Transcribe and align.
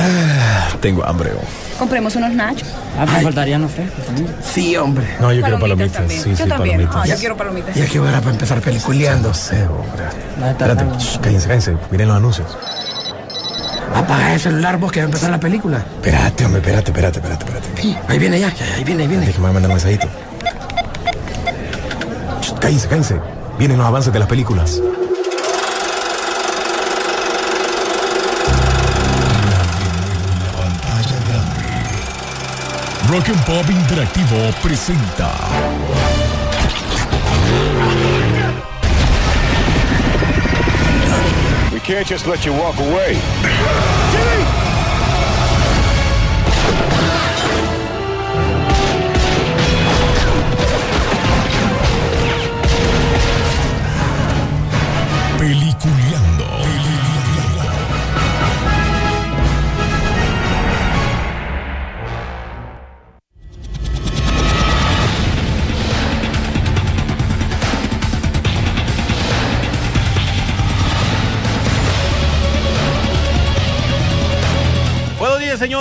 Ah, 0.00 0.68
tengo 0.80 1.04
hambre. 1.04 1.30
oh. 1.36 1.78
Compremos 1.78 2.14
unos 2.16 2.32
nachos. 2.32 2.68
Ah, 2.98 3.06
me 3.06 3.20
faltarían 3.22 3.62
los 3.62 3.70
frescos 3.72 4.04
también. 4.04 4.28
Sí, 4.42 4.76
hombre. 4.76 5.06
No, 5.20 5.32
yo 5.32 5.42
quiero 5.42 5.58
Palomitas 5.58 5.92
también. 5.92 6.22
Sí, 6.22 6.30
yo 6.30 6.36
sí, 6.36 6.48
también. 6.48 6.76
palomitas. 6.76 6.96
Ah, 6.96 7.06
yo 7.06 7.16
quiero 7.16 7.36
palomitas. 7.36 7.74
Ya 7.74 7.86
que 7.86 8.00
hora 8.00 8.18
para 8.20 8.30
empezar 8.32 8.60
peliculeando. 8.60 9.28
No 9.28 9.34
sé, 9.34 9.64
hombre. 9.66 10.04
Estar 10.50 10.70
Espérate, 10.70 10.98
shh, 11.04 11.18
cállense, 11.20 11.46
cállense. 11.48 11.76
Miren 11.90 12.08
los 12.08 12.16
anuncios. 12.16 12.46
Apaga 13.94 14.34
el 14.34 14.40
celular 14.40 14.76
vos 14.78 14.92
que 14.92 15.00
va 15.00 15.04
a 15.04 15.06
empezar 15.06 15.30
la 15.30 15.40
película. 15.40 15.78
Espérate, 15.78 16.44
hombre, 16.44 16.60
espérate, 16.60 16.90
espérate, 16.90 17.18
espérate, 17.18 17.44
espérate. 17.44 17.82
Sí, 17.82 17.96
ahí 18.08 18.18
viene 18.18 18.38
ya, 18.40 18.52
ya, 18.54 18.64
ahí 18.76 18.84
viene, 18.84 19.02
ahí 19.02 19.08
viene. 19.08 19.26
Déjame 19.26 19.46
mandar 19.52 19.70
un 19.70 19.74
mensajito. 19.74 20.06
Shh, 22.42 22.52
Cállense, 22.60 22.88
cállense. 22.88 23.16
Vienen 23.58 23.78
los 23.78 23.86
avances 23.86 24.12
de 24.12 24.18
las 24.18 24.28
películas. 24.28 24.80
Rock 33.10 33.28
and 33.28 33.44
Pop 33.44 33.66
Interactivo 33.66 34.52
presenta. 34.60 35.34
We 41.72 41.80
can't 41.80 42.06
just 42.06 42.28
let 42.28 42.44
you 42.44 42.52
walk 42.52 42.78
away. 42.78 43.18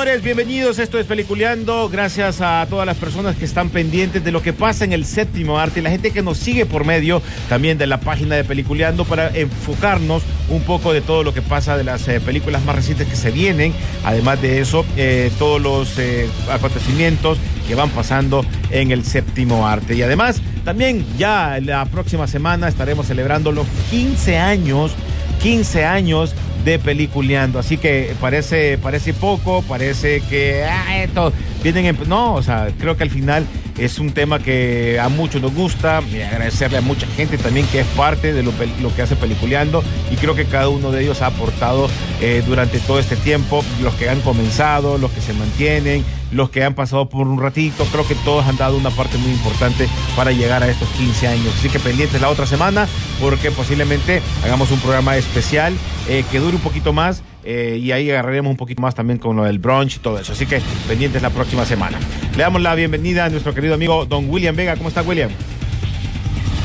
Señores. 0.10 0.24
Bienvenidos. 0.24 0.80
Esto 0.80 0.98
es 0.98 1.06
Peliculeando. 1.06 1.88
Gracias 1.88 2.42
a 2.42 2.66
todas 2.68 2.88
las 2.88 2.98
personas 2.98 3.36
que 3.36 3.46
están 3.46 3.70
pendientes 3.70 4.24
de 4.24 4.32
lo 4.32 4.42
que 4.42 4.54
pasa 4.54 4.84
en 4.84 4.92
el 4.92 5.06
séptimo 5.06 5.60
arte 5.60 5.80
y 5.80 5.84
la 5.84 5.92
gente 5.92 6.10
que 6.10 6.24
nos 6.24 6.38
sigue 6.40 6.66
por 6.66 6.84
medio 6.84 7.22
también 7.48 7.78
de 7.78 7.86
la 7.86 8.00
página 8.00 8.36
de 8.36 8.44
Peliculeando 8.44 9.06
para 9.06 9.30
enfocarnos 9.30 10.24
un 10.50 10.64
poco 10.64 10.94
de 10.94 11.02
todo 11.02 11.24
lo 11.24 11.34
que 11.34 11.44
pasa 11.44 11.78
de 11.78 11.84
las 11.84 12.08
eh, 12.08 12.20
películas 12.22 12.64
más 12.66 12.76
recientes 12.76 13.08
que 13.08 13.16
se 13.16 13.30
vienen. 13.30 13.72
Además 14.04 14.42
de 14.42 14.62
eso, 14.62 14.84
eh, 14.98 15.32
todos 15.38 15.62
los 15.62 16.00
eh, 16.00 16.28
acontecimientos 16.50 17.38
que 17.68 17.76
van 17.76 17.90
pasando 17.92 18.44
en 18.72 18.90
el 18.92 19.06
séptimo 19.06 19.68
arte. 19.68 19.94
Y 19.94 20.02
además, 20.02 20.42
también 20.66 21.06
ya 21.20 21.60
la 21.62 21.86
próxima 21.86 22.26
semana 22.26 22.68
estaremos 22.68 23.06
celebrando 23.06 23.52
los 23.52 23.68
15 23.92 24.38
años 24.38 24.96
15 25.40 25.86
años 25.86 26.36
de 26.66 26.80
peliculeando. 26.80 27.60
Así 27.60 27.78
que 27.78 28.14
parece, 28.20 28.78
parece 28.78 29.14
poco, 29.14 29.62
parece 29.64 30.22
que 30.22 30.64
ah, 30.64 31.04
esto 31.04 31.32
vienen 31.64 31.86
en- 31.86 31.98
No, 32.10 32.34
o 32.36 32.44
sea, 32.44 32.70
creo 32.80 32.98
que 32.98 33.04
al 33.04 33.10
final 33.10 33.46
es 33.78 34.00
un 34.00 34.12
tema 34.12 34.40
que 34.40 35.00
a 35.00 35.10
muchos 35.10 35.42
nos 35.42 35.54
gusta. 35.54 36.02
Y 36.12 36.22
agradecerle 36.22 36.78
a 36.78 36.82
mucha 36.82 37.08
gente 37.08 37.38
también 37.38 37.66
que 37.68 37.82
es 37.82 37.88
parte 37.88 38.34
de 38.34 38.44
lo, 38.44 38.52
que 38.96 39.02
hace 39.02 39.16
peliculeando. 39.16 39.84
Y 40.12 40.16
creo 40.16 40.36
que 40.36 40.46
cada 40.46 40.70
uno 40.70 40.92
de 40.92 41.04
ellos 41.04 41.22
ha 41.22 41.28
aportado 41.28 41.90
eh, 42.22 42.44
durante 42.46 42.80
todo 42.80 43.00
este 43.00 43.16
tiempo. 43.16 43.64
Los 43.82 43.94
que 43.96 44.10
han 44.10 44.22
comenzado, 44.22 44.98
los 44.98 45.12
que 45.12 45.22
se 45.22 45.34
mantienen, 45.34 46.04
los 46.32 46.50
que 46.50 46.64
han 46.64 46.76
pasado 46.76 47.10
por 47.10 47.28
un 47.28 47.40
ratito. 47.40 47.86
Creo 47.92 48.08
que 48.08 48.16
todos 48.16 48.46
han 48.46 48.58
dado 48.58 48.78
una 48.78 48.92
parte 48.92 49.18
muy 49.18 49.32
importante 49.32 49.88
para 50.16 50.32
llegar 50.32 50.64
a 50.64 50.70
estos 50.70 50.90
15 50.90 51.28
años. 51.28 51.54
Así 51.58 51.70
que 51.70 51.80
pendientes 51.80 52.22
la 52.22 52.30
otra 52.30 52.46
semana 52.46 52.88
porque 53.20 53.52
posiblemente 53.52 54.22
hagamos 54.44 54.72
un 54.72 54.80
programa 54.80 55.18
especial 55.18 55.74
eh, 56.08 56.24
que 56.32 56.40
dure 56.40 56.56
un 56.56 56.62
poquito 56.62 56.94
más 56.94 57.24
eh, 57.44 57.80
y 57.82 57.92
ahí 57.92 58.10
agarraremos 58.12 58.52
un 58.52 58.58
poquito 58.58 58.82
más 58.82 58.96
también 58.96 59.20
con 59.20 59.36
lo 59.36 59.44
del 59.44 59.60
brunch 59.60 59.98
y 59.98 60.00
todo 60.00 60.20
eso. 60.20 60.34
Así 60.34 60.46
que 60.46 60.62
pendientes 60.88 61.22
la 61.22 61.30
próxima 61.30 61.66
semana. 61.66 62.00
Le 62.36 62.44
damos 62.44 62.62
la 62.62 62.76
bienvenida 62.76 63.26
a 63.26 63.30
nuestro 63.30 63.54
querido 63.54 63.76
amigo 63.76 64.06
Don 64.06 64.30
William 64.30 64.56
Vega. 64.56 64.76
¿Cómo 64.76 64.90
está 64.90 65.02
William? 65.02 65.30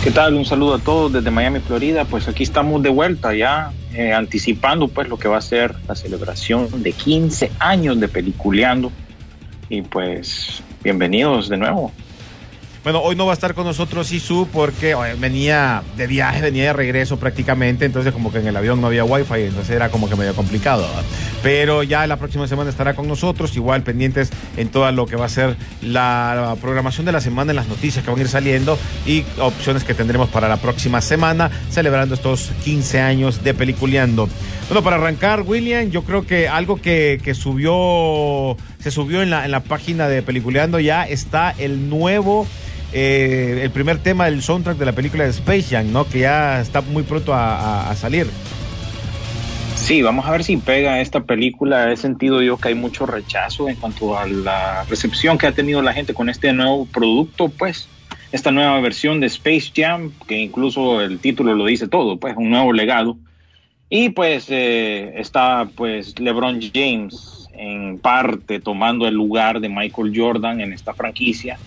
¿Qué 0.02 0.10
tal? 0.10 0.34
Un 0.34 0.44
saludo 0.44 0.74
a 0.74 0.78
todos 0.78 1.12
desde 1.12 1.30
Miami, 1.30 1.60
Florida. 1.60 2.04
Pues 2.04 2.28
aquí 2.28 2.42
estamos 2.42 2.82
de 2.82 2.90
vuelta 2.90 3.34
ya 3.34 3.72
eh, 3.94 4.12
anticipando 4.12 4.88
pues 4.88 5.08
lo 5.08 5.18
que 5.18 5.28
va 5.28 5.38
a 5.38 5.40
ser 5.40 5.74
la 5.88 5.94
celebración 5.94 6.82
de 6.82 6.92
15 6.92 7.52
años 7.58 7.98
de 7.98 8.08
Peliculeando. 8.08 8.92
Y 9.70 9.82
pues 9.82 10.62
bienvenidos 10.82 11.48
de 11.48 11.56
nuevo. 11.56 11.90
Bueno, 12.84 13.00
hoy 13.00 13.16
no 13.16 13.24
va 13.24 13.32
a 13.32 13.34
estar 13.34 13.54
con 13.54 13.64
nosotros 13.64 14.12
Isu 14.12 14.46
porque 14.52 14.94
oye, 14.94 15.14
venía 15.14 15.82
de 15.96 16.06
viaje, 16.06 16.42
venía 16.42 16.64
de 16.64 16.72
regreso 16.74 17.18
prácticamente, 17.18 17.86
entonces 17.86 18.12
como 18.12 18.30
que 18.30 18.40
en 18.40 18.46
el 18.46 18.54
avión 18.54 18.78
no 18.82 18.88
había 18.88 19.04
wifi, 19.04 19.40
entonces 19.40 19.70
era 19.74 19.88
como 19.88 20.06
que 20.06 20.16
medio 20.16 20.34
complicado. 20.34 20.86
Pero 21.42 21.82
ya 21.82 22.06
la 22.06 22.18
próxima 22.18 22.46
semana 22.46 22.68
estará 22.68 22.92
con 22.92 23.08
nosotros, 23.08 23.56
igual 23.56 23.82
pendientes 23.84 24.28
en 24.58 24.68
todo 24.68 24.92
lo 24.92 25.06
que 25.06 25.16
va 25.16 25.24
a 25.24 25.30
ser 25.30 25.56
la 25.80 26.56
programación 26.60 27.06
de 27.06 27.12
la 27.12 27.22
semana, 27.22 27.52
en 27.52 27.56
las 27.56 27.68
noticias 27.68 28.04
que 28.04 28.10
van 28.10 28.18
a 28.20 28.22
ir 28.22 28.28
saliendo 28.28 28.78
y 29.06 29.24
opciones 29.38 29.82
que 29.82 29.94
tendremos 29.94 30.28
para 30.28 30.46
la 30.46 30.58
próxima 30.58 31.00
semana, 31.00 31.50
celebrando 31.70 32.14
estos 32.14 32.52
15 32.64 33.00
años 33.00 33.42
de 33.42 33.54
Peliculeando. 33.54 34.28
Bueno, 34.68 34.84
para 34.84 34.96
arrancar, 34.96 35.40
William, 35.40 35.88
yo 35.88 36.04
creo 36.04 36.26
que 36.26 36.48
algo 36.48 36.76
que, 36.76 37.18
que 37.24 37.32
subió, 37.32 38.58
se 38.78 38.90
subió 38.90 39.22
en 39.22 39.30
la, 39.30 39.46
en 39.46 39.52
la 39.52 39.60
página 39.60 40.06
de 40.06 40.20
Peliculeando 40.20 40.80
ya 40.80 41.04
está 41.04 41.54
el 41.56 41.88
nuevo 41.88 42.46
eh, 42.94 43.60
el 43.62 43.70
primer 43.70 43.98
tema 43.98 44.26
del 44.26 44.40
soundtrack 44.42 44.78
de 44.78 44.84
la 44.86 44.92
película 44.92 45.24
de 45.24 45.30
Space 45.30 45.64
Jam, 45.70 45.92
¿no? 45.92 46.06
Que 46.08 46.20
ya 46.20 46.60
está 46.60 46.80
muy 46.80 47.02
pronto 47.02 47.34
a, 47.34 47.56
a- 47.58 47.90
a 47.90 47.96
salir. 47.96 48.26
Sí, 49.76 50.00
vamos 50.00 50.24
a 50.26 50.30
ver 50.30 50.44
si 50.44 50.56
pega 50.56 51.00
esta 51.00 51.20
película. 51.24 51.92
He 51.92 51.96
sentido 51.96 52.40
yo 52.40 52.56
que 52.56 52.68
hay 52.68 52.74
mucho 52.74 53.04
rechazo 53.04 53.68
en 53.68 53.76
cuanto 53.76 54.16
a 54.18 54.26
la 54.26 54.84
recepción 54.84 55.36
que 55.36 55.46
ha 55.46 55.52
tenido 55.52 55.82
la 55.82 55.92
gente 55.92 56.14
con 56.14 56.30
este 56.30 56.52
nuevo 56.54 56.86
producto, 56.86 57.48
pues 57.50 57.88
esta 58.32 58.50
nueva 58.50 58.80
versión 58.80 59.20
de 59.20 59.26
Space 59.26 59.72
Jam, 59.76 60.10
que 60.26 60.38
incluso 60.38 61.02
el 61.02 61.18
título 61.18 61.54
lo 61.54 61.66
dice 61.66 61.86
todo, 61.86 62.16
pues 62.16 62.34
un 62.36 62.48
nuevo 62.50 62.72
legado. 62.72 63.16
Y 63.90 64.08
pues 64.08 64.46
eh, 64.48 65.12
está 65.16 65.68
pues 65.76 66.18
LeBron 66.18 66.60
James 66.72 67.48
en 67.52 67.98
parte 67.98 68.60
tomando 68.60 69.06
el 69.06 69.14
lugar 69.14 69.60
de 69.60 69.68
Michael 69.68 70.12
Jordan 70.16 70.60
en 70.62 70.72
esta 70.72 70.94
franquicia. 70.94 71.58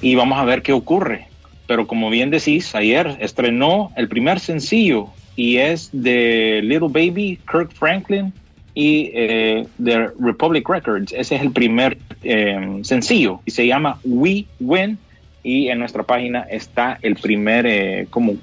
Y 0.00 0.14
vamos 0.14 0.38
a 0.38 0.44
ver 0.44 0.62
qué 0.62 0.72
ocurre. 0.72 1.26
Pero 1.66 1.86
como 1.86 2.08
bien 2.10 2.30
decís, 2.30 2.74
ayer 2.74 3.18
estrenó 3.20 3.92
el 3.96 4.08
primer 4.08 4.40
sencillo 4.40 5.08
y 5.36 5.58
es 5.58 5.90
de 5.92 6.60
Little 6.62 6.88
Baby, 6.88 7.38
Kirk 7.50 7.72
Franklin 7.72 8.32
y 8.74 9.10
eh, 9.12 9.66
de 9.76 10.08
Republic 10.18 10.68
Records. 10.68 11.12
Ese 11.12 11.36
es 11.36 11.42
el 11.42 11.52
primer 11.52 11.98
eh, 12.22 12.80
sencillo 12.82 13.40
y 13.44 13.50
se 13.50 13.66
llama 13.66 13.98
We 14.04 14.46
Win. 14.60 14.98
Y 15.42 15.68
en 15.68 15.78
nuestra 15.78 16.02
página 16.02 16.40
está 16.40 16.98
el 17.02 17.14
primer 17.16 17.66
eh, 17.66 18.06
como 18.10 18.36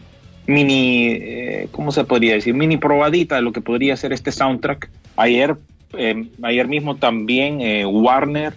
mini, 0.48 1.08
eh, 1.08 1.68
¿cómo 1.72 1.92
se 1.92 2.04
podría 2.04 2.34
decir? 2.34 2.54
Mini 2.54 2.78
probadita 2.78 3.36
de 3.36 3.42
lo 3.42 3.52
que 3.52 3.62
podría 3.62 3.96
ser 3.98 4.14
este 4.14 4.32
soundtrack. 4.32 4.90
Ayer, 5.16 5.56
eh, 5.98 6.28
ayer 6.42 6.68
mismo 6.68 6.96
también 6.96 7.62
eh, 7.62 7.86
Warner 7.86 8.54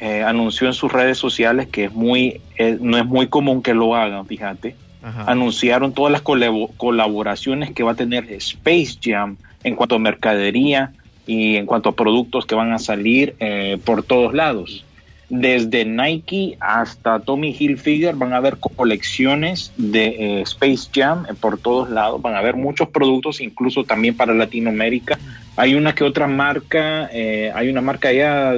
eh, 0.00 0.22
anunció 0.22 0.66
en 0.66 0.72
sus 0.72 0.90
redes 0.90 1.18
sociales 1.18 1.68
que 1.68 1.84
es 1.84 1.92
muy, 1.92 2.40
eh, 2.56 2.78
no 2.80 2.96
es 2.96 3.04
muy 3.04 3.26
común 3.28 3.62
que 3.62 3.74
lo 3.74 3.94
hagan, 3.94 4.26
fíjate. 4.26 4.74
Ajá. 5.02 5.24
Anunciaron 5.30 5.92
todas 5.92 6.10
las 6.10 6.22
colabo- 6.22 6.70
colaboraciones 6.76 7.70
que 7.72 7.82
va 7.82 7.92
a 7.92 7.94
tener 7.94 8.30
Space 8.32 8.98
Jam 9.02 9.36
en 9.62 9.74
cuanto 9.76 9.96
a 9.96 9.98
mercadería 9.98 10.92
y 11.26 11.56
en 11.56 11.66
cuanto 11.66 11.90
a 11.90 11.96
productos 11.96 12.46
que 12.46 12.54
van 12.54 12.72
a 12.72 12.78
salir 12.78 13.34
eh, 13.40 13.78
por 13.84 14.02
todos 14.02 14.34
lados. 14.34 14.84
Desde 15.28 15.84
Nike 15.84 16.56
hasta 16.60 17.20
Tommy 17.20 17.54
Hilfiger 17.56 18.16
van 18.16 18.32
a 18.32 18.38
haber 18.38 18.56
colecciones 18.56 19.72
de 19.76 20.06
eh, 20.06 20.40
Space 20.42 20.88
Jam 20.92 21.24
por 21.40 21.58
todos 21.58 21.88
lados. 21.88 22.20
Van 22.20 22.34
a 22.34 22.38
haber 22.38 22.56
muchos 22.56 22.88
productos, 22.88 23.40
incluso 23.40 23.84
también 23.84 24.16
para 24.16 24.34
Latinoamérica. 24.34 25.18
Hay 25.56 25.74
una 25.74 25.94
que 25.94 26.04
otra 26.04 26.26
marca, 26.26 27.08
hay 27.54 27.68
una 27.68 27.80
marca 27.80 28.12
ya, 28.12 28.54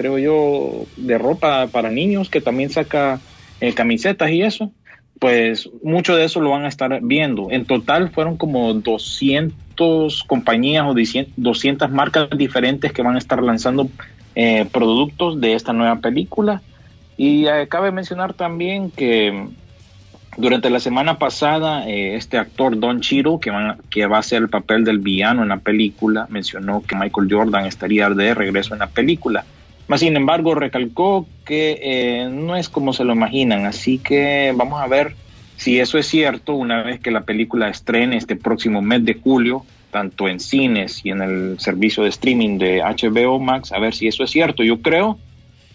creo 0.00 0.16
yo, 0.16 0.86
de 0.96 1.18
ropa 1.18 1.66
para 1.66 1.90
niños 1.90 2.30
que 2.30 2.40
también 2.40 2.70
saca 2.70 3.20
eh, 3.60 3.74
camisetas 3.74 4.30
y 4.30 4.40
eso. 4.40 4.72
Pues 5.18 5.68
mucho 5.82 6.16
de 6.16 6.24
eso 6.24 6.40
lo 6.40 6.48
van 6.48 6.64
a 6.64 6.68
estar 6.68 7.00
viendo. 7.02 7.48
En 7.50 7.66
total 7.66 8.08
fueron 8.08 8.38
como 8.38 8.72
200 8.72 10.24
compañías 10.24 10.86
o 10.88 10.94
200 11.36 11.90
marcas 11.90 12.30
diferentes 12.34 12.94
que 12.94 13.02
van 13.02 13.16
a 13.16 13.18
estar 13.18 13.42
lanzando 13.42 13.90
eh, 14.34 14.66
productos 14.72 15.38
de 15.38 15.52
esta 15.52 15.74
nueva 15.74 15.96
película. 15.96 16.62
Y 17.18 17.44
eh, 17.46 17.68
cabe 17.68 17.92
mencionar 17.92 18.32
también 18.32 18.90
que 18.90 19.48
Durante 20.38 20.70
la 20.70 20.80
semana 20.80 21.18
pasada, 21.18 21.86
eh, 21.86 22.14
este 22.14 22.38
actor 22.38 22.78
Don 22.78 23.00
Cheadle, 23.02 23.38
que, 23.38 23.52
que 23.90 24.06
va 24.06 24.16
a 24.16 24.22
ser 24.22 24.40
el 24.40 24.48
papel 24.48 24.84
del 24.84 25.00
villano 25.00 25.42
en 25.42 25.50
la 25.50 25.58
película, 25.58 26.26
mencionó 26.30 26.82
que 26.82 26.96
Michael 26.96 27.28
Jordan 27.30 27.66
estaría 27.66 28.08
de 28.08 28.32
regreso 28.32 28.72
en 28.72 28.78
la 28.78 28.86
película. 28.86 29.44
Más 29.90 29.98
sin 29.98 30.14
embargo, 30.14 30.54
recalcó 30.54 31.26
que 31.44 31.80
eh, 31.82 32.28
no 32.30 32.54
es 32.54 32.68
como 32.68 32.92
se 32.92 33.02
lo 33.02 33.12
imaginan, 33.12 33.66
así 33.66 33.98
que 33.98 34.52
vamos 34.54 34.80
a 34.80 34.86
ver 34.86 35.16
si 35.56 35.80
eso 35.80 35.98
es 35.98 36.06
cierto 36.06 36.54
una 36.54 36.84
vez 36.84 37.00
que 37.00 37.10
la 37.10 37.22
película 37.22 37.68
estrene 37.68 38.16
este 38.16 38.36
próximo 38.36 38.80
mes 38.82 39.04
de 39.04 39.14
julio, 39.14 39.64
tanto 39.90 40.28
en 40.28 40.38
cines 40.38 41.04
y 41.04 41.10
en 41.10 41.22
el 41.22 41.58
servicio 41.58 42.04
de 42.04 42.10
streaming 42.10 42.56
de 42.58 42.80
HBO 42.82 43.40
Max, 43.40 43.72
a 43.72 43.80
ver 43.80 43.92
si 43.92 44.06
eso 44.06 44.22
es 44.22 44.30
cierto. 44.30 44.62
Yo 44.62 44.80
creo 44.80 45.18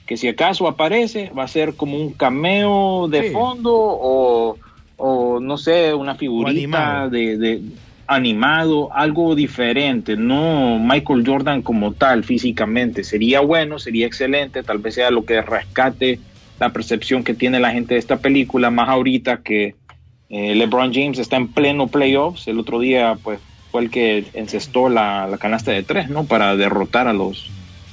que 0.08 0.16
si 0.16 0.30
acaso 0.30 0.66
aparece, 0.70 1.30
va 1.38 1.44
a 1.44 1.50
ser 1.50 1.76
como 1.76 1.98
un 1.98 2.14
cameo 2.14 3.10
de 3.10 3.24
Sí. 3.24 3.34
fondo 3.34 3.74
o, 3.76 4.58
o, 4.96 5.42
no 5.42 5.58
sé, 5.58 5.94
una 5.94 6.16
figurita 6.16 7.10
de, 7.10 7.38
de 7.38 7.62
animado, 8.08 8.94
algo 8.94 9.36
diferente, 9.36 10.16
no 10.16 10.80
Michael 10.80 11.24
Jordan 11.26 11.62
como 11.62 11.94
tal 11.94 12.24
físicamente. 12.24 13.04
Sería 13.04 13.42
bueno, 13.42 13.80
sería 13.80 14.06
excelente, 14.06 14.64
tal 14.64 14.80
vez 14.80 14.96
sea 14.96 15.12
lo 15.12 15.26
que 15.26 15.42
rescate 15.42 16.20
la 16.60 16.72
percepción 16.72 17.24
que 17.24 17.34
tiene 17.34 17.60
la 17.60 17.72
gente 17.72 17.96
de 17.96 18.00
esta 18.00 18.18
película, 18.18 18.70
más 18.70 18.90
ahorita 18.90 19.38
que 19.38 19.76
eh, 20.30 20.56
LeBron 20.56 20.94
James 20.94 21.20
está 21.20 21.38
en 21.38 21.50
pleno 21.50 21.88
playoffs. 21.88 22.48
El 22.48 22.60
otro 22.60 22.80
día, 22.80 23.18
pues, 23.24 23.40
fue 23.72 23.82
el 23.82 23.90
que 23.90 24.26
encestó 24.34 24.90
la, 24.90 25.30
canasta 25.40 25.72
de 25.72 25.84
tres, 25.84 26.10
¿no? 26.10 26.26
Para 26.26 26.56
derrotar 26.56 27.08
a 27.08 27.14
los 27.14 27.50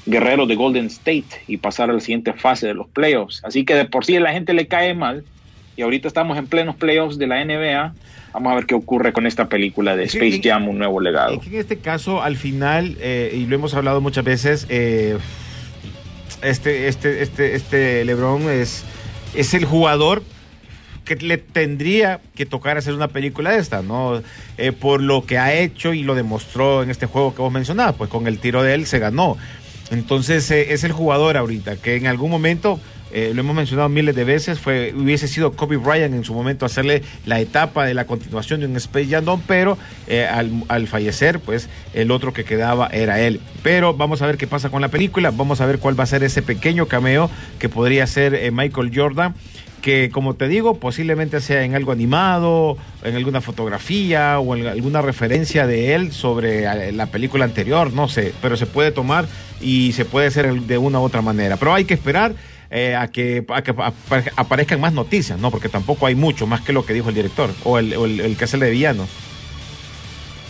guerreros 0.07 0.49
de 0.49 0.55
Golden 0.55 0.87
State 0.87 1.43
y 1.47 1.57
pasar 1.57 1.91
a 1.91 1.93
la 1.93 2.01
siguiente 2.01 2.33
fase 2.33 2.69
de 2.69 2.75
los 2.75 2.89
playoffs. 2.89 3.43
Así 3.45 3.65
que 3.65 3.75
de 3.75 3.85
por 3.85 4.05
sí 4.05 4.19
la 4.19 4.33
gente 4.33 4.55
le 4.55 4.67
cae 4.69 4.95
mal. 4.95 5.25
Y 5.77 5.83
ahorita 5.83 6.09
estamos 6.09 6.37
en 6.39 6.47
plenos 6.47 6.77
playoffs 6.77 7.19
de 7.19 7.27
la 7.27 7.45
NBA. 7.45 7.95
Vamos 8.33 8.53
a 8.53 8.55
ver 8.55 8.67
qué 8.67 8.75
ocurre 8.75 9.13
con 9.13 9.27
esta 9.27 9.49
película 9.49 9.97
de 9.97 10.05
Space 10.05 10.41
Jam, 10.43 10.69
un 10.69 10.79
nuevo 10.79 11.01
legado. 11.01 11.41
En 11.45 11.55
este 11.55 11.79
caso, 11.79 12.23
al 12.23 12.37
final, 12.37 12.97
eh, 13.01 13.35
y 13.35 13.47
lo 13.47 13.57
hemos 13.57 13.75
hablado 13.75 14.01
muchas 14.01 14.25
veces, 14.25 14.67
eh, 14.71 15.19
este, 16.43 16.89
este, 16.89 17.23
este, 17.23 17.55
este 17.55 18.05
LeBron 18.05 18.51
es, 18.51 18.85
es 19.35 19.55
el 19.55 19.65
jugador 19.65 20.23
que 21.05 21.17
le 21.17 21.39
tendría 21.39 22.21
que 22.35 22.47
tocar 22.47 22.77
hacer 22.79 22.95
una 22.95 23.09
película 23.09 23.51
de 23.51 23.59
esta, 23.59 23.83
¿no? 23.83 24.23
Eh, 24.57 24.73
por 24.73 25.03
lo 25.03 25.25
que 25.27 25.39
ha 25.39 25.55
hecho 25.55 25.93
y 25.93 26.03
lo 26.03 26.15
demostró 26.15 26.83
en 26.83 26.91
este 26.91 27.07
juego 27.07 27.35
que 27.35 27.43
vos 27.43 27.53
mencionabas, 27.53 27.97
pues 27.97 28.11
con 28.11 28.27
el 28.27 28.39
tiro 28.39 28.63
de 28.63 28.75
él 28.75 28.87
se 28.87 28.99
ganó. 28.99 29.37
Entonces 29.91 30.51
eh, 30.51 30.73
es 30.73 30.85
el 30.85 30.93
jugador 30.93 31.37
ahorita 31.37 31.77
que 31.77 31.97
en 31.97 32.07
algún 32.07 32.31
momento, 32.31 32.81
eh, 33.13 33.33
lo 33.35 33.41
hemos 33.41 33.55
mencionado 33.55 33.89
miles 33.89 34.15
de 34.15 34.25
veces, 34.25 34.59
fue 34.59 34.93
hubiese 34.97 35.29
sido 35.29 35.53
Kobe 35.53 35.77
Bryant 35.77 36.15
en 36.15 36.25
su 36.25 36.35
momento 36.35 36.67
hacerle 36.67 37.03
la 37.27 37.41
etapa 37.41 37.85
de 37.85 37.95
la 37.95 38.07
continuación 38.07 38.61
de 38.61 38.67
un 38.67 38.77
Space 38.77 39.09
Jam, 39.09 39.41
pero 39.47 39.79
eh, 40.07 40.27
al, 40.27 40.65
al 40.69 40.87
fallecer, 40.87 41.41
pues 41.41 41.69
el 41.95 42.11
otro 42.11 42.33
que 42.33 42.45
quedaba 42.45 42.89
era 42.89 43.21
él. 43.21 43.41
Pero 43.63 43.95
vamos 43.95 44.23
a 44.23 44.27
ver 44.27 44.37
qué 44.37 44.47
pasa 44.47 44.71
con 44.71 44.81
la 44.81 44.89
película, 44.89 45.31
vamos 45.31 45.61
a 45.61 45.67
ver 45.67 45.79
cuál 45.79 45.99
va 45.99 46.05
a 46.05 46.07
ser 46.07 46.23
ese 46.23 46.43
pequeño 46.43 46.87
cameo 46.87 47.31
que 47.59 47.69
podría 47.69 48.07
ser 48.07 48.35
eh, 48.35 48.51
Michael 48.51 48.93
Jordan 48.95 49.35
que 49.83 50.11
como 50.11 50.35
te 50.35 50.49
digo, 50.49 50.79
posiblemente 50.79 51.41
sea 51.41 51.65
en 51.65 51.75
algo 51.75 51.93
animado, 51.93 52.79
en 53.03 53.17
alguna 53.17 53.41
fotografía 53.41 54.39
o 54.39 54.57
en 54.57 54.69
alguna 54.69 55.03
referencia 55.03 55.67
de 55.67 55.95
él 55.95 56.13
sobre 56.13 56.93
la 56.93 57.07
película 57.07 57.45
anterior, 57.45 57.93
no 57.93 58.09
sé, 58.09 58.33
pero 58.41 58.57
se 58.57 58.67
puede 58.67 58.93
tomar 58.93 59.27
y 59.61 59.93
se 59.93 60.05
puede 60.05 60.29
hacer 60.29 60.55
de 60.55 60.79
una 60.79 61.01
u 61.01 61.03
otra 61.03 61.21
manera. 61.21 61.57
Pero 61.57 61.75
hay 61.75 61.85
que 61.85 61.95
esperar 61.95 62.35
eh, 62.73 62.97
a, 62.97 63.07
que, 63.09 63.45
a 63.49 63.63
que 63.63 63.71
apa- 63.71 63.93
aparezcan 64.37 64.81
más 64.81 64.93
noticias, 64.93 65.39
¿no? 65.39 65.51
Porque 65.51 65.69
tampoco 65.69 66.07
hay 66.07 66.15
mucho 66.15 66.47
más 66.47 66.63
que 66.63 66.73
lo 66.73 66.85
que 66.85 66.95
dijo 66.95 67.11
el 67.11 67.15
director 67.15 67.51
o 67.65 67.79
el, 67.79 67.95
o 67.95 68.07
el- 68.07 68.21
el 68.21 68.37
que 68.37 68.45
hace 68.45 68.59
de 68.59 68.71
villano. 68.71 69.07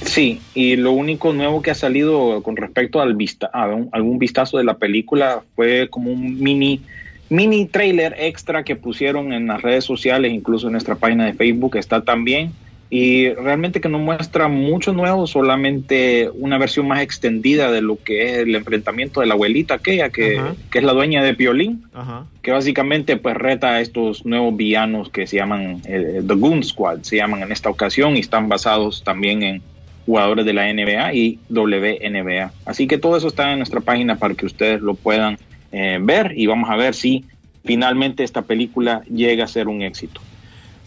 Sí, 0.04 0.40
y 0.54 0.76
lo 0.76 0.92
único 0.92 1.32
nuevo 1.32 1.62
que 1.62 1.70
ha 1.70 1.74
salido 1.76 2.42
con 2.42 2.56
respecto 2.56 3.00
al 3.00 3.14
vista, 3.14 3.50
a 3.52 3.64
algún 3.92 4.18
vistazo 4.18 4.58
de 4.58 4.64
la 4.64 4.74
película 4.78 5.42
fue 5.54 5.88
como 5.90 6.10
un 6.10 6.40
mini 6.40 6.80
mini 7.28 7.64
trailer 7.66 8.14
extra 8.18 8.62
que 8.62 8.76
pusieron 8.76 9.32
en 9.32 9.46
las 9.46 9.62
redes 9.62 9.84
sociales, 9.84 10.32
incluso 10.32 10.66
en 10.66 10.72
nuestra 10.72 10.96
página 10.96 11.24
de 11.24 11.32
Facebook 11.32 11.76
está 11.76 12.02
también 12.02 12.52
y 12.94 13.32
realmente 13.32 13.80
que 13.80 13.88
no 13.88 13.98
muestra 13.98 14.48
mucho 14.48 14.92
nuevo, 14.92 15.26
solamente 15.26 16.28
una 16.34 16.58
versión 16.58 16.86
más 16.88 17.00
extendida 17.00 17.72
de 17.72 17.80
lo 17.80 17.96
que 17.96 18.26
es 18.26 18.38
el 18.40 18.54
enfrentamiento 18.54 19.20
de 19.22 19.26
la 19.28 19.32
abuelita 19.32 19.72
aquella 19.72 20.10
que, 20.10 20.38
Ajá. 20.38 20.54
que 20.70 20.78
es 20.80 20.84
la 20.84 20.92
dueña 20.92 21.24
de 21.24 21.32
Piolín 21.32 21.84
Ajá. 21.94 22.26
que 22.42 22.50
básicamente 22.50 23.16
pues 23.16 23.34
reta 23.34 23.70
a 23.70 23.80
estos 23.80 24.26
nuevos 24.26 24.54
villanos 24.58 25.08
que 25.08 25.26
se 25.26 25.36
llaman 25.36 25.80
eh, 25.86 26.20
The 26.26 26.34
Goon 26.34 26.62
Squad, 26.62 26.98
se 27.00 27.16
llaman 27.16 27.42
en 27.42 27.52
esta 27.52 27.70
ocasión 27.70 28.14
y 28.14 28.20
están 28.20 28.50
basados 28.50 29.02
también 29.02 29.42
en 29.42 29.62
jugadores 30.04 30.44
de 30.44 30.52
la 30.52 30.70
NBA 30.70 31.14
y 31.14 31.38
WNBA. 31.48 32.52
Así 32.66 32.86
que 32.86 32.98
todo 32.98 33.16
eso 33.16 33.28
está 33.28 33.52
en 33.52 33.60
nuestra 33.60 33.80
página 33.80 34.16
para 34.16 34.34
que 34.34 34.44
ustedes 34.44 34.82
lo 34.82 34.96
puedan 34.96 35.38
eh, 35.72 35.98
ver 35.98 36.34
y 36.36 36.46
vamos 36.46 36.68
a 36.68 36.76
ver 36.76 36.94
si 36.94 37.24
finalmente 37.64 38.22
esta 38.22 38.42
película 38.42 39.02
llega 39.04 39.44
a 39.44 39.48
ser 39.48 39.68
un 39.68 39.80
éxito. 39.80 40.20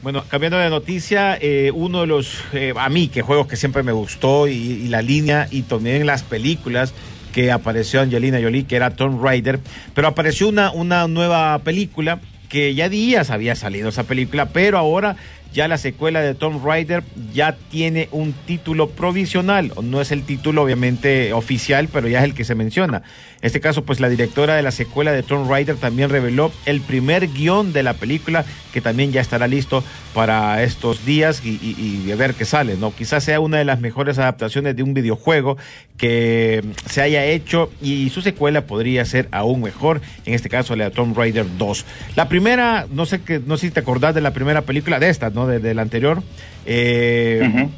Bueno, 0.05 0.23
cambiando 0.29 0.59
de 0.59 0.69
noticia, 0.69 1.35
eh, 1.41 1.71
uno 1.73 2.01
de 2.01 2.05
los, 2.05 2.43
eh, 2.53 2.75
a 2.77 2.89
mí, 2.89 3.07
que 3.07 3.23
juegos 3.23 3.47
que 3.47 3.55
siempre 3.55 3.81
me 3.81 3.91
gustó 3.91 4.47
y, 4.47 4.87
la 4.87 5.01
línea 5.01 5.47
y 5.49 5.63
también 5.63 6.05
las 6.05 6.21
películas 6.21 6.93
que 7.33 7.51
apareció 7.51 8.01
Angelina 8.01 8.39
Jolie, 8.39 8.67
que 8.67 8.75
era 8.75 8.91
Tomb 8.91 9.19
Raider, 9.19 9.59
pero 9.95 10.07
apareció 10.07 10.47
una, 10.47 10.69
una 10.69 11.07
nueva 11.07 11.57
película 11.63 12.19
que 12.49 12.75
ya 12.75 12.87
días 12.87 13.31
había 13.31 13.55
salido 13.55 13.89
esa 13.89 14.03
película, 14.03 14.49
pero 14.49 14.77
ahora 14.77 15.15
ya 15.55 15.69
la 15.69 15.77
secuela 15.77 16.21
de 16.21 16.35
Tomb 16.35 16.63
Raider 16.63 17.01
ya 17.33 17.55
tiene 17.71 18.09
un 18.11 18.33
título 18.33 18.89
provisional, 18.89 19.71
no 19.81 20.01
es 20.01 20.11
el 20.11 20.23
título 20.23 20.61
obviamente 20.63 21.31
oficial, 21.31 21.87
pero 21.91 22.09
ya 22.09 22.19
es 22.19 22.25
el 22.25 22.33
que 22.35 22.43
se 22.43 22.55
menciona. 22.55 23.03
En 23.41 23.47
este 23.47 23.61
caso, 23.61 23.85
pues 23.85 23.99
la 23.99 24.09
directora 24.09 24.55
de 24.55 24.63
la 24.63 24.71
secuela 24.71 25.11
de 25.13 25.23
Tomb 25.23 25.49
Raider 25.49 25.77
también 25.77 26.09
reveló 26.09 26.51
el 26.65 26.81
primer 26.81 27.27
guion 27.29 27.73
de 27.73 27.83
la 27.83 27.93
película 27.93 28.43
que 28.73 28.81
también 28.81 29.11
ya 29.13 29.21
estará 29.21 29.47
listo 29.47 29.83
para 30.13 30.61
estos 30.63 31.05
días 31.05 31.41
y, 31.45 31.51
y- 31.61 32.11
ver 32.15 32.33
qué 32.33 32.45
sale, 32.45 32.75
¿no? 32.77 32.93
Quizás 32.95 33.23
sea 33.25 33.39
una 33.39 33.57
de 33.57 33.65
las 33.65 33.79
mejores 33.81 34.17
adaptaciones 34.19 34.75
de 34.75 34.83
un 34.83 34.93
videojuego 34.93 35.57
que 35.97 36.63
se 36.89 37.01
haya 37.01 37.25
hecho 37.25 37.71
y 37.81 38.09
su 38.09 38.21
secuela 38.21 38.61
podría 38.65 39.03
ser 39.05 39.27
aún 39.31 39.61
mejor, 39.61 40.01
en 40.25 40.33
este 40.33 40.49
caso 40.49 40.75
la 40.75 40.85
de 40.85 40.91
Tomb 40.91 41.17
Raider 41.17 41.45
2. 41.57 41.85
La 42.15 42.27
primera, 42.29 42.87
no 42.91 43.05
sé, 43.05 43.21
que, 43.21 43.39
no 43.45 43.57
sé 43.57 43.67
si 43.67 43.71
te 43.73 43.79
acordás 43.81 44.15
de 44.15 44.21
la 44.21 44.31
primera 44.33 44.61
película 44.61 44.99
de 44.99 45.09
esta, 45.09 45.29
¿no? 45.29 45.44
De, 45.47 45.59
de 45.59 45.73
la 45.73 45.81
anterior. 45.81 46.23
Eh. 46.65 47.69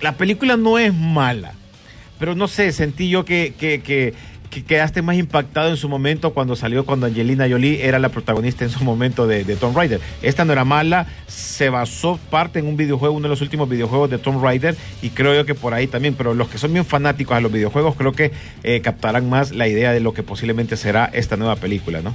La 0.00 0.12
película 0.12 0.56
no 0.58 0.78
es 0.78 0.92
mala, 0.92 1.54
pero 2.18 2.34
no 2.34 2.46
sé, 2.46 2.72
sentí 2.72 3.08
yo 3.08 3.24
que, 3.24 3.54
que, 3.58 3.80
que, 3.80 4.12
que 4.50 4.62
quedaste 4.62 5.00
más 5.00 5.16
impactado 5.16 5.70
en 5.70 5.78
su 5.78 5.88
momento 5.88 6.34
cuando 6.34 6.56
salió, 6.56 6.84
cuando 6.84 7.06
Angelina 7.06 7.48
Jolie 7.48 7.86
era 7.86 7.98
la 7.98 8.10
protagonista 8.10 8.64
en 8.64 8.70
su 8.70 8.84
momento 8.84 9.26
de, 9.26 9.44
de 9.44 9.56
Tomb 9.56 9.74
Raider. 9.74 10.00
Esta 10.20 10.44
no 10.44 10.52
era 10.52 10.64
mala, 10.66 11.06
se 11.26 11.70
basó 11.70 12.20
parte 12.28 12.58
en 12.58 12.66
un 12.66 12.76
videojuego, 12.76 13.14
uno 13.14 13.24
de 13.24 13.30
los 13.30 13.40
últimos 13.40 13.66
videojuegos 13.66 14.10
de 14.10 14.18
Tomb 14.18 14.44
Raider, 14.44 14.76
y 15.00 15.08
creo 15.08 15.34
yo 15.34 15.46
que 15.46 15.54
por 15.54 15.72
ahí 15.72 15.86
también, 15.86 16.14
pero 16.14 16.34
los 16.34 16.48
que 16.48 16.58
son 16.58 16.72
bien 16.72 16.84
fanáticos 16.84 17.34
a 17.34 17.40
los 17.40 17.50
videojuegos 17.50 17.94
creo 17.96 18.12
que 18.12 18.30
eh, 18.62 18.82
captarán 18.82 19.30
más 19.30 19.52
la 19.52 19.68
idea 19.68 19.92
de 19.92 20.00
lo 20.00 20.12
que 20.12 20.22
posiblemente 20.22 20.76
será 20.76 21.08
esta 21.14 21.36
nueva 21.36 21.56
película, 21.56 22.02
¿no? 22.02 22.14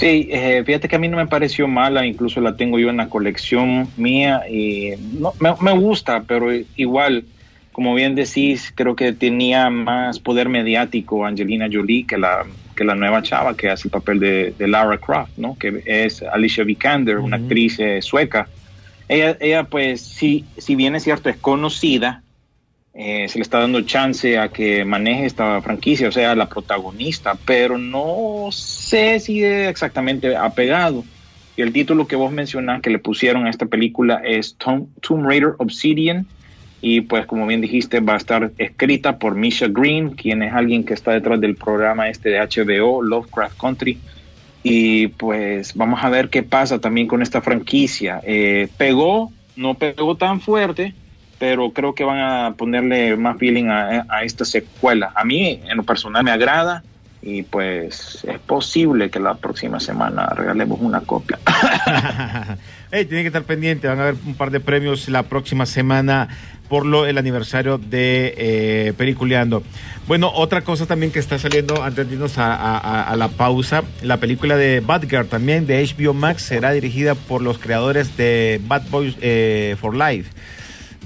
Sí, 0.00 0.30
eh, 0.30 0.62
fíjate 0.64 0.88
que 0.88 0.96
a 0.96 0.98
mí 0.98 1.08
no 1.08 1.18
me 1.18 1.26
pareció 1.26 1.68
mala, 1.68 2.06
incluso 2.06 2.40
la 2.40 2.56
tengo 2.56 2.78
yo 2.78 2.88
en 2.88 2.96
la 2.96 3.10
colección 3.10 3.86
mía 3.98 4.48
y 4.48 4.92
no, 5.18 5.34
me, 5.38 5.54
me 5.60 5.78
gusta, 5.78 6.24
pero 6.26 6.48
igual, 6.74 7.26
como 7.70 7.94
bien 7.94 8.14
decís, 8.14 8.72
creo 8.74 8.96
que 8.96 9.12
tenía 9.12 9.68
más 9.68 10.18
poder 10.18 10.48
mediático 10.48 11.26
Angelina 11.26 11.68
Jolie 11.70 12.06
que 12.06 12.16
la, 12.16 12.46
que 12.74 12.82
la 12.82 12.94
nueva 12.94 13.20
chava 13.20 13.54
que 13.54 13.68
hace 13.68 13.88
el 13.88 13.92
papel 13.92 14.20
de, 14.20 14.54
de 14.58 14.68
Lara 14.68 14.96
Croft, 14.96 15.36
¿no? 15.36 15.58
Que 15.58 15.82
es 15.84 16.22
Alicia 16.22 16.64
Vikander, 16.64 17.18
una 17.18 17.36
actriz 17.36 17.78
eh, 17.78 18.00
sueca. 18.00 18.48
Ella, 19.06 19.36
ella, 19.38 19.64
pues, 19.64 20.00
sí, 20.00 20.46
si 20.56 20.76
bien 20.76 20.94
es 20.94 21.02
cierto, 21.02 21.28
es 21.28 21.36
conocida, 21.36 22.22
eh, 22.92 23.28
se 23.28 23.38
le 23.38 23.42
está 23.42 23.60
dando 23.60 23.80
chance 23.82 24.38
a 24.38 24.48
que 24.48 24.84
maneje 24.84 25.26
esta 25.26 25.60
franquicia, 25.62 26.08
o 26.08 26.12
sea, 26.12 26.34
la 26.34 26.48
protagonista, 26.48 27.36
pero 27.44 27.78
no 27.78 28.48
sé 28.50 29.20
si 29.20 29.44
exactamente 29.44 30.36
apegado. 30.36 31.04
Y 31.56 31.62
el 31.62 31.72
título 31.72 32.06
que 32.06 32.16
vos 32.16 32.32
mencionás 32.32 32.80
que 32.80 32.90
le 32.90 32.98
pusieron 32.98 33.46
a 33.46 33.50
esta 33.50 33.66
película 33.66 34.22
es 34.24 34.56
Tomb, 34.56 34.88
Tomb 35.00 35.26
Raider 35.26 35.54
Obsidian. 35.58 36.26
Y 36.82 37.02
pues 37.02 37.26
como 37.26 37.46
bien 37.46 37.60
dijiste, 37.60 38.00
va 38.00 38.14
a 38.14 38.16
estar 38.16 38.52
escrita 38.56 39.18
por 39.18 39.34
Misha 39.34 39.68
Green, 39.68 40.10
quien 40.10 40.42
es 40.42 40.54
alguien 40.54 40.84
que 40.84 40.94
está 40.94 41.12
detrás 41.12 41.38
del 41.40 41.56
programa 41.56 42.08
este 42.08 42.30
de 42.30 42.40
HBO, 42.40 43.02
Lovecraft 43.02 43.60
Country. 43.60 43.98
Y 44.62 45.08
pues 45.08 45.74
vamos 45.74 46.02
a 46.02 46.08
ver 46.08 46.30
qué 46.30 46.42
pasa 46.42 46.80
también 46.80 47.06
con 47.06 47.20
esta 47.20 47.42
franquicia. 47.42 48.20
Eh, 48.24 48.68
pegó, 48.78 49.30
no 49.56 49.74
pegó 49.74 50.16
tan 50.16 50.40
fuerte, 50.40 50.94
pero 51.40 51.72
creo 51.72 51.94
que 51.96 52.04
van 52.04 52.20
a 52.20 52.54
ponerle 52.56 53.16
más 53.16 53.36
feeling 53.38 53.64
a, 53.66 54.06
a 54.08 54.22
esta 54.22 54.44
secuela. 54.44 55.10
A 55.16 55.24
mí, 55.24 55.60
en 55.68 55.76
lo 55.76 55.82
personal, 55.82 56.22
me 56.22 56.30
agrada. 56.30 56.84
y 57.22 57.42
pues 57.42 58.24
es 58.24 58.38
posible 58.40 59.10
que 59.10 59.18
la 59.20 59.34
próxima 59.34 59.80
semana 59.80 60.26
regalemos 60.36 60.78
una 60.80 61.00
copia. 61.00 61.38
Hey, 62.92 63.04
tienen 63.04 63.22
que 63.22 63.28
estar 63.28 63.44
pendientes, 63.44 63.88
van 63.88 64.00
a 64.00 64.02
haber 64.02 64.16
un 64.26 64.34
par 64.34 64.50
de 64.50 64.58
premios 64.58 65.08
la 65.08 65.22
próxima 65.22 65.64
semana 65.64 66.26
por 66.68 66.84
lo 66.84 67.06
el 67.06 67.18
aniversario 67.18 67.78
de 67.78 68.34
eh, 68.36 68.92
Peliculeando. 68.96 69.62
Bueno, 70.08 70.32
otra 70.34 70.62
cosa 70.62 70.86
también 70.86 71.12
que 71.12 71.20
está 71.20 71.38
saliendo 71.38 71.84
antes 71.84 72.08
de 72.08 72.14
irnos 72.14 72.36
a, 72.38 72.52
a- 72.52 73.02
a 73.04 73.14
la 73.16 73.28
pausa, 73.28 73.84
la 74.02 74.16
película 74.16 74.56
de 74.56 74.80
Batgirl 74.80 75.28
también 75.28 75.68
de 75.68 75.84
HBO 75.86 76.14
Max 76.14 76.42
será 76.42 76.72
dirigida 76.72 77.14
por 77.14 77.42
los 77.42 77.58
creadores 77.58 78.16
de 78.16 78.60
Bad 78.64 78.82
Boys 78.90 79.16
eh, 79.20 79.76
for 79.80 79.94
Life. 79.94 80.28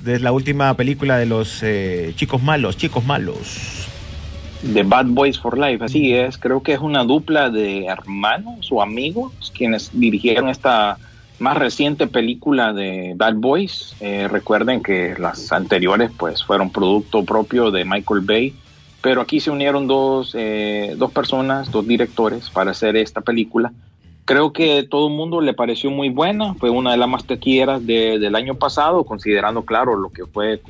Es 0.06 0.20
la 0.20 0.32
última 0.32 0.74
película 0.74 1.16
de 1.16 1.26
los 1.26 1.62
eh, 1.62 2.12
chicos 2.16 2.42
malos, 2.42 2.76
chicos 2.76 3.04
malos. 3.04 3.88
de 4.62 4.82
Bad 4.82 5.06
Boys 5.06 5.38
for 5.38 5.58
Life, 5.58 5.84
así 5.84 6.12
es, 6.12 6.38
creo 6.38 6.62
que 6.62 6.72
es 6.72 6.80
una 6.80 7.04
dupla 7.04 7.50
de 7.50 7.86
hermanos 7.86 8.68
o 8.70 8.82
amigos 8.82 9.52
quienes 9.54 9.90
dirigieron 9.92 10.48
esta 10.48 10.98
más 11.38 11.56
reciente 11.56 12.06
película 12.06 12.72
de 12.72 13.14
Bad 13.16 13.34
Boys. 13.34 13.96
Eh, 14.00 14.28
recuerden 14.28 14.82
que 14.82 15.14
las 15.18 15.52
anteriores 15.52 16.10
pues 16.16 16.44
fueron 16.44 16.70
producto 16.70 17.24
propio 17.24 17.70
de 17.70 17.84
Michael 17.84 18.20
Bay, 18.20 18.54
pero 19.02 19.20
aquí 19.20 19.40
se 19.40 19.50
unieron 19.50 19.86
dos, 19.86 20.34
eh, 20.34 20.94
dos 20.96 21.12
personas, 21.12 21.70
dos 21.70 21.86
directores 21.86 22.50
para 22.50 22.70
hacer 22.70 22.96
esta 22.96 23.20
película. 23.20 23.72
Creo 24.24 24.52
que 24.52 24.86
todo 24.88 25.08
el 25.08 25.14
mundo 25.14 25.40
le 25.42 25.52
pareció 25.52 25.90
muy 25.90 26.08
buena, 26.08 26.54
fue 26.54 26.70
una 26.70 26.92
de 26.92 26.96
las 26.96 27.08
más 27.08 27.26
taquilleras 27.26 27.86
de- 27.86 28.18
del 28.18 28.34
año 28.36 28.54
pasado, 28.54 29.04
considerando 29.04 29.62
claro 29.64 29.96
lo 29.96 30.08
que 30.08 30.24
fue 30.24 30.60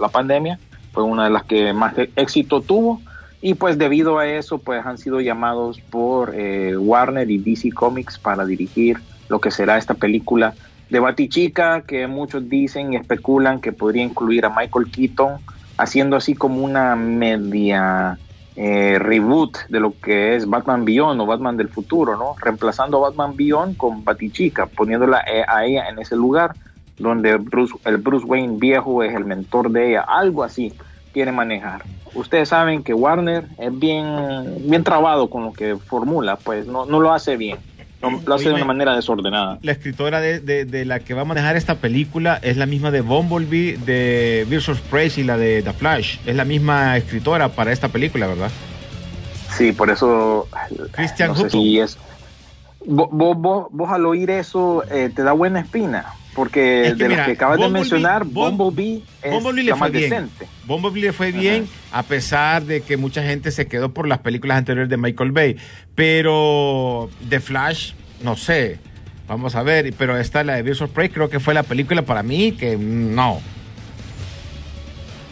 la 0.00 0.08
pandemia, 0.08 0.58
fue 0.92 1.02
una 1.02 1.24
de 1.24 1.30
las 1.30 1.44
que 1.44 1.72
más 1.74 1.94
éxito 2.16 2.60
tuvo 2.62 3.00
y 3.42 3.54
pues 3.54 3.76
debido 3.76 4.18
a 4.18 4.26
eso 4.26 4.58
pues 4.58 4.84
han 4.86 4.98
sido 4.98 5.20
llamados 5.20 5.80
por 5.80 6.32
eh, 6.34 6.76
Warner 6.76 7.30
y 7.30 7.38
DC 7.38 7.70
Comics 7.72 8.18
para 8.18 8.44
dirigir 8.46 8.98
lo 9.28 9.40
que 9.40 9.50
será 9.50 9.76
esta 9.78 9.94
película 9.94 10.54
de 10.90 11.00
Batichica 11.00 11.82
que 11.82 12.06
muchos 12.06 12.48
dicen 12.48 12.92
y 12.92 12.96
especulan 12.96 13.60
que 13.60 13.72
podría 13.72 14.04
incluir 14.04 14.44
a 14.44 14.50
Michael 14.50 14.90
Keaton 14.90 15.38
haciendo 15.78 16.16
así 16.16 16.34
como 16.34 16.62
una 16.62 16.94
media 16.96 18.18
eh, 18.56 18.98
reboot 18.98 19.58
de 19.68 19.80
lo 19.80 19.94
que 19.98 20.36
es 20.36 20.48
Batman 20.48 20.84
Beyond 20.84 21.20
o 21.20 21.26
Batman 21.26 21.56
del 21.56 21.68
futuro, 21.68 22.16
¿no? 22.16 22.34
Reemplazando 22.40 22.98
a 22.98 23.08
Batman 23.08 23.34
Beyond 23.36 23.76
con 23.76 24.04
Batichica, 24.04 24.66
poniéndola 24.66 25.24
eh, 25.26 25.42
a 25.46 25.64
ella 25.64 25.88
en 25.88 25.98
ese 25.98 26.16
lugar 26.16 26.54
donde 26.98 27.36
Bruce, 27.36 27.74
el 27.84 27.96
Bruce 27.96 28.26
Wayne 28.26 28.58
viejo 28.58 29.02
es 29.02 29.14
el 29.14 29.24
mentor 29.24 29.70
de 29.70 29.90
ella, 29.90 30.02
algo 30.02 30.44
así 30.44 30.72
quiere 31.12 31.32
manejar. 31.32 31.82
Ustedes 32.14 32.50
saben 32.50 32.82
que 32.82 32.92
Warner 32.92 33.46
es 33.58 33.78
bien, 33.78 34.68
bien 34.68 34.84
trabado 34.84 35.30
con 35.30 35.44
lo 35.44 35.52
que 35.52 35.76
formula, 35.76 36.36
pues 36.36 36.66
no, 36.66 36.84
no 36.84 37.00
lo 37.00 37.12
hace 37.12 37.36
bien, 37.36 37.58
no, 38.02 38.20
lo 38.26 38.34
hace 38.34 38.48
de 38.48 38.54
una 38.54 38.64
manera 38.64 38.94
desordenada. 38.96 39.58
La 39.62 39.72
escritora 39.72 40.20
de, 40.20 40.40
de- 40.40 40.64
de 40.64 40.84
la 40.84 41.00
que 41.00 41.14
va 41.14 41.22
a 41.22 41.24
manejar 41.24 41.56
esta 41.56 41.76
película 41.76 42.38
es 42.42 42.56
la 42.56 42.66
misma 42.66 42.90
de 42.90 43.00
Bumblebee, 43.00 43.76
de 43.78 44.46
Birds 44.50 44.68
of 44.68 44.80
Prey 44.82 45.10
y 45.16 45.22
la 45.22 45.36
de 45.36 45.62
The 45.62 45.72
Flash. 45.72 46.18
Es 46.26 46.34
la 46.36 46.44
misma 46.44 46.96
escritora 46.96 47.48
para 47.48 47.72
esta 47.72 47.88
película, 47.88 48.26
¿verdad? 48.26 48.50
Sí, 49.56 49.72
por 49.72 49.90
eso 49.90 50.48
Christian 50.92 51.28
no 51.30 51.34
sé 51.36 51.42
Hutton. 51.44 51.60
si 51.62 51.78
es. 51.78 51.98
Vos, 52.84 53.08
vos, 53.12 53.36
vos- 53.36 53.66
vos 53.70 53.90
al 53.92 54.04
oír 54.06 54.30
eso 54.30 54.82
eh, 54.90 55.10
te 55.14 55.22
da 55.22 55.32
buena 55.32 55.60
espina, 55.60 56.06
porque 56.34 56.86
Es 56.88 56.94
que 56.94 57.02
de 57.04 57.08
mira, 57.08 57.20
los 57.20 57.26
que 57.26 57.32
acabas 57.32 57.58
de 57.60 57.68
mencionar, 57.68 58.24
Bum- 58.24 58.56
Bumblebee 58.56 59.02
es 59.22 59.30
Bumblebee 59.32 59.62
le 59.64 59.70
la 59.70 59.76
fue 59.76 59.80
más 59.88 59.92
bien. 59.92 60.10
decente. 60.10 60.46
Bumblebee 60.66 61.00
le 61.02 61.12
fue 61.12 61.32
bien, 61.32 61.68
a 61.92 62.02
pesar 62.02 62.64
de 62.64 62.80
que 62.82 62.96
mucha 62.96 63.22
gente 63.22 63.50
se 63.50 63.66
quedó 63.66 63.90
por 63.92 64.08
las 64.08 64.18
películas 64.18 64.58
anteriores 64.58 64.88
de 64.88 64.96
Michael 64.96 65.32
Bay. 65.32 65.56
Pero 65.94 67.10
The 67.28 67.40
Flash, 67.40 67.92
no 68.22 68.36
sé. 68.36 68.78
Vamos 69.28 69.54
a 69.54 69.62
ver, 69.62 69.92
pero 69.96 70.16
esta, 70.18 70.44
la 70.44 70.62
de 70.62 70.70
of 70.72 70.90
Prey, 70.90 71.08
creo 71.08 71.30
que 71.30 71.40
fue 71.40 71.54
la 71.54 71.62
película 71.62 72.02
para 72.02 72.22
mí 72.22 72.52
que 72.52 72.76
no. 72.76 73.40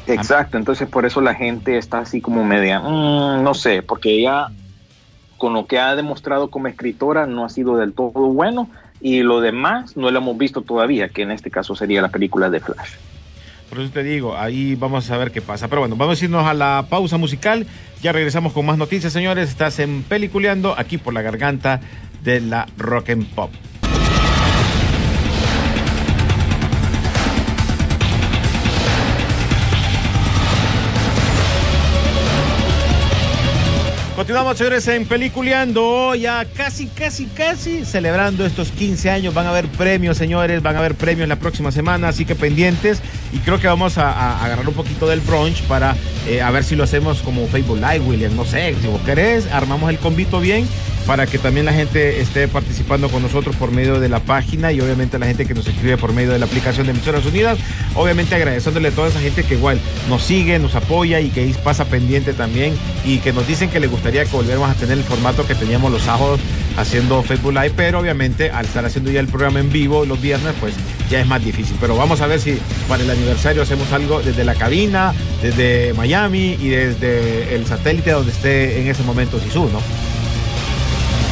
Exacto, 0.07 0.57
entonces 0.57 0.89
por 0.89 1.05
eso 1.07 1.21
la 1.21 1.35
gente 1.35 1.79
está 1.79 1.99
así 2.01 2.21
como 2.21 2.45
media, 2.45 2.81
mm, 2.81 3.43
no 3.43 3.55
sé, 3.55 3.83
porque 3.83 4.11
ella 4.11 4.49
con 5.39 5.53
lo 5.55 5.67
que 5.67 5.79
ha 5.79 5.95
demostrado 5.97 6.51
como 6.51 6.67
escritora 6.67 7.27
no 7.27 7.45
ha 7.45 7.49
sido 7.49 7.77
del 7.77 7.93
todo 7.95 8.11
bueno 8.13 8.69
y 9.01 9.23
lo 9.23 9.41
demás 9.41 9.97
no 9.97 10.11
lo 10.11 10.19
hemos 10.19 10.37
visto 10.37 10.63
todavía, 10.63 11.09
que 11.09 11.23
en 11.23 11.31
este 11.31 11.51
caso 11.51 11.75
sería 11.75 12.03
la 12.03 12.09
película 12.09 12.51
de 12.51 12.61
Flash. 12.61 12.91
Por 13.69 13.79
eso 13.79 13.91
te 13.93 14.03
digo, 14.03 14.37
ahí 14.37 14.75
vamos 14.75 15.11
a 15.11 15.17
ver 15.17 15.31
qué 15.31 15.41
pasa. 15.41 15.69
Pero 15.69 15.83
bueno, 15.83 15.95
vamos 15.95 16.21
a 16.21 16.25
irnos 16.25 16.45
a 16.45 16.55
la 16.55 16.87
pausa 16.91 17.19
musical. 17.19 17.67
Ya 18.03 18.11
regresamos 18.11 18.53
con 18.53 18.67
más 18.67 18.77
noticias, 18.77 19.13
señores. 19.13 19.49
Estás 19.49 19.79
en 19.79 20.03
Peliculeando, 20.03 20.75
aquí 20.77 20.99
por 20.99 21.15
la 21.15 21.23
garganta 21.23 21.81
de 22.25 22.41
la 22.41 22.67
Rock 22.77 23.11
and 23.11 23.27
Pop. 23.29 23.53
Continuamos, 34.21 34.59
señores, 34.59 34.87
en 34.87 35.07
Peliculeando. 35.07 36.15
Ya 36.15 36.45
casi, 36.45 36.89
casi, 36.89 37.25
casi 37.25 37.87
celebrando 37.87 38.45
estos 38.45 38.71
15 38.71 39.09
años. 39.09 39.33
Van 39.33 39.47
a 39.47 39.49
haber 39.49 39.67
premios, 39.67 40.19
señores. 40.19 40.61
Van 40.61 40.77
a 40.77 40.81
haber 40.81 40.95
premios 40.95 41.27
la 41.27 41.37
próxima 41.37 41.73
semana, 41.73 42.09
así 42.09 42.27
que 42.27 42.35
pendientes. 42.35 43.01
Y 43.33 43.39
creo 43.39 43.59
que 43.59 43.67
vamos 43.67 43.97
a, 43.97 44.45
agarrar 44.45 44.69
un 44.69 44.75
poquito 44.75 45.09
del 45.09 45.21
brunch 45.21 45.63
para 45.63 45.97
eh, 46.29 46.43
a 46.43 46.51
ver 46.51 46.65
si 46.65 46.77
lo 46.77 46.85
hacemos 46.85 47.23
como 47.23 47.47
Facebook 47.47 47.79
Live, 47.79 48.01
William. 48.01 48.37
No 48.37 48.45
sé, 48.45 48.77
si 48.79 48.89
vos 48.89 49.01
querés, 49.07 49.51
armamos 49.51 49.89
el 49.89 49.97
convito 49.97 50.39
bien 50.39 50.69
para 51.07 51.27
que 51.27 51.39
también 51.39 51.67
la 51.67 51.73
gente 51.73 52.21
esté 52.21 52.49
participando 52.49 53.09
con 53.09 53.23
nosotros 53.23 53.57
por 53.57 53.73
medio 53.73 54.01
de 54.01 54.09
la 54.09 54.21
página 54.21 54.73
y 54.73 54.81
obviamente 54.81 55.19
la 55.19 55.27
gente 55.27 55.47
que 55.47 55.55
nos 55.55 55.67
escribe 55.67 55.97
por 55.97 56.13
medio 56.13 56.33
de 56.33 56.39
la 56.39 56.47
aplicación 56.47 56.87
de 56.87 56.93
Emisoras 56.93 57.25
Unidas. 57.27 57.59
Obviamente 57.95 58.35
agradeciéndole 58.35 58.89
a 58.89 58.91
toda 58.93 59.09
esa 59.09 59.21
gente 59.21 59.43
que 59.45 59.55
igual 59.55 59.81
nos 60.09 60.23
sigue, 60.23 60.59
nos 60.59 60.75
apoya 60.75 61.21
y 61.21 61.31
que 61.31 61.55
pasa 61.65 61.85
pendiente 61.87 62.33
también 62.33 62.75
y 63.05 63.19
que 63.19 63.33
nos 63.33 63.47
dicen 63.47 63.71
que 63.71 63.81
les 63.81 63.91
gustaría 63.91 64.25
que 64.25 64.31
volviéramos 64.31 64.71
a 64.71 64.75
tener 64.75 64.99
el 64.99 65.05
formato 65.05 65.47
que 65.47 65.55
teníamos 65.55 65.91
los 65.91 66.03
sábados 66.03 66.41
haciendo 66.77 67.23
Facebook 67.23 67.53
Live, 67.53 67.73
pero 67.77 67.99
obviamente 67.99 68.51
al 68.51 68.67
estar 68.67 68.85
haciendo 68.85 69.11
ya 69.11 69.21
el 69.21 69.27
programa 69.27 69.61
en 69.61 69.71
vivo 69.71 70.05
los 70.05 70.21
viernes, 70.21 70.55
pues 70.61 70.75
ya 71.11 71.21
es 71.21 71.27
más 71.27 71.45
difícil. 71.45 71.77
Pero 71.81 71.97
vamos 71.97 72.21
a 72.21 72.27
ver 72.27 72.41
si 72.41 72.59
para 72.89 73.03
el 73.03 73.11
aniversario 73.11 73.63
hacemos 73.63 73.93
algo 73.93 74.23
desde 74.23 74.45
la 74.45 74.55
cabina, 74.55 75.13
desde 75.43 75.93
Miami 75.95 76.57
y 76.61 76.69
desde 76.69 77.55
el 77.55 77.67
satélite 77.67 78.13
donde 78.13 78.33
esté 78.33 78.81
en 78.81 78.89
ese 78.89 79.03
momento 79.03 79.39
Sisu, 79.41 79.69
¿no? 79.71 79.81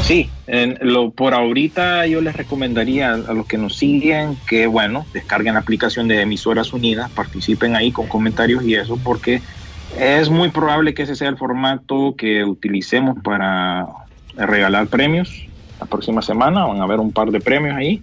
Sí, 0.08 0.30
en 0.46 0.78
lo, 0.80 1.10
por 1.10 1.34
ahorita 1.34 2.06
yo 2.06 2.22
les 2.22 2.34
recomendaría 2.34 3.12
a 3.12 3.34
los 3.34 3.46
que 3.46 3.58
nos 3.58 3.76
siguen 3.76 4.38
que, 4.48 4.66
bueno, 4.66 5.04
descarguen 5.12 5.52
la 5.52 5.60
aplicación 5.60 6.08
de 6.08 6.22
Emisoras 6.22 6.72
Unidas, 6.72 7.10
participen 7.10 7.76
ahí 7.76 7.92
con 7.92 8.06
comentarios 8.06 8.64
y 8.64 8.74
eso, 8.74 8.98
porque 9.04 9.42
es 10.00 10.30
muy 10.30 10.48
probable 10.48 10.94
que 10.94 11.02
ese 11.02 11.14
sea 11.14 11.28
el 11.28 11.36
formato 11.36 12.14
que 12.16 12.42
utilicemos 12.42 13.18
para 13.22 13.86
regalar 14.34 14.86
premios 14.86 15.46
la 15.78 15.84
próxima 15.84 16.22
semana. 16.22 16.64
Van 16.64 16.80
a 16.80 16.84
haber 16.84 17.00
un 17.00 17.12
par 17.12 17.30
de 17.30 17.40
premios 17.40 17.76
ahí. 17.76 18.02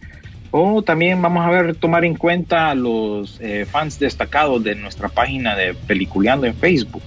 O 0.52 0.84
también 0.84 1.20
vamos 1.24 1.44
a 1.44 1.50
ver, 1.50 1.74
tomar 1.74 2.06
en 2.06 2.14
cuenta 2.14 2.70
a 2.70 2.76
los 2.76 3.40
eh, 3.42 3.66
fans 3.66 3.98
destacados 3.98 4.64
de 4.64 4.76
nuestra 4.76 5.10
página 5.10 5.56
de 5.56 5.74
Peliculeando 5.74 6.46
en 6.46 6.54
Facebook. 6.54 7.02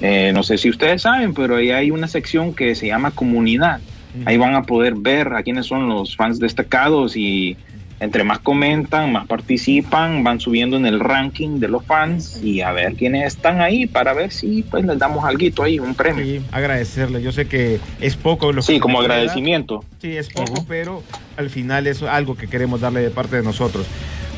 Eh, 0.00 0.30
no 0.32 0.44
sé 0.44 0.58
si 0.58 0.70
ustedes 0.70 1.02
saben, 1.02 1.34
pero 1.34 1.56
ahí 1.56 1.72
hay 1.72 1.90
una 1.90 2.06
sección 2.06 2.54
que 2.54 2.76
se 2.76 2.86
llama 2.86 3.10
comunidad. 3.10 3.80
Ahí 4.24 4.36
van 4.36 4.54
a 4.54 4.62
poder 4.62 4.94
ver 4.94 5.32
a 5.34 5.42
quiénes 5.42 5.66
son 5.66 5.88
los 5.88 6.16
fans 6.16 6.38
destacados 6.38 7.16
y 7.16 7.56
entre 8.00 8.22
más 8.22 8.38
comentan, 8.38 9.10
más 9.12 9.26
participan, 9.26 10.22
van 10.22 10.38
subiendo 10.38 10.76
en 10.76 10.86
el 10.86 11.00
ranking 11.00 11.58
de 11.58 11.66
los 11.66 11.84
fans 11.84 12.40
y 12.42 12.60
a 12.60 12.70
ver 12.70 12.94
quiénes 12.94 13.26
están 13.26 13.60
ahí 13.60 13.86
para 13.86 14.12
ver 14.14 14.30
si 14.30 14.62
pues 14.62 14.84
les 14.84 14.98
damos 14.98 15.24
algo 15.24 15.64
ahí, 15.64 15.80
un 15.80 15.94
premio. 15.96 16.24
Sí, 16.24 16.40
agradecerle. 16.52 17.20
Yo 17.22 17.32
sé 17.32 17.48
que 17.48 17.80
es 18.00 18.14
poco 18.16 18.52
lo 18.52 18.62
Sí, 18.62 18.74
que 18.74 18.80
como 18.80 18.98
puede 18.98 19.08
dar. 19.08 19.16
agradecimiento. 19.18 19.84
Sí, 20.00 20.16
es 20.16 20.28
poco, 20.28 20.64
pero 20.68 21.02
al 21.36 21.50
final 21.50 21.86
es 21.88 22.02
algo 22.02 22.36
que 22.36 22.46
queremos 22.46 22.80
darle 22.80 23.00
de 23.00 23.10
parte 23.10 23.34
de 23.36 23.42
nosotros. 23.42 23.84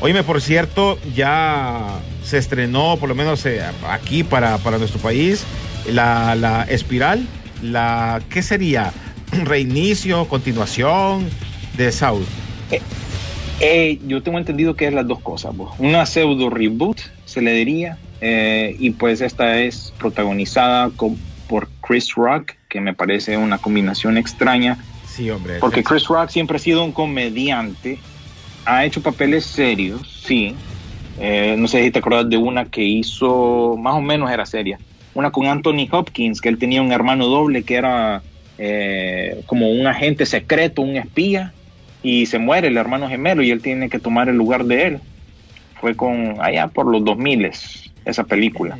Oíme, 0.01 0.23
por 0.23 0.41
cierto, 0.41 0.97
ya 1.15 1.99
se 2.23 2.39
estrenó, 2.39 2.97
por 2.99 3.09
lo 3.09 3.13
menos 3.13 3.45
eh, 3.45 3.61
aquí 3.87 4.23
para, 4.23 4.57
para 4.57 4.79
nuestro 4.79 4.99
país, 4.99 5.45
la, 5.87 6.33
la 6.35 6.63
espiral. 6.63 7.27
La, 7.61 8.19
¿Qué 8.31 8.41
sería? 8.41 8.91
¿Reinicio, 9.45 10.27
continuación 10.27 11.29
de 11.77 11.91
South? 11.91 12.25
Eh, 13.63 13.99
yo 14.07 14.23
tengo 14.23 14.39
entendido 14.39 14.75
que 14.75 14.87
es 14.87 14.93
las 14.93 15.07
dos 15.07 15.19
cosas. 15.21 15.53
pues. 15.55 15.69
Una 15.77 16.05
pseudo 16.05 16.49
reboot, 16.49 16.99
se 17.25 17.41
le 17.41 17.51
diría, 17.53 17.97
eh, 18.19 18.75
y 18.79 18.89
pues 18.91 19.21
esta 19.21 19.59
es 19.59 19.93
protagonizada 19.99 20.89
con- 20.95 21.17
por 21.47 21.69
Chris 21.81 22.13
Rock, 22.15 22.53
que 22.69 22.81
me 22.81 22.93
parece 22.93 23.37
una 23.37 23.57
combinación 23.59 24.17
extraña. 24.17 24.77
Sí, 25.05 25.29
hombre. 25.29 25.59
Porque 25.59 25.83
Chris 25.83 26.07
Rock 26.07 26.29
siempre 26.29 26.55
ha 26.55 26.59
sido 26.59 26.83
un 26.83 26.91
comediante, 26.91 27.99
ha 28.65 28.85
hecho 28.85 29.01
papeles 29.01 29.45
serios, 29.45 30.23
sí. 30.25 30.55
Eh, 31.19 31.55
no 31.57 31.67
sé 31.67 31.83
si 31.83 31.91
te 31.91 31.99
acuerdas 31.99 32.29
de 32.29 32.37
una 32.37 32.65
que 32.65 32.83
hizo, 32.83 33.75
más 33.77 33.95
o 33.95 34.01
menos 34.01 34.31
era 34.31 34.45
seria, 34.45 34.79
una 35.13 35.29
con 35.29 35.45
Anthony 35.45 35.87
Hopkins, 35.91 36.41
que 36.41 36.49
él 36.49 36.57
tenía 36.57 36.81
un 36.81 36.91
hermano 36.93 37.27
doble 37.27 37.63
que 37.63 37.75
era 37.75 38.23
eh, 38.63 39.41
como 39.47 39.71
un 39.71 39.87
agente 39.87 40.27
secreto, 40.27 40.83
un 40.83 40.95
espía, 40.95 41.51
y 42.03 42.27
se 42.27 42.37
muere 42.37 42.67
el 42.67 42.77
hermano 42.77 43.09
gemelo 43.09 43.41
y 43.41 43.49
él 43.49 43.59
tiene 43.59 43.89
que 43.89 43.97
tomar 43.97 44.29
el 44.29 44.35
lugar 44.35 44.65
de 44.65 44.85
él. 44.85 44.99
Fue 45.79 45.95
con 45.95 46.37
allá 46.39 46.67
por 46.67 46.85
los 46.85 47.03
2000 47.03 47.49
esa 48.05 48.23
película. 48.23 48.77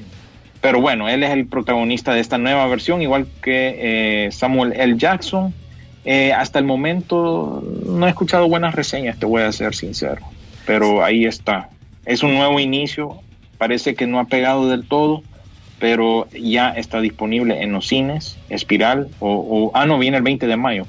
Pero 0.62 0.82
bueno, 0.82 1.10
él 1.10 1.24
es 1.24 1.32
el 1.32 1.48
protagonista 1.48 2.14
de 2.14 2.20
esta 2.20 2.38
nueva 2.38 2.68
versión, 2.68 3.02
igual 3.02 3.26
que 3.42 4.26
eh, 4.28 4.32
Samuel 4.32 4.74
L. 4.74 4.98
Jackson. 4.98 5.52
Eh, 6.06 6.32
hasta 6.32 6.60
el 6.60 6.66
momento 6.66 7.64
no 7.88 8.06
he 8.06 8.10
escuchado 8.10 8.48
buenas 8.48 8.76
reseñas, 8.76 9.18
te 9.18 9.26
voy 9.26 9.42
a 9.42 9.52
ser 9.52 9.74
sincero. 9.74 10.22
Pero 10.68 11.04
ahí 11.04 11.26
está. 11.26 11.70
Es 12.06 12.22
un 12.22 12.36
nuevo 12.36 12.60
inicio. 12.60 13.18
Parece 13.58 13.96
que 13.96 14.06
no 14.06 14.20
ha 14.20 14.26
pegado 14.26 14.70
del 14.70 14.88
todo, 14.88 15.24
pero 15.82 16.28
ya 16.32 16.70
está 16.70 17.02
disponible 17.02 17.62
en 17.62 17.74
los 17.74 17.88
cines. 17.88 18.38
Espiral, 18.50 19.10
o, 19.20 19.30
o- 19.34 19.72
ah, 19.74 19.86
no, 19.86 20.00
viene 20.00 20.16
el 20.18 20.24
20 20.24 20.48
de 20.48 20.56
mayo. 20.56 20.86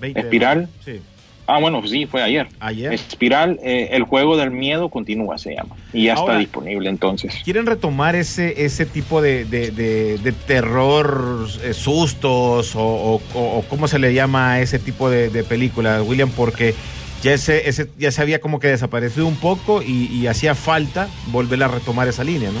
20 0.00 0.20
de 0.20 0.24
Espiral. 0.26 0.58
mayo. 0.58 0.68
Sí. 0.84 1.00
Ah, 1.46 1.58
bueno, 1.58 1.86
sí, 1.86 2.06
fue 2.06 2.22
ayer. 2.22 2.46
Ayer. 2.60 2.92
Espiral, 2.94 3.58
eh, 3.62 3.88
el 3.92 4.04
juego 4.04 4.36
del 4.38 4.50
miedo 4.50 4.88
continúa, 4.88 5.36
se 5.36 5.54
llama. 5.54 5.76
Y 5.92 6.04
ya 6.04 6.14
Ahora- 6.14 6.34
está 6.34 6.38
disponible 6.40 6.88
entonces. 6.88 7.34
¿Quieren 7.44 7.66
retomar 7.66 8.16
ese, 8.16 8.64
ese 8.64 8.86
tipo 8.86 9.20
de, 9.20 9.44
de- 9.44 9.70
de- 9.70 10.16
de 10.18 10.32
terror, 10.32 11.46
eh, 11.62 11.74
sustos 11.74 12.74
o, 12.76 12.80
o- 12.82 13.22
o- 13.34 13.58
o 13.58 13.62
cómo 13.68 13.88
se 13.88 13.98
le 13.98 14.14
llama 14.14 14.52
a 14.52 14.60
ese 14.60 14.78
tipo 14.78 15.10
de, 15.10 15.28
de 15.28 15.44
películas, 15.44 16.02
William? 16.06 16.30
Porque 16.30 16.74
ya, 17.22 17.32
ese, 17.34 17.68
ese, 17.68 17.88
ya 17.98 18.10
se 18.10 18.22
había 18.22 18.40
como 18.40 18.58
que 18.58 18.68
desaparecido 18.68 19.26
un 19.26 19.36
poco 19.36 19.82
y, 19.82 20.06
y 20.06 20.26
hacía 20.26 20.54
falta 20.54 21.08
volver 21.26 21.62
a 21.62 21.68
retomar 21.68 22.08
esa 22.08 22.24
línea, 22.24 22.50
¿no? 22.50 22.60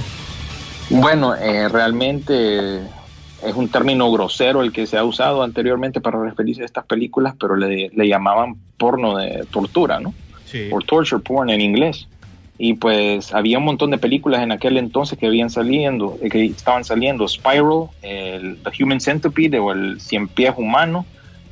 Bueno, 0.90 1.34
eh, 1.34 1.68
realmente 1.68 2.78
es 2.78 3.54
un 3.54 3.68
término 3.68 4.10
grosero 4.12 4.62
el 4.62 4.72
que 4.72 4.86
se 4.86 4.96
ha 4.96 5.04
usado 5.04 5.42
anteriormente 5.42 6.00
para 6.00 6.22
referirse 6.22 6.62
a 6.62 6.66
estas 6.66 6.86
películas, 6.86 7.34
pero 7.38 7.56
le, 7.56 7.90
le 7.94 8.08
llamaban 8.08 8.56
porno 8.78 9.16
de 9.16 9.44
tortura, 9.50 10.00
¿no? 10.00 10.14
Sí. 10.44 10.68
Por 10.70 10.84
torture 10.84 11.22
porn 11.22 11.50
en 11.50 11.60
inglés. 11.60 12.06
Y 12.56 12.74
pues 12.74 13.34
había 13.34 13.58
un 13.58 13.64
montón 13.64 13.90
de 13.90 13.98
películas 13.98 14.42
en 14.42 14.52
aquel 14.52 14.76
entonces 14.78 15.18
que 15.18 15.26
habían 15.26 15.50
saliendo, 15.50 16.16
eh, 16.22 16.28
que 16.30 16.44
estaban 16.44 16.84
saliendo, 16.84 17.26
Spiral, 17.26 17.88
el 18.02 18.58
The 18.62 18.82
Human 18.82 19.00
Centipede 19.00 19.58
o 19.58 19.72
el 19.72 20.00
Cien 20.00 20.28
Pies 20.28 20.54
Humano, 20.56 21.04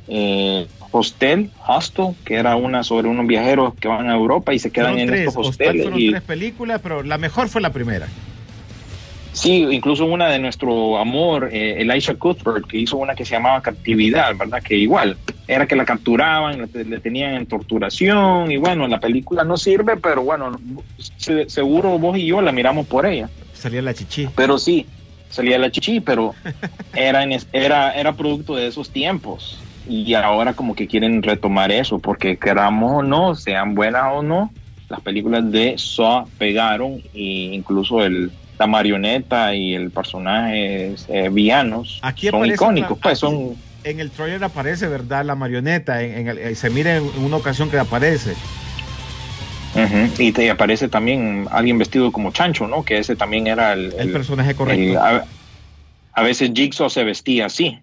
eh, 0.07 0.65
Hostel, 0.91 1.49
Hostel, 1.67 2.15
que 2.23 2.35
era 2.35 2.55
una 2.55 2.83
sobre 2.83 3.09
unos 3.09 3.27
viajeros 3.27 3.73
que 3.75 3.87
van 3.89 4.09
a 4.09 4.13
Europa 4.15 4.53
y 4.53 4.59
se 4.59 4.71
quedan 4.71 4.91
Fueron 4.93 4.99
en 5.01 5.07
tres, 5.07 5.27
estos 5.27 5.47
hosteles. 5.47 5.81
fueron 5.83 5.99
y- 5.99 6.09
tres 6.11 6.21
películas, 6.21 6.79
pero 6.81 7.03
la 7.03 7.17
mejor 7.17 7.49
fue 7.49 7.59
la 7.61 7.71
primera. 7.71 8.07
Sí, 9.33 9.65
incluso 9.71 10.05
una 10.05 10.27
de 10.29 10.37
nuestro 10.39 10.97
amor, 10.99 11.49
eh, 11.51 11.81
Elisha 11.81 12.13
Cuthbert, 12.15 12.67
que 12.67 12.77
hizo 12.77 12.97
una 12.97 13.15
que 13.15 13.25
se 13.25 13.31
llamaba 13.35 13.61
Captividad, 13.61 14.35
¿verdad? 14.37 14.61
Que 14.61 14.75
igual, 14.77 15.17
era 15.47 15.65
que 15.65 15.75
la 15.75 15.85
capturaban, 15.85 16.69
le, 16.73 16.83
le 16.85 16.99
tenían 16.99 17.33
en 17.33 17.45
torturación, 17.47 18.51
y 18.51 18.57
bueno, 18.57 18.87
la 18.87 18.99
película 18.99 19.43
no 19.43 19.57
sirve, 19.57 19.97
pero 19.97 20.21
bueno, 20.23 20.51
se- 21.17 21.49
seguro 21.49 21.97
vos 21.97 22.17
y 22.17 22.27
yo 22.27 22.41
la 22.41 22.51
miramos 22.51 22.85
por 22.85 23.05
ella. 23.07 23.27
Salía 23.53 23.81
la 23.81 23.93
chichi. 23.93 24.29
Pero 24.35 24.59
sí, 24.59 24.85
salía 25.29 25.57
la 25.57 25.71
chichi, 25.71 25.99
pero 25.99 26.35
era, 26.93 27.23
en 27.23 27.37
era, 27.53 27.91
era 27.91 28.13
producto 28.15 28.55
de 28.55 28.67
esos 28.67 28.91
tiempos. 28.91 29.59
Y 29.89 30.13
ahora 30.13 30.53
como 30.53 30.75
que 30.75 30.87
quieren 30.87 31.23
retomar 31.23 31.71
eso, 31.71 31.99
porque 31.99 32.37
queramos 32.37 32.91
o 32.99 33.03
no, 33.03 33.35
sean 33.35 33.73
buenas 33.75 34.03
o 34.13 34.21
no, 34.23 34.51
las 34.89 35.01
películas 35.01 35.49
de 35.51 35.75
Saw 35.77 36.27
pegaron, 36.37 37.01
e 37.13 37.49
incluso 37.53 38.03
el, 38.03 38.31
la 38.59 38.67
marioneta 38.67 39.55
y 39.55 39.73
el 39.73 39.89
personaje 39.91 40.93
eh, 41.07 41.29
villanos 41.31 41.99
Aquí 42.03 42.27
son 42.27 42.45
icónicos, 42.45 42.97
pues 43.01 43.19
son... 43.19 43.55
En 43.83 43.99
el 43.99 44.11
trailer 44.11 44.41
aparece, 44.43 44.87
¿verdad? 44.87 45.25
La 45.25 45.35
marioneta. 45.35 46.01
En, 46.03 46.17
en 46.19 46.27
el- 46.29 46.37
eh, 46.37 46.55
se 46.55 46.69
mira 46.69 46.95
en 46.95 47.03
una 47.25 47.35
ocasión 47.37 47.69
que 47.69 47.77
aparece. 47.77 48.33
Y 50.19 50.31
te 50.31 50.49
aparece 50.51 50.87
también 50.87 51.47
alguien 51.51 51.77
vestido 51.79 52.11
como 52.11 52.31
chancho, 52.31 52.67
¿no? 52.67 52.85
Que 52.85 52.99
ese 52.99 53.15
también 53.15 53.47
era 53.47 53.73
el, 53.73 53.91
El 53.97 54.11
personaje 54.11 54.53
correcto. 54.55 55.01
a, 55.01 55.25
a 56.13 56.23
veces 56.23 56.51
Jigsaw 56.53 56.89
se 56.91 57.03
vestía 57.03 57.47
así, 57.47 57.79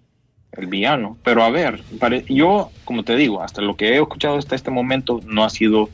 el 0.53 0.67
villano. 0.67 1.17
Pero 1.23 1.43
a 1.43 1.49
ver, 1.49 1.83
pare- 1.99 2.23
yo, 2.29 2.71
como 2.85 3.03
te 3.03 3.15
digo, 3.17 3.43
hasta 3.43 3.61
lo 3.61 3.75
que 3.75 3.89
he 3.89 3.95
escuchado 4.01 4.37
hasta 4.37 4.55
este 4.55 4.71
momento 4.71 5.19
no 5.25 5.43
ha 5.43 5.49
sido 5.49 5.89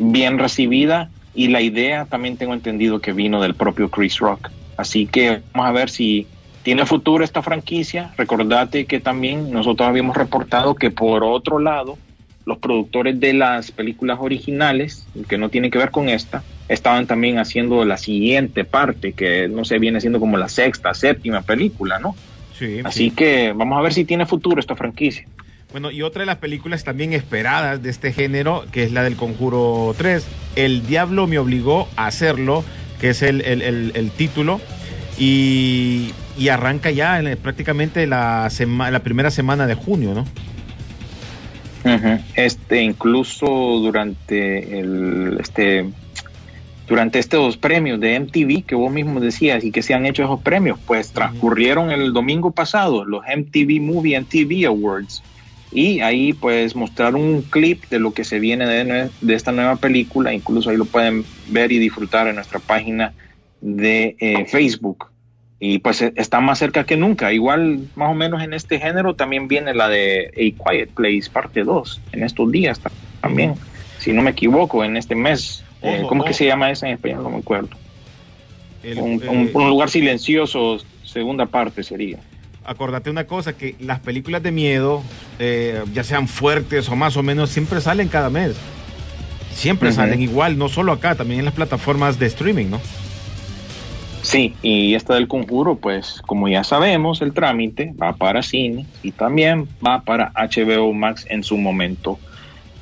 bien 0.00 0.38
recibida 0.38 1.10
y 1.34 1.48
la 1.48 1.60
idea 1.60 2.06
también 2.06 2.36
tengo 2.36 2.54
entendido 2.54 3.00
que 3.00 3.12
vino 3.12 3.40
del 3.40 3.54
propio 3.54 3.88
Chris 3.90 4.18
Rock. 4.18 4.50
Así 4.76 5.06
que 5.06 5.42
vamos 5.52 5.68
a 5.68 5.72
ver 5.72 5.90
si 5.90 6.26
tiene 6.62 6.86
futuro 6.86 7.22
esta 7.22 7.42
franquicia. 7.42 8.12
Recordate 8.16 8.86
que 8.86 9.00
también 9.00 9.52
nosotros 9.52 9.88
habíamos 9.88 10.16
reportado 10.16 10.74
que 10.74 10.90
por 10.90 11.22
otro 11.22 11.58
lado, 11.58 11.98
los 12.46 12.58
productores 12.58 13.20
de 13.20 13.34
las 13.34 13.70
películas 13.70 14.18
originales, 14.20 15.06
que 15.28 15.38
no 15.38 15.50
tienen 15.50 15.70
que 15.70 15.78
ver 15.78 15.90
con 15.90 16.08
esta, 16.08 16.42
estaban 16.68 17.06
también 17.06 17.38
haciendo 17.38 17.84
la 17.84 17.98
siguiente 17.98 18.64
parte, 18.64 19.12
que 19.12 19.48
no 19.48 19.64
sé, 19.64 19.78
viene 19.78 20.00
siendo 20.00 20.20
como 20.20 20.36
la 20.36 20.48
sexta, 20.48 20.94
séptima 20.94 21.42
película, 21.42 21.98
¿no? 21.98 22.14
Sí, 22.58 22.80
Así 22.84 23.10
sí. 23.10 23.10
que 23.10 23.52
vamos 23.52 23.78
a 23.78 23.82
ver 23.82 23.92
si 23.92 24.04
tiene 24.04 24.26
futuro 24.26 24.60
esta 24.60 24.76
franquicia. 24.76 25.26
Bueno, 25.72 25.90
y 25.90 26.02
otra 26.02 26.20
de 26.22 26.26
las 26.26 26.38
películas 26.38 26.82
también 26.82 27.12
esperadas 27.12 27.82
de 27.82 27.90
este 27.90 28.12
género, 28.12 28.64
que 28.72 28.82
es 28.82 28.92
la 28.92 29.02
del 29.04 29.16
Conjuro 29.16 29.94
3, 29.96 30.26
El 30.56 30.84
Diablo 30.86 31.26
me 31.28 31.38
obligó 31.38 31.88
a 31.96 32.06
hacerlo, 32.06 32.64
que 33.00 33.10
es 33.10 33.22
el, 33.22 33.40
el- 33.42 33.62
el- 33.62 33.92
el 33.94 34.10
título, 34.10 34.60
y, 35.16 36.10
y 36.36 36.48
arranca 36.48 36.90
ya 36.90 37.20
en- 37.20 37.36
prácticamente 37.38 38.06
la, 38.08 38.48
sema- 38.50 38.90
la 38.90 38.98
primera 39.00 39.30
semana 39.30 39.66
de 39.68 39.74
junio, 39.74 40.12
¿no? 40.14 40.26
Este, 42.34 42.82
incluso 42.82 43.46
durante 43.46 44.80
el, 44.80 45.38
este, 45.40 45.88
durante 46.88 47.18
estos 47.20 47.56
premios 47.56 48.00
de 48.00 48.16
MTV 48.18 48.64
que 48.66 48.74
vos 48.74 48.92
mismo 48.92 49.20
decías 49.20 49.62
y 49.64 49.70
que 49.70 49.82
se 49.82 49.94
han 49.94 50.04
hecho 50.04 50.24
esos 50.24 50.40
premios, 50.42 50.78
pues 50.84 51.12
transcurrieron 51.12 51.90
el 51.92 52.12
domingo 52.12 52.50
pasado 52.50 53.04
los 53.04 53.22
MTV 53.24 53.80
Movie 53.80 54.16
and 54.16 54.28
TV 54.28 54.66
Awards 54.66 55.22
y 55.72 56.00
ahí 56.00 56.32
pues 56.32 56.74
mostraron 56.74 57.20
un 57.20 57.42
clip 57.42 57.84
de 57.90 57.98
lo 58.00 58.12
que 58.12 58.24
se 58.24 58.40
viene 58.40 58.66
de, 58.66 59.10
de 59.20 59.34
esta 59.34 59.52
nueva 59.52 59.76
película, 59.76 60.32
incluso 60.32 60.70
ahí 60.70 60.76
lo 60.76 60.84
pueden 60.86 61.24
ver 61.46 61.70
y 61.72 61.78
disfrutar 61.78 62.26
en 62.28 62.36
nuestra 62.36 62.58
página 62.60 63.14
de 63.60 64.16
eh, 64.20 64.46
Facebook. 64.46 65.06
Y 65.62 65.78
pues 65.78 66.00
eh, 66.02 66.12
está 66.16 66.40
más 66.40 66.58
cerca 66.58 66.84
que 66.84 66.96
nunca. 66.96 67.32
Igual, 67.32 67.80
más 67.94 68.10
o 68.10 68.14
menos 68.14 68.42
en 68.42 68.54
este 68.54 68.78
género 68.80 69.14
también 69.14 69.46
viene 69.46 69.74
la 69.74 69.88
de 69.88 70.28
A 70.28 70.70
Quiet 70.70 70.90
Place 70.94 71.30
parte 71.30 71.62
2, 71.62 72.00
en 72.12 72.22
estos 72.24 72.50
días 72.50 72.80
ta- 72.80 72.90
también, 73.20 73.54
si 73.98 74.12
no 74.12 74.22
me 74.22 74.30
equivoco, 74.30 74.82
en 74.82 74.96
este 74.96 75.14
mes. 75.14 75.62
Eh, 75.82 75.98
Ojo, 76.00 76.08
¿Cómo 76.08 76.24
es 76.24 76.28
que 76.28 76.34
se 76.34 76.46
llama 76.46 76.70
esa 76.70 76.86
en 76.88 76.94
español? 76.94 77.22
No 77.22 77.30
me 77.30 77.38
acuerdo. 77.38 77.68
El- 78.82 78.98
Un, 78.98 79.22
eh, 79.22 79.28
un- 79.28 79.50
un 79.52 79.68
lugar 79.68 79.90
silencioso, 79.90 80.78
segunda 81.04 81.44
parte 81.46 81.82
sería. 81.82 82.18
Acordate 82.64 83.10
una 83.10 83.24
cosa, 83.24 83.56
que 83.56 83.74
las 83.80 84.00
películas 84.00 84.42
de 84.42 84.52
miedo, 84.52 85.02
eh, 85.38 85.82
ya 85.92 86.04
sean 86.04 86.28
fuertes 86.28 86.88
o 86.88 86.96
más 86.96 87.16
o 87.16 87.22
menos, 87.22 87.50
siempre 87.50 87.80
salen 87.80 88.08
cada 88.08 88.30
mes. 88.30 88.56
Siempre 89.52 89.92
salen 89.92 90.22
igual, 90.22 90.56
no 90.56 90.68
solo 90.68 90.92
acá, 90.92 91.16
también 91.16 91.40
en 91.40 91.44
las 91.44 91.54
plataformas 91.54 92.18
de 92.18 92.26
streaming, 92.26 92.66
¿no? 92.70 92.80
Sí, 94.22 94.54
y 94.62 94.94
esta 94.94 95.14
del 95.14 95.28
conjuro, 95.28 95.76
pues 95.76 96.22
como 96.26 96.48
ya 96.48 96.62
sabemos, 96.62 97.20
el 97.20 97.32
trámite 97.32 97.92
va 98.00 98.12
para 98.12 98.42
cine 98.42 98.86
y 99.02 99.12
también 99.12 99.66
va 99.84 100.02
para 100.02 100.32
HBO 100.34 100.92
Max 100.92 101.26
en 101.28 101.42
su 101.42 101.56
momento. 101.56 102.18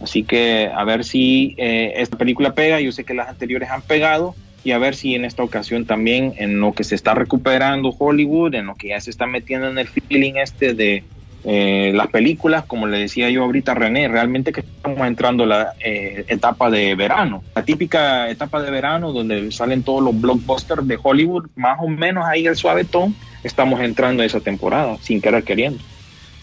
Así 0.02 0.24
que 0.24 0.70
a 0.72 0.84
ver 0.84 1.04
si 1.04 1.54
eh, 1.56 1.94
esta 1.96 2.18
película 2.18 2.54
pega, 2.54 2.80
yo 2.80 2.92
sé 2.92 3.04
que 3.04 3.14
las 3.14 3.28
anteriores 3.28 3.70
han 3.70 3.82
pegado, 3.82 4.34
y 4.64 4.72
a 4.72 4.78
ver 4.78 4.94
si 4.94 5.14
en 5.14 5.24
esta 5.24 5.42
ocasión 5.42 5.84
también 5.84 6.34
en 6.36 6.60
lo 6.60 6.72
que 6.72 6.84
se 6.84 6.94
está 6.94 7.14
recuperando 7.14 7.94
Hollywood, 7.96 8.54
en 8.54 8.66
lo 8.66 8.74
que 8.74 8.88
ya 8.88 9.00
se 9.00 9.10
está 9.10 9.26
metiendo 9.26 9.68
en 9.68 9.78
el 9.78 9.88
feeling 9.88 10.34
este 10.36 10.74
de 10.74 11.04
eh, 11.44 11.92
las 11.94 12.08
películas, 12.08 12.64
como 12.66 12.86
le 12.86 12.98
decía 12.98 13.30
yo 13.30 13.44
ahorita 13.44 13.72
René, 13.72 14.08
realmente 14.08 14.52
que 14.52 14.60
estamos 14.60 15.06
entrando 15.06 15.46
la 15.46 15.72
eh, 15.78 16.24
etapa 16.28 16.68
de 16.68 16.96
verano, 16.96 17.44
la 17.54 17.64
típica 17.64 18.28
etapa 18.28 18.60
de 18.60 18.70
verano 18.70 19.12
donde 19.12 19.52
salen 19.52 19.84
todos 19.84 20.02
los 20.02 20.20
blockbusters 20.20 20.86
de 20.86 20.98
Hollywood, 21.00 21.46
más 21.54 21.78
o 21.80 21.88
menos 21.88 22.24
ahí 22.26 22.46
el 22.46 22.56
suavetón, 22.56 23.14
estamos 23.44 23.80
entrando 23.80 24.24
esa 24.24 24.40
temporada, 24.40 24.98
sin 25.00 25.20
querer 25.20 25.44
queriendo. 25.44 25.78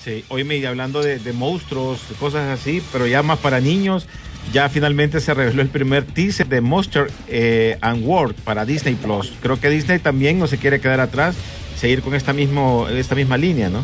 Sí, 0.02 0.24
oíme, 0.30 0.58
y 0.58 0.66
hablando 0.66 1.02
de, 1.02 1.20
de 1.20 1.34
monstruos, 1.34 2.00
cosas 2.20 2.48
así, 2.58 2.82
pero 2.94 3.06
ya 3.06 3.22
más 3.22 3.40
para 3.40 3.60
niños, 3.60 4.08
ya 4.54 4.70
finalmente 4.70 5.20
se 5.20 5.34
reveló 5.34 5.62
el 5.62 5.70
primer 5.70 6.04
teaser 6.06 6.48
de 6.48 6.62
Monster 6.62 7.08
eh, 7.28 7.78
and 7.82 8.06
World 8.06 8.36
para 8.44 8.66
Disney 8.66 8.96
Plus. 8.96 9.34
Creo 9.42 9.60
que 9.60 9.70
Disney 9.70 10.00
también 10.00 10.40
no 10.40 10.48
se 10.48 10.58
quiere 10.58 10.80
quedar 10.80 11.00
atrás, 11.00 11.36
seguir 11.76 12.02
con 12.02 12.16
esta, 12.16 12.32
mismo, 12.34 12.88
esta 12.90 13.16
misma 13.16 13.38
línea, 13.38 13.70
¿no? 13.70 13.84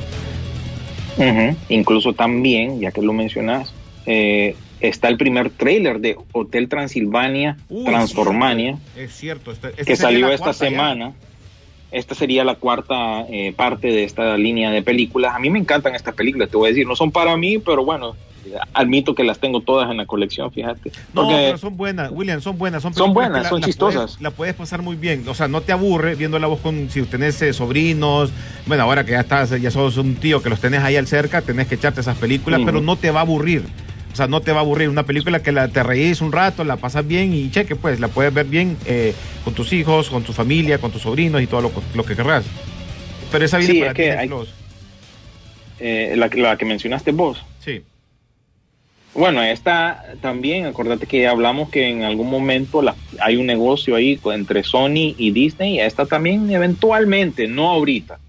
Incluso 1.70 2.14
también, 2.14 2.80
ya 2.80 2.92
que 2.92 3.02
lo 3.02 3.14
mencionas, 3.14 3.74
eh, 4.06 4.56
está 4.80 5.08
el 5.10 5.18
primer 5.18 5.50
trailer 5.52 6.00
de 6.00 6.16
Hotel 6.32 6.68
Transilvania, 6.70 7.58
Transformania, 7.86 8.78
Es 8.98 9.14
cierto, 9.16 9.52
este- 9.52 9.68
esta 9.70 9.78
que 9.84 9.96
sería 9.96 9.98
salió 9.98 10.32
esta 10.32 10.48
ya. 10.48 10.54
semana. 10.54 11.14
esta 11.92 12.16
sería 12.16 12.46
la 12.46 12.56
cuarta 12.56 13.26
eh, 13.30 13.52
parte 13.54 13.88
de 13.90 14.06
esta 14.06 14.38
línea 14.38 14.72
de 14.72 14.82
películas. 14.82 15.36
A 15.36 15.40
mí 15.40 15.50
me 15.50 15.60
encantan 15.60 15.94
estas 15.94 16.16
películas, 16.16 16.50
te 16.50 16.56
voy 16.56 16.68
a 16.68 16.70
decir, 16.70 16.88
no 16.88 16.96
son 16.96 17.12
para 17.12 17.36
mí, 17.36 17.58
pero 17.58 17.84
bueno, 17.84 18.16
admito 18.74 19.16
que 19.16 19.24
las 19.24 19.40
tengo 19.40 19.62
todas 19.62 19.90
en 19.92 19.98
la 19.98 20.06
colección, 20.06 20.52
fíjate. 20.52 20.92
No, 21.14 21.24
Porque- 21.24 21.36
pero 21.48 21.58
son 21.58 21.78
buenas, 21.78 22.12
William, 22.12 22.42
son 22.42 22.58
buenas. 22.58 22.82
Son, 22.84 22.94
Son 22.94 23.14
buenas, 23.14 23.44
que 23.44 23.50
son 23.50 23.62
chistosas. 23.62 24.02
Puedes, 24.04 24.22
la 24.22 24.32
puedes 24.32 24.56
pasar 24.56 24.82
muy 24.82 24.96
bien. 24.96 25.24
O 25.28 25.34
sea, 25.34 25.48
no 25.48 25.62
te 25.62 25.72
aburre 25.72 26.16
viendo 26.16 26.40
la 26.40 26.48
voz 26.48 26.60
con, 26.60 26.90
si 26.90 27.02
tenés 27.04 27.42
eh, 27.42 27.54
sobrinos. 27.54 28.32
Bueno, 28.66 28.84
ahora 28.84 29.04
que 29.06 29.12
ya 29.12 29.22
estás, 29.22 29.50
ya 29.62 29.72
sos 29.72 29.98
un 29.98 30.16
tío 30.16 30.42
que 30.42 30.50
los 30.50 30.60
tenés 30.60 30.82
ahí 30.84 30.96
al 30.98 31.08
cerca, 31.08 31.42
tenés 31.42 31.68
que 31.68 31.76
echarte 31.76 32.02
esas 32.02 32.18
películas, 32.18 32.62
pero 32.66 32.82
no 32.82 32.96
te 32.96 33.12
va 33.12 33.20
a 33.20 33.24
aburrir. 33.24 33.64
O 34.12 34.16
sea, 34.16 34.28
no 34.28 34.42
te 34.42 34.52
va 34.52 34.58
a 34.58 34.62
aburrir. 34.62 34.90
Una 34.90 35.04
película 35.04 35.42
que 35.42 35.54
la, 35.54 35.70
te 35.70 35.84
reís 35.84 36.20
un 36.20 36.34
rato, 36.34 36.64
la 36.66 36.76
pasas 36.76 37.08
bien 37.08 37.34
y 37.34 37.50
cheque, 37.50 37.76
pues, 37.78 38.00
la 38.02 38.10
puedes 38.10 38.34
ver 38.34 38.46
bien 38.46 38.76
eh, 38.86 39.14
con 39.46 39.54
tus 39.54 39.72
hijos, 39.72 40.10
con 40.10 40.24
tu 40.24 40.34
familia, 40.34 40.80
con 40.80 40.92
tus 40.92 41.04
sobrinos 41.04 41.42
y 41.42 41.48
todo 41.48 41.62
lo, 41.62 41.72
lo 41.94 42.04
que 42.04 42.16
querrás. 42.16 42.44
Pero 43.32 43.46
esa 43.46 43.62
Sí, 43.62 43.80
para 43.80 43.92
es 43.92 43.96
que 43.96 44.02
Disney 44.12 44.18
hay- 44.20 44.30
eh, 45.80 46.14
la, 46.18 46.30
la 46.34 46.58
que 46.58 46.66
mencionaste 46.66 47.12
vos. 47.12 47.42
Bueno, 49.14 49.44
esta 49.44 50.04
también, 50.22 50.66
acordate 50.66 51.06
que 51.06 51.28
hablamos 51.28 51.70
que 51.70 51.90
en 51.90 52.04
algún 52.04 52.30
momento 52.30 52.82
la- 52.82 52.96
hay 53.20 53.36
un 53.36 53.46
negocio 53.46 53.96
ahí 53.96 54.18
entre 54.26 54.64
Sony 54.64 55.16
y 55.18 55.32
Disney, 55.32 55.80
esta 55.80 56.06
también 56.06 56.50
eventualmente, 56.50 57.48
no 57.48 57.70
ahorita, 57.70 58.20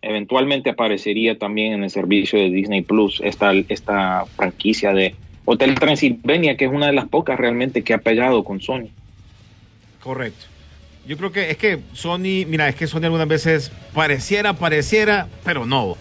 eventualmente 0.00 0.70
aparecería 0.70 1.38
también 1.38 1.74
en 1.74 1.84
el 1.84 1.90
servicio 1.90 2.38
de 2.38 2.50
Disney 2.50 2.80
Plus, 2.80 3.20
esta, 3.22 3.52
esta 3.68 4.24
franquicia 4.36 4.92
de 4.94 5.14
Hotel 5.44 5.74
Transilvania, 5.74 6.56
que 6.56 6.64
es 6.64 6.72
una 6.72 6.86
de 6.86 6.92
las 6.94 7.08
pocas 7.08 7.38
realmente 7.38 7.82
que 7.82 7.92
ha 7.92 7.98
pegado 7.98 8.42
con 8.42 8.60
Sony. 8.60 8.88
Correcto. 10.02 10.46
Yo 11.06 11.16
creo 11.18 11.32
que 11.32 11.50
es 11.50 11.56
que 11.56 11.80
Sony, 11.92 12.46
mira, 12.46 12.68
es 12.68 12.76
que 12.76 12.86
Sony 12.86 13.04
algunas 13.04 13.28
veces 13.28 13.70
pareciera, 13.92 14.54
pareciera, 14.54 15.28
pero 15.44 15.66
no. 15.66 15.96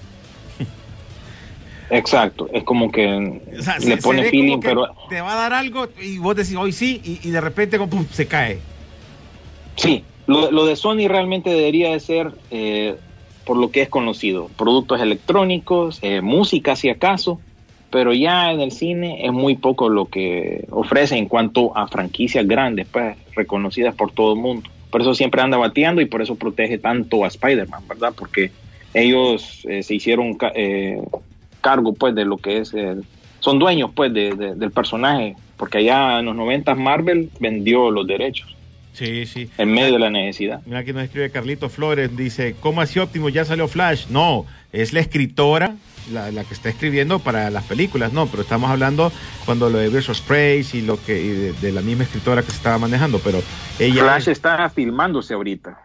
Exacto, 1.92 2.48
es 2.54 2.64
como 2.64 2.90
que 2.90 3.06
O 3.06 3.62
sea, 3.62 3.76
le 3.76 3.82
se- 3.82 3.96
se 3.98 4.02
pone 4.02 4.22
ve 4.22 4.30
feeling, 4.30 4.60
pero 4.62 4.88
te 5.10 5.20
va 5.20 5.34
a 5.34 5.36
dar 5.36 5.54
algo 5.54 5.90
y 6.02 6.18
vos 6.20 6.36
decís 6.36 6.56
hoy 6.56 6.72
sí 6.72 7.02
y, 7.04 7.28
y 7.28 7.32
de 7.32 7.42
repente 7.42 7.78
como, 7.78 7.90
pum, 7.90 8.06
se 8.12 8.28
cae. 8.28 8.58
Sí, 9.76 10.04
lo, 10.28 10.52
lo 10.52 10.66
de 10.66 10.76
Sony 10.76 11.08
realmente 11.08 11.50
debería 11.50 11.92
de 11.92 12.00
ser 12.00 12.32
eh, 12.50 12.96
por 13.46 13.58
lo 13.58 13.72
que 13.72 13.82
es 13.82 13.90
conocido, 13.90 14.50
productos 14.58 15.02
electrónicos, 15.02 16.00
eh, 16.02 16.22
música 16.22 16.76
si 16.78 16.90
acaso, 16.90 17.42
pero 17.90 18.14
ya 18.14 18.52
en 18.52 18.62
el 18.62 18.72
cine 18.72 19.26
es 19.26 19.34
muy 19.34 19.56
poco 19.58 19.90
lo 19.90 20.06
que 20.06 20.66
ofrece 20.72 21.18
en 21.18 21.26
cuanto 21.28 21.76
a 21.78 21.88
franquicias 21.88 22.48
grandes, 22.48 22.88
pues 22.90 23.18
reconocidas 23.36 23.96
por 23.96 24.14
todo 24.14 24.34
el 24.34 24.40
mundo. 24.40 24.70
Por 24.92 25.02
eso 25.02 25.14
siempre 25.14 25.42
anda 25.42 25.58
bateando 25.58 26.02
y 26.02 26.06
por 26.06 26.22
eso 26.22 26.36
protege 26.36 26.78
tanto 26.78 27.26
a 27.26 27.28
Spider-Man, 27.28 27.88
¿verdad? 27.88 28.14
Porque 28.16 28.52
ellos 28.94 29.62
eh, 29.68 29.84
se 29.84 29.96
hicieron 29.96 30.38
eh, 30.54 31.02
cargo 31.62 31.94
pues 31.94 32.14
de 32.16 32.26
lo 32.26 32.38
que 32.38 32.58
es 32.60 32.74
el- 32.74 33.04
son 33.40 33.58
dueños 33.60 33.92
pues 33.96 34.14
de- 34.14 34.36
de- 34.36 34.56
del 34.56 34.72
personaje, 34.72 35.36
porque 35.58 35.80
allá 35.80 36.20
en 36.20 36.26
los 36.26 36.36
90 36.36 36.76
Marvel 36.76 37.30
vendió 37.40 37.90
los 37.92 38.06
derechos 38.06 38.56
Sí, 38.94 39.26
sí. 39.26 39.50
en 39.58 39.72
medio 39.72 39.94
de 39.94 40.00
la 40.00 40.10
necesidad. 40.10 40.62
Mira 40.66 40.80
aquí 40.80 40.92
nos 40.94 41.04
escribe 41.04 41.32
Carlito 41.32 41.70
Flores, 41.70 42.16
dice, 42.18 42.56
¿cómo 42.60 42.82
así 42.82 43.00
óptimo? 43.00 43.30
Ya 43.30 43.46
salió 43.46 43.68
Flash. 43.68 44.08
No, 44.10 44.46
es 44.74 44.92
la 44.94 45.00
escritora 45.00 45.76
la, 46.12 46.32
la 46.32 46.44
que 46.44 46.54
está 46.56 46.68
escribiendo 46.70 47.20
para 47.20 47.50
las 47.52 47.64
películas, 47.66 48.12
no, 48.12 48.26
pero 48.26 48.42
estamos 48.42 48.70
hablando 48.72 49.12
cuando 49.46 49.70
lo 49.70 49.78
de 49.78 49.88
Versus 49.90 50.20
Praise 50.20 50.76
y 50.78 50.82
lo 50.82 51.02
que 51.02 51.22
y 51.22 51.28
de, 51.30 51.54
de 51.54 51.72
la 51.72 51.82
misma 51.82 52.04
escritora 52.04 52.42
que 52.42 52.50
se 52.50 52.58
estaba 52.58 52.80
manejando, 52.80 53.20
pero 53.20 53.40
ella 53.80 54.02
Flash 54.04 54.28
está 54.30 54.68
filmándose 54.70 55.36
ahorita. 55.36 55.80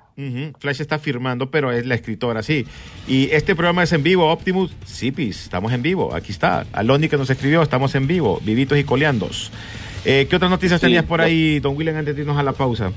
Flash 0.59 0.81
está 0.81 0.98
firmando, 0.98 1.50
pero 1.50 1.70
es 1.72 1.85
la 1.85 1.94
escritora, 1.94 2.42
sí. 2.42 2.64
Y 3.07 3.31
este 3.33 3.55
programa 3.55 3.83
es 3.83 3.92
en 3.92 4.02
vivo, 4.02 4.31
Optimus. 4.33 4.74
Sí, 4.87 5.12
pis, 5.12 5.42
estamos 5.42 5.72
en 5.72 5.83
vivo. 5.83 6.14
Aquí 6.14 6.33
está. 6.33 6.64
Aloni 6.72 7.09
que 7.09 7.18
nos 7.18 7.29
escribió, 7.29 7.61
estamos 7.62 7.94
en 7.94 8.07
vivo. 8.07 8.40
Vivitos 8.42 8.79
y 8.79 8.85
coleandos. 8.85 9.52
Eh, 10.07 10.26
¿Qué 10.31 10.37
otras 10.37 10.50
noticias 10.50 10.81
Sí, 10.81 10.87
tenías 10.87 11.05
por 11.05 11.20
ahí, 11.20 11.59
don 11.61 11.76
William, 11.76 11.96
antes 11.96 12.16
de 12.16 12.22
irnos 12.22 12.38
a 12.38 12.42
la 12.42 12.52
pausa? 12.52 12.92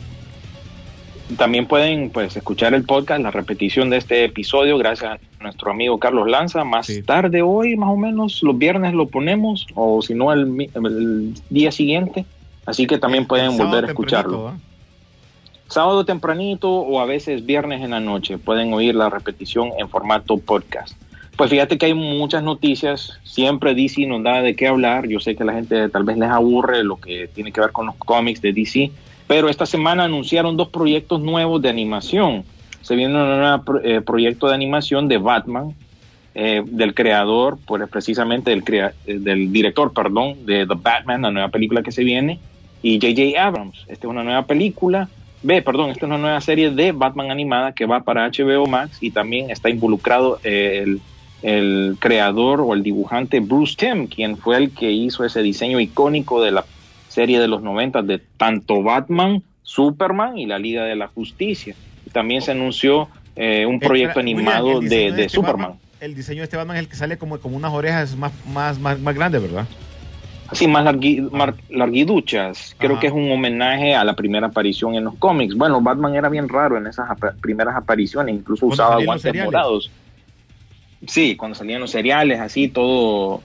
También 1.38 1.67
pueden 1.67 2.10
pues 2.10 2.36
escuchar 2.38 2.73
el 2.73 2.84
podcast, 2.86 3.21
la 3.21 3.29
repetición 3.32 3.89
de 3.89 3.97
este 3.97 4.23
episodio, 4.25 4.77
gracias 4.77 5.12
a 5.12 5.43
nuestro 5.43 5.71
amigo 5.71 5.99
Carlos 5.99 6.27
Lanza. 6.27 6.63
Más 6.63 6.88
Sí. 6.88 7.03
tarde 7.03 7.41
hoy, 7.41 7.75
más 7.75 7.89
o 7.89 7.97
menos, 7.97 8.41
los 8.41 8.58
viernes 8.58 8.93
lo 8.93 9.08
ponemos, 9.08 9.67
o 9.75 10.01
si 10.01 10.15
no, 10.15 10.32
el, 10.34 11.34
día 11.49 11.71
siguiente. 11.71 12.25
Así 12.65 12.88
que 12.88 12.97
también 12.97 13.25
pueden 13.27 13.58
volver 13.58 13.84
a 13.86 13.88
escucharlo. 13.89 14.53
Sábado 15.69 16.03
tempranito 16.03 16.69
o 16.71 16.99
a 16.99 17.05
veces 17.05 17.45
viernes 17.45 17.82
en 17.84 17.91
la 17.91 17.99
noche. 17.99 18.38
Pueden 18.38 18.73
oír 18.73 18.95
la 18.95 19.10
repetición 19.10 19.69
en 19.77 19.88
formato 19.88 20.38
podcast. 20.38 20.95
Pues 21.38 21.49
fíjate 21.51 21.77
que 21.77 21.86
hay 21.86 21.93
muchas 21.93 22.43
noticias. 22.43 23.19
Siempre 23.23 23.75
DC 23.75 24.05
nos 24.08 24.23
da 24.23 24.41
de 24.41 24.55
qué 24.55 24.67
hablar. 24.67 25.08
Yo 25.08 25.19
sé 25.19 25.36
que 25.36 25.45
la 25.45 25.53
gente 25.53 25.88
tal 25.89 26.03
vez 26.03 26.17
les 26.17 26.29
aburre 26.29 26.84
lo 26.84 26.97
que 26.97 27.27
tiene 27.27 27.51
que 27.51 27.62
ver 27.62 27.71
con 27.71 27.86
los 27.86 27.95
cómics 27.95 28.41
de 28.41 28.51
DC. 28.51 28.91
Pero 29.27 29.47
esta 29.47 29.65
semana 29.67 30.05
anunciaron 30.05 30.58
dos 30.58 30.69
proyectos 30.69 31.21
nuevos 31.21 31.62
de 31.62 31.69
animación. 31.69 32.43
Se 32.82 32.95
viene 32.95 33.13
un 33.13 33.29
nuevo 33.39 33.79
eh, 33.84 34.01
proyecto 34.01 34.47
de 34.47 34.55
animación 34.55 35.08
de 35.08 35.17
Batman, 35.19 35.75
eh, 36.34 36.63
del 36.65 36.95
creador, 36.95 37.60
pues 37.67 37.88
precisamente 37.89 38.49
del, 38.49 38.63
crea- 38.63 38.93
eh, 39.05 39.19
del 39.19 39.51
director, 39.51 39.93
perdón, 39.93 40.45
de 40.47 40.65
The 40.65 40.73
Batman, 40.75 41.21
la 41.21 41.32
nueva 41.32 41.49
película 41.49 41.84
que 41.84 41.91
se 41.91 42.03
viene, 42.03 42.39
y 42.82 42.95
J.J. 42.99 43.39
Abrams. 43.41 43.77
Esta 43.88 44.08
es 44.08 44.12
una 44.12 44.23
nueva 44.23 44.43
película, 44.47 45.10
ve, 45.43 45.62
perdón, 45.62 45.89
esta 45.89 46.06
es 46.06 46.10
una 46.10 46.17
nueva 46.17 46.41
serie 46.41 46.71
de 46.71 46.91
Batman 46.91 47.32
animada 47.32 47.73
que 47.73 47.86
va 47.86 48.02
para 48.02 48.28
HBO 48.30 48.65
Max 48.67 48.97
y 49.02 49.12
también 49.12 49.49
está 49.49 49.69
involucrado 49.69 50.39
eh, 50.43 50.84
el, 50.84 51.02
el 51.41 51.97
creador 51.99 52.62
o 52.62 52.73
el 52.73 52.84
dibujante 52.84 53.39
Bruce 53.39 53.75
Timm, 53.78 54.08
quien 54.08 54.38
fue 54.38 54.58
el 54.58 54.71
que 54.71 54.91
hizo 54.91 55.23
ese 55.25 55.41
diseño 55.41 55.80
icónico 55.80 56.41
de 56.41 56.52
la 56.52 56.65
serie 57.08 57.39
de 57.39 57.47
los 57.47 57.62
90 57.62 58.02
de 58.04 58.19
tanto 58.38 58.84
Batman, 58.84 59.41
Superman 59.63 60.38
y 60.38 60.45
la 60.45 60.60
Liga 60.60 60.84
de 60.86 60.95
la 60.95 61.08
Justicia. 61.08 61.75
También 62.12 62.41
se 62.41 62.52
anunció 62.52 63.08
eh, 63.36 63.65
un 63.65 63.80
proyecto 63.80 64.19
Espera, 64.19 64.21
animado 64.21 64.80
William, 64.80 64.89
de, 64.89 65.12
de 65.13 65.25
este 65.25 65.30
Superman. 65.30 65.69
Batman- 65.71 65.80
el 66.02 66.15
diseño 66.15 66.39
de 66.39 66.43
este 66.45 66.56
Batman 66.58 66.78
es 66.78 66.84
el 66.84 66.89
que 66.89 66.95
sale 66.95 67.17
como, 67.17 67.39
como 67.39 67.58
unas 67.58 67.73
orejas 67.73 68.15
más, 68.15 68.32
más, 68.47 68.80
más, 68.80 68.99
más 68.99 69.15
grandes, 69.15 69.41
¿verdad? 69.41 69.65
Así, 70.51 70.67
más 70.67 70.83
largui- 70.85 71.29
mar- 71.31 71.55
larguiduchas. 71.69 72.75
Creo 72.77 72.93
Ajá. 72.93 73.01
que 73.01 73.07
es 73.07 73.13
un 73.13 73.31
homenaje 73.31 73.93
a 73.95 74.03
la 74.03 74.15
primera 74.15 74.47
aparición 74.47 74.95
en 74.95 75.03
los 75.03 75.15
cómics. 75.15 75.55
Bueno, 75.55 75.79
Batman 75.81 76.15
era 76.15 76.29
bien 76.29 76.49
raro 76.49 76.77
en 76.77 76.88
esas 76.88 77.07
primeras 77.41 77.75
apariciones, 77.75 78.33
incluso 78.35 78.65
usaba 78.65 79.03
guantes 79.03 79.33
morados. 79.45 79.91
Sí, 81.07 81.35
cuando 81.35 81.55
salían 81.55 81.79
los 81.81 81.91
cereales, 81.91 82.39
así 82.39 82.67
todo 82.67 83.41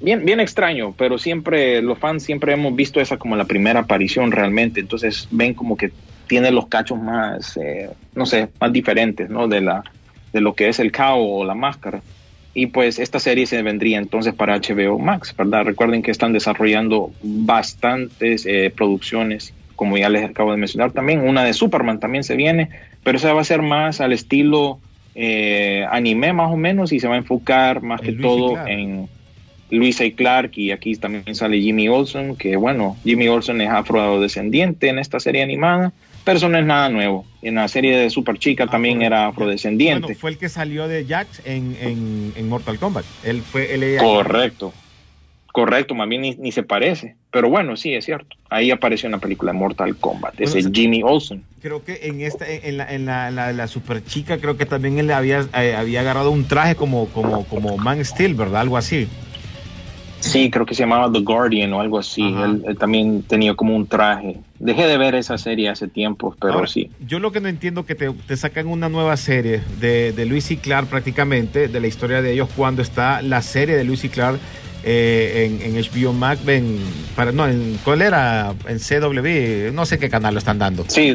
bien, 0.00 0.24
bien 0.24 0.40
extraño, 0.40 0.94
pero 0.96 1.16
siempre 1.18 1.80
los 1.82 1.98
fans 1.98 2.22
siempre 2.24 2.54
hemos 2.54 2.74
visto 2.74 3.00
esa 3.00 3.18
como 3.18 3.36
la 3.36 3.44
primera 3.44 3.80
aparición 3.80 4.32
realmente. 4.32 4.80
Entonces 4.80 5.28
ven 5.30 5.54
como 5.54 5.76
que 5.76 5.92
tiene 6.26 6.50
los 6.50 6.66
cachos 6.66 6.98
más, 6.98 7.56
eh, 7.58 7.90
no 8.14 8.24
sé, 8.26 8.48
más 8.60 8.72
diferentes, 8.72 9.28
¿no? 9.28 9.48
De 9.48 9.60
la 9.60 9.84
de 10.32 10.40
lo 10.40 10.54
que 10.54 10.68
es 10.70 10.80
el 10.80 10.90
cao 10.90 11.18
o 11.20 11.44
la 11.44 11.54
máscara. 11.54 12.00
Y 12.54 12.66
pues 12.66 12.98
esta 12.98 13.18
serie 13.18 13.46
se 13.46 13.62
vendría 13.62 13.98
entonces 13.98 14.34
para 14.34 14.58
HBO 14.58 14.98
Max, 14.98 15.34
¿verdad? 15.36 15.64
Recuerden 15.64 16.02
que 16.02 16.10
están 16.10 16.32
desarrollando 16.32 17.12
bastantes 17.22 18.44
eh, 18.44 18.72
producciones, 18.74 19.54
como 19.74 19.96
ya 19.96 20.10
les 20.10 20.24
acabo 20.24 20.50
de 20.50 20.58
mencionar 20.58 20.92
también. 20.92 21.20
Una 21.20 21.44
de 21.44 21.54
Superman 21.54 21.98
también 21.98 22.24
se 22.24 22.36
viene, 22.36 22.68
pero 23.02 23.16
esa 23.16 23.32
va 23.32 23.40
a 23.40 23.44
ser 23.44 23.62
más 23.62 24.00
al 24.00 24.12
estilo 24.12 24.78
eh, 25.14 25.86
anime 25.90 26.32
más 26.32 26.50
o 26.50 26.56
menos 26.56 26.92
y 26.92 27.00
se 27.00 27.08
va 27.08 27.14
a 27.14 27.18
enfocar 27.18 27.82
más 27.82 28.00
que 28.00 28.12
Luis 28.12 28.22
todo 28.22 28.66
en 28.66 29.08
Luisa 29.70 30.04
y 30.04 30.12
Clark 30.12 30.52
y 30.56 30.70
aquí 30.70 30.94
también 30.96 31.34
sale 31.34 31.60
Jimmy 31.60 31.88
Olsen, 31.88 32.36
que 32.36 32.56
bueno, 32.56 32.96
Jimmy 33.04 33.28
Olsen 33.28 33.60
es 33.62 33.70
afrodescendiente 33.70 34.88
en 34.88 34.98
esta 34.98 35.18
serie 35.18 35.42
animada, 35.42 35.92
pero 36.24 36.38
eso 36.38 36.48
no 36.48 36.58
es 36.58 36.64
nada 36.64 36.88
nuevo. 36.88 37.24
En 37.42 37.56
la 37.56 37.68
serie 37.68 37.96
de 37.96 38.10
Super 38.10 38.38
Chica 38.38 38.64
Ah, 38.64 38.70
también 38.70 39.02
era 39.02 39.26
afrodescendiente. 39.26 40.02
Bueno, 40.02 40.18
fue 40.18 40.30
el 40.30 40.38
que 40.38 40.48
salió 40.48 40.88
de 40.88 41.04
Jax 41.04 41.42
en, 41.44 41.76
en, 41.80 42.32
en 42.36 42.48
Mortal 42.48 42.78
Kombat. 42.78 43.04
Él 43.24 43.42
fue 43.42 43.74
él 43.74 43.98
Correcto. 43.98 44.72
Correcto, 45.52 45.94
más 45.94 46.08
bien 46.08 46.22
ni, 46.22 46.34
ni 46.36 46.50
se 46.50 46.62
parece. 46.62 47.14
Pero 47.30 47.50
bueno, 47.50 47.76
sí, 47.76 47.92
es 47.92 48.06
cierto. 48.06 48.36
Ahí 48.48 48.70
apareció 48.70 49.06
en 49.06 49.12
la 49.12 49.18
película 49.18 49.52
Mortal 49.52 49.96
Kombat, 49.96 50.40
ese 50.40 50.60
Bueno, 50.60 50.70
Jimmy 50.72 51.02
Olsen. 51.02 51.44
Creo 51.60 51.84
que 51.84 52.00
en 52.04 52.22
esta, 52.22 52.48
en 52.48 52.78
la, 52.78 52.90
en 52.92 53.04
la, 53.04 53.30
la, 53.30 53.52
la 53.52 53.66
super 53.66 54.02
chica, 54.02 54.38
creo 54.38 54.56
que 54.56 54.64
también 54.64 54.98
él 54.98 55.10
había, 55.10 55.46
eh, 55.58 55.74
había 55.76 56.00
agarrado 56.00 56.30
un 56.30 56.48
traje 56.48 56.74
como, 56.74 57.06
como, 57.08 57.44
como 57.44 57.76
Man 57.76 58.02
Steel, 58.02 58.34
¿verdad? 58.34 58.62
Algo 58.62 58.78
así. 58.78 59.08
Sí, 60.20 60.50
creo 60.50 60.64
que 60.64 60.74
se 60.74 60.84
llamaba 60.84 61.12
The 61.12 61.20
Guardian 61.20 61.72
o 61.74 61.80
algo 61.80 61.98
así. 61.98 62.22
Él 62.22 62.78
también 62.78 63.22
tenía 63.22 63.54
como 63.54 63.76
un 63.76 63.86
traje. 63.86 64.38
Dejé 64.62 64.86
de 64.86 64.96
ver 64.96 65.16
esa 65.16 65.38
serie 65.38 65.68
hace 65.68 65.88
tiempo, 65.88 66.36
pero 66.40 66.54
Ahora, 66.54 66.68
sí. 66.68 66.88
Yo 67.04 67.18
lo 67.18 67.32
que 67.32 67.40
no 67.40 67.48
entiendo 67.48 67.84
que 67.84 67.96
te, 67.96 68.08
te 68.12 68.36
sacan 68.36 68.68
una 68.68 68.88
nueva 68.88 69.16
serie 69.16 69.60
de, 69.80 70.12
de 70.12 70.24
Luis 70.24 70.52
y 70.52 70.56
Clark 70.56 70.86
prácticamente, 70.86 71.66
de 71.66 71.80
la 71.80 71.88
historia 71.88 72.22
de 72.22 72.32
ellos, 72.32 72.48
cuando 72.54 72.80
está 72.80 73.22
la 73.22 73.42
serie 73.42 73.74
de 73.74 73.82
Luis 73.82 74.04
y 74.04 74.08
Clark 74.08 74.38
eh, 74.84 75.58
en, 75.60 75.76
en 75.76 75.82
HBO 75.82 76.12
Max, 76.12 76.46
en, 76.46 76.78
para, 77.16 77.32
no, 77.32 77.48
en, 77.48 77.76
¿cuál 77.84 78.02
era? 78.02 78.54
En 78.68 78.78
CW, 78.78 79.74
no 79.74 79.84
sé 79.84 79.98
qué 79.98 80.08
canal 80.08 80.34
lo 80.34 80.38
están 80.38 80.60
dando. 80.60 80.84
Sí, 80.86 81.12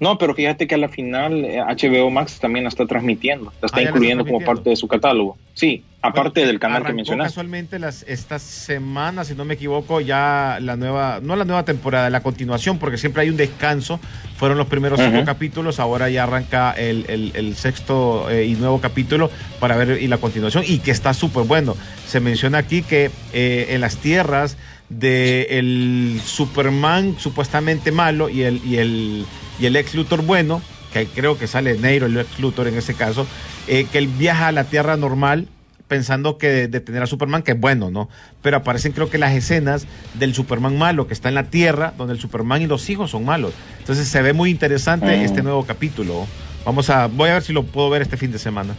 No, 0.00 0.16
pero 0.16 0.34
fíjate 0.34 0.66
que 0.66 0.74
a 0.74 0.78
la 0.78 0.88
final 0.88 1.44
eh, 1.44 1.60
HBO 1.60 2.10
Max 2.10 2.40
también 2.40 2.64
la 2.64 2.68
está 2.70 2.86
transmitiendo, 2.86 3.52
la 3.60 3.66
está 3.66 3.76
Ah, 3.76 3.80
está 3.80 3.82
incluyendo 3.90 4.24
como 4.24 4.40
parte 4.40 4.70
de 4.70 4.76
su 4.76 4.88
catálogo. 4.88 5.36
Sí, 5.52 5.84
aparte 6.00 6.40
Bueno, 6.40 6.48
del 6.48 6.58
canal 6.58 6.84
que 6.86 6.94
mencionaste. 6.94 7.28
Casualmente 7.28 7.78
las, 7.78 8.04
esta 8.08 8.38
semana, 8.38 9.24
si 9.24 9.34
no 9.34 9.44
me 9.44 9.54
equivoco, 9.54 10.00
ya 10.00 10.56
la 10.62 10.76
nueva, 10.76 11.20
no 11.22 11.36
la 11.36 11.44
nueva 11.44 11.64
temporada, 11.66 12.08
la 12.08 12.22
continuación, 12.22 12.78
porque 12.78 12.96
siempre 12.96 13.22
hay 13.22 13.28
un 13.28 13.36
descanso. 13.36 14.00
Fueron 14.36 14.56
los 14.56 14.68
primeros 14.68 14.98
cinco 14.98 15.22
capítulos, 15.26 15.78
ahora 15.78 16.08
ya 16.08 16.22
arranca 16.22 16.72
el, 16.72 17.04
el- 17.08 17.32
el 17.34 17.54
sexto 17.56 18.30
eh, 18.30 18.46
y 18.46 18.54
nuevo 18.54 18.80
capítulo 18.80 19.30
para 19.58 19.76
ver 19.76 20.00
y 20.00 20.06
la 20.08 20.16
continuación, 20.16 20.64
y 20.66 20.78
que 20.78 20.92
está 20.92 21.12
súper 21.12 21.44
bueno. 21.44 21.76
Se 22.06 22.20
menciona 22.20 22.56
aquí 22.56 22.80
que 22.82 23.10
eh, 23.34 23.66
en 23.70 23.82
las 23.82 23.98
tierras 23.98 24.56
de 24.90 25.58
el 25.58 26.20
Superman 26.24 27.16
supuestamente 27.18 27.92
malo 27.92 28.28
y 28.28 28.42
el, 28.42 28.60
y 28.64 28.76
el, 28.76 29.24
y 29.58 29.66
el 29.66 29.76
ex 29.76 29.94
Luthor 29.94 30.22
bueno, 30.22 30.60
que 30.92 31.06
creo 31.06 31.38
que 31.38 31.46
sale 31.46 31.78
Neiro, 31.78 32.06
el 32.06 32.18
ex 32.18 32.38
Luthor 32.38 32.68
en 32.68 32.76
ese 32.76 32.94
caso, 32.94 33.26
eh, 33.68 33.86
que 33.90 33.98
él 33.98 34.08
viaja 34.08 34.48
a 34.48 34.52
la 34.52 34.64
tierra 34.64 34.96
normal 34.96 35.46
pensando 35.86 36.38
que 36.38 36.68
detener 36.68 37.02
a 37.02 37.06
Superman, 37.06 37.42
que 37.42 37.52
es 37.52 37.60
bueno, 37.60 37.90
¿no? 37.90 38.08
Pero 38.42 38.58
aparecen 38.58 38.92
creo 38.92 39.10
que 39.10 39.18
las 39.18 39.32
escenas 39.32 39.88
del 40.14 40.34
Superman 40.34 40.78
malo, 40.78 41.08
que 41.08 41.14
está 41.14 41.28
en 41.28 41.34
la 41.34 41.44
Tierra, 41.50 41.94
donde 41.98 42.14
el 42.14 42.20
Superman 42.20 42.62
y 42.62 42.68
los 42.68 42.88
hijos 42.90 43.10
son 43.10 43.24
malos. 43.24 43.52
Entonces 43.80 44.06
se 44.06 44.22
ve 44.22 44.32
muy 44.32 44.50
interesante 44.50 45.16
Mm. 45.16 45.22
este 45.22 45.42
nuevo 45.42 45.64
capítulo. 45.66 46.28
Vamos 46.64 46.90
a, 46.90 47.08
voy 47.08 47.30
a 47.30 47.34
ver 47.34 47.42
si 47.42 47.52
lo 47.52 47.64
puedo 47.64 47.90
ver 47.90 48.02
este 48.02 48.16
fin 48.16 48.30
de 48.30 48.38
semana. 48.38 48.74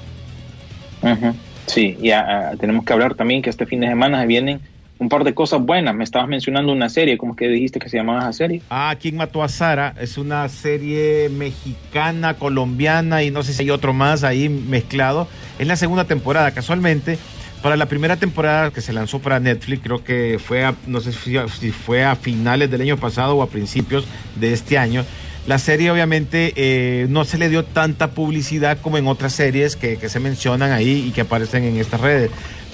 Sí, 1.65 1.97
y 2.02 2.12
ah, 2.12 2.52
ah, 2.52 2.56
tenemos 2.58 2.86
que 2.86 2.93
hablar 2.93 3.15
también 3.15 3.41
que 3.41 3.50
este 3.50 3.65
fin 3.65 3.82
de 3.82 3.88
semana 3.88 4.24
vienen 4.26 4.62
un 5.02 5.10
par 5.10 5.24
de 5.24 5.34
cosas 5.34 5.60
buenas. 5.60 5.96
Me 5.96 6.04
estabas 6.04 6.30
mencionando 6.30 6.72
una 6.72 6.88
serie, 6.88 7.18
¿cómo 7.18 7.34
es 7.34 7.40
que 7.40 7.48
dijiste 7.48 7.80
que 7.80 7.90
se 7.90 7.98
llamaba 7.98 8.20
esa 8.22 8.34
serie? 8.34 8.62
Ah, 8.70 8.96
¿Quién 9.02 9.18
mató 9.18 9.42
a 9.42 9.50
Sara? 9.50 9.96
Es 10.00 10.20
una 10.20 10.48
serie 10.48 11.28
mexicana, 11.30 12.36
colombiana 12.36 13.24
y 13.24 13.32
no 13.32 13.42
sé 13.42 13.54
si 13.54 13.64
hay 13.64 13.72
otro 13.72 13.94
más 13.94 14.24
ahí 14.24 14.48
mezclado. 14.48 15.28
Es 15.58 15.66
la 15.66 15.76
segunda 15.76 16.06
temporada, 16.06 16.52
casualmente. 16.52 17.18
Para 17.64 17.78
la 17.78 17.88
primera 17.88 18.18
temporada 18.18 18.70
que 18.70 18.82
se 18.82 18.94
lanzó 18.94 19.18
para 19.20 19.40
Netflix, 19.40 19.82
creo 19.84 20.04
que 20.04 20.38
fue 20.40 20.64
a, 20.64 20.76
no 20.86 21.00
sé 21.02 21.14
si 21.14 21.72
fue 21.72 22.04
a 22.04 22.16
finales 22.16 22.70
del 22.70 22.82
año 22.82 22.98
pasado 22.98 23.36
o 23.36 23.42
a 23.42 23.48
principios 23.48 24.06
de 24.36 24.54
este 24.54 24.78
año. 24.78 25.04
La 25.48 25.58
serie 25.58 25.90
obviamente 25.90 26.54
eh, 26.56 27.08
no 27.10 27.26
se 27.26 27.40
le 27.40 27.50
dio 27.50 27.66
tanta 27.66 28.12
publicidad 28.12 28.78
como 28.80 29.00
en 29.00 29.08
otras 29.08 29.34
series 29.34 29.76
que, 29.76 29.98
que 29.98 30.10
se 30.10 30.20
mencionan 30.20 30.72
ahí 30.72 31.06
y 31.08 31.12
que 31.12 31.22
aparecen 31.22 31.64
en 31.64 31.78
estas 31.78 32.02
redes. 32.02 32.30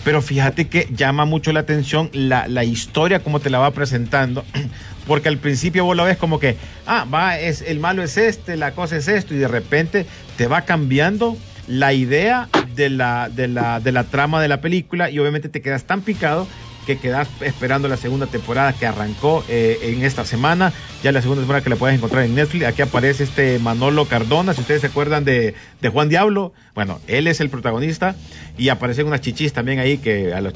Pero 0.08 0.22
fíjate 0.22 0.70
que 0.70 0.88
llama 0.96 1.26
mucho 1.26 1.52
la 1.52 1.60
atención 1.60 2.10
la, 2.13 2.48
la 2.48 2.63
historia, 2.63 3.20
como 3.20 3.41
te 3.41 3.50
la 3.50 3.60
va 3.60 3.72
presentando, 3.72 4.46
porque 5.06 5.28
al 5.28 5.38
principio 5.38 5.84
vos 5.84 5.98
lo 5.98 6.06
ves 6.06 6.15
como 6.15 6.39
que, 6.39 6.56
ah, 6.86 7.06
va, 7.13 7.38
es, 7.38 7.62
el 7.62 7.82
malo 7.82 8.02
es 8.02 8.15
este, 8.15 8.56
la 8.56 8.72
cosa 8.72 8.96
es 8.96 9.10
esto, 9.10 9.34
y 9.34 9.38
de 9.38 9.50
repente 9.50 10.06
te 10.38 10.48
va 10.48 10.62
cambiando 10.62 11.36
la 11.67 11.91
idea 11.91 12.48
de 12.74 12.89
la, 12.89 13.28
de 13.28 13.50
la, 13.50 13.82
de 13.82 13.91
la 13.91 14.06
trama 14.06 14.41
de 14.41 14.48
la 14.48 14.62
película 14.62 15.10
y 15.10 15.20
obviamente 15.20 15.50
te 15.50 15.62
quedas 15.62 15.84
tan 15.84 16.00
picado 16.00 16.48
que 16.88 16.97
quedas 16.97 17.28
esperando 17.41 17.88
la 17.88 17.97
segunda 17.97 18.26
temporada 18.26 18.73
que 18.73 18.88
arrancó 18.88 19.43
eh, 19.50 19.78
en 19.84 20.04
esta 20.04 20.26
semana. 20.26 20.73
Ya 21.04 21.12
la 21.12 21.21
segunda 21.21 21.41
temporada 21.41 21.63
que 21.63 21.69
la 21.69 21.76
puedes 21.76 21.95
encontrar 21.95 22.23
en 22.23 22.34
Netflix. 22.34 22.65
Aquí 22.65 22.82
aparece 22.82 23.26
este 23.26 23.60
Manolo 23.60 24.06
Cardona, 24.06 24.54
si 24.56 24.62
ustedes 24.62 24.82
se 24.82 24.88
acuerdan 24.88 25.23
de, 25.26 25.54
de 25.82 25.89
Juan 25.89 26.10
Diablo. 26.10 26.54
Bueno, 26.73 27.00
él 27.08 27.28
es 27.28 27.39
el 27.41 27.50
protagonista 27.50 28.15
y 28.58 28.69
aparecen 28.69 29.06
unas 29.08 29.21
chichis 29.21 29.52
también 29.54 29.80
ahí 29.80 29.97
que 30.00 30.34
a, 30.34 30.41
los- 30.41 30.54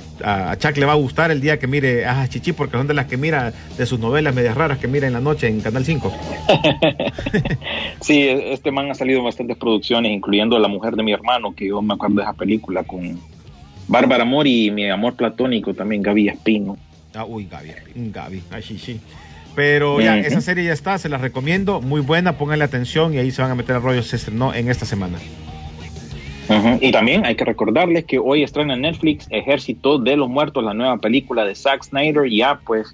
Chuck 0.59 0.77
le 0.77 0.85
va 0.85 0.93
a 0.93 0.95
gustar 0.95 1.29
el 1.31 1.41
día 1.41 1.59
que 1.59 1.67
mire 1.67 2.05
a 2.05 2.27
chichis 2.27 2.53
porque 2.55 2.77
son 2.77 2.87
de 2.87 2.93
las 2.93 3.05
que 3.07 3.17
mira 3.17 3.53
de 3.77 3.85
sus 3.85 3.99
novelas 3.99 4.33
medias 4.33 4.55
raras 4.55 4.77
que 4.79 4.87
mira 4.87 5.05
en 5.07 5.13
la 5.13 5.19
noche 5.19 5.47
en 5.47 5.61
Canal 5.61 5.85
5. 5.85 6.13
Sí, 8.01 8.27
este 8.27 8.71
man 8.71 8.89
ha 8.89 8.95
salido 8.95 9.19
en 9.19 9.25
bastantes 9.25 9.57
producciones, 9.57 10.11
incluyendo 10.11 10.57
La 10.59 10.67
mujer 10.67 10.95
de 10.95 11.03
mi 11.03 11.13
hermano, 11.13 11.53
que 11.55 11.67
yo 11.67 11.81
me 11.81 11.93
acuerdo 11.93 12.15
de 12.17 12.23
esa 12.23 12.33
película 12.33 12.83
con 12.83 13.19
Bárbara 13.87 14.25
Mori 14.25 14.67
y 14.67 14.71
mi 14.71 14.89
amor 14.89 15.15
platónico 15.15 15.73
también, 15.73 16.01
Gaby 16.01 16.29
Espino. 16.29 16.77
Ah, 17.13 17.25
uy, 17.25 17.47
Gaby, 17.49 17.71
Gaby, 17.95 18.41
ay, 18.51 18.63
sí, 18.63 18.77
sí. 18.77 18.99
Pero 19.55 19.99
ya, 19.99 20.17
esa 20.17 20.39
serie 20.39 20.63
ya 20.63 20.73
está, 20.73 20.97
se 20.97 21.09
la 21.09 21.17
recomiendo, 21.17 21.81
muy 21.81 22.01
buena, 22.01 22.37
pónganle 22.37 22.63
atención 22.63 23.13
y 23.13 23.17
ahí 23.17 23.31
se 23.31 23.41
van 23.41 23.51
a 23.51 23.55
meter 23.55 23.75
a 23.75 23.79
rollo, 23.79 24.01
se 24.01 24.15
estrenó 24.15 24.53
en 24.53 24.69
esta 24.69 24.85
semana. 24.85 25.17
Y 26.81 26.91
también 26.91 27.25
hay 27.25 27.35
que 27.35 27.45
recordarles 27.45 28.05
que 28.05 28.19
hoy 28.19 28.43
estrena 28.43 28.73
en 28.73 28.81
Netflix 28.81 29.27
Ejército 29.29 29.99
de 29.99 30.17
los 30.17 30.29
Muertos, 30.29 30.63
la 30.63 30.73
nueva 30.73 30.97
película 30.97 31.45
de 31.45 31.55
Zack 31.55 31.83
Snyder. 31.83 32.29
Ya 32.29 32.59
pues 32.65 32.93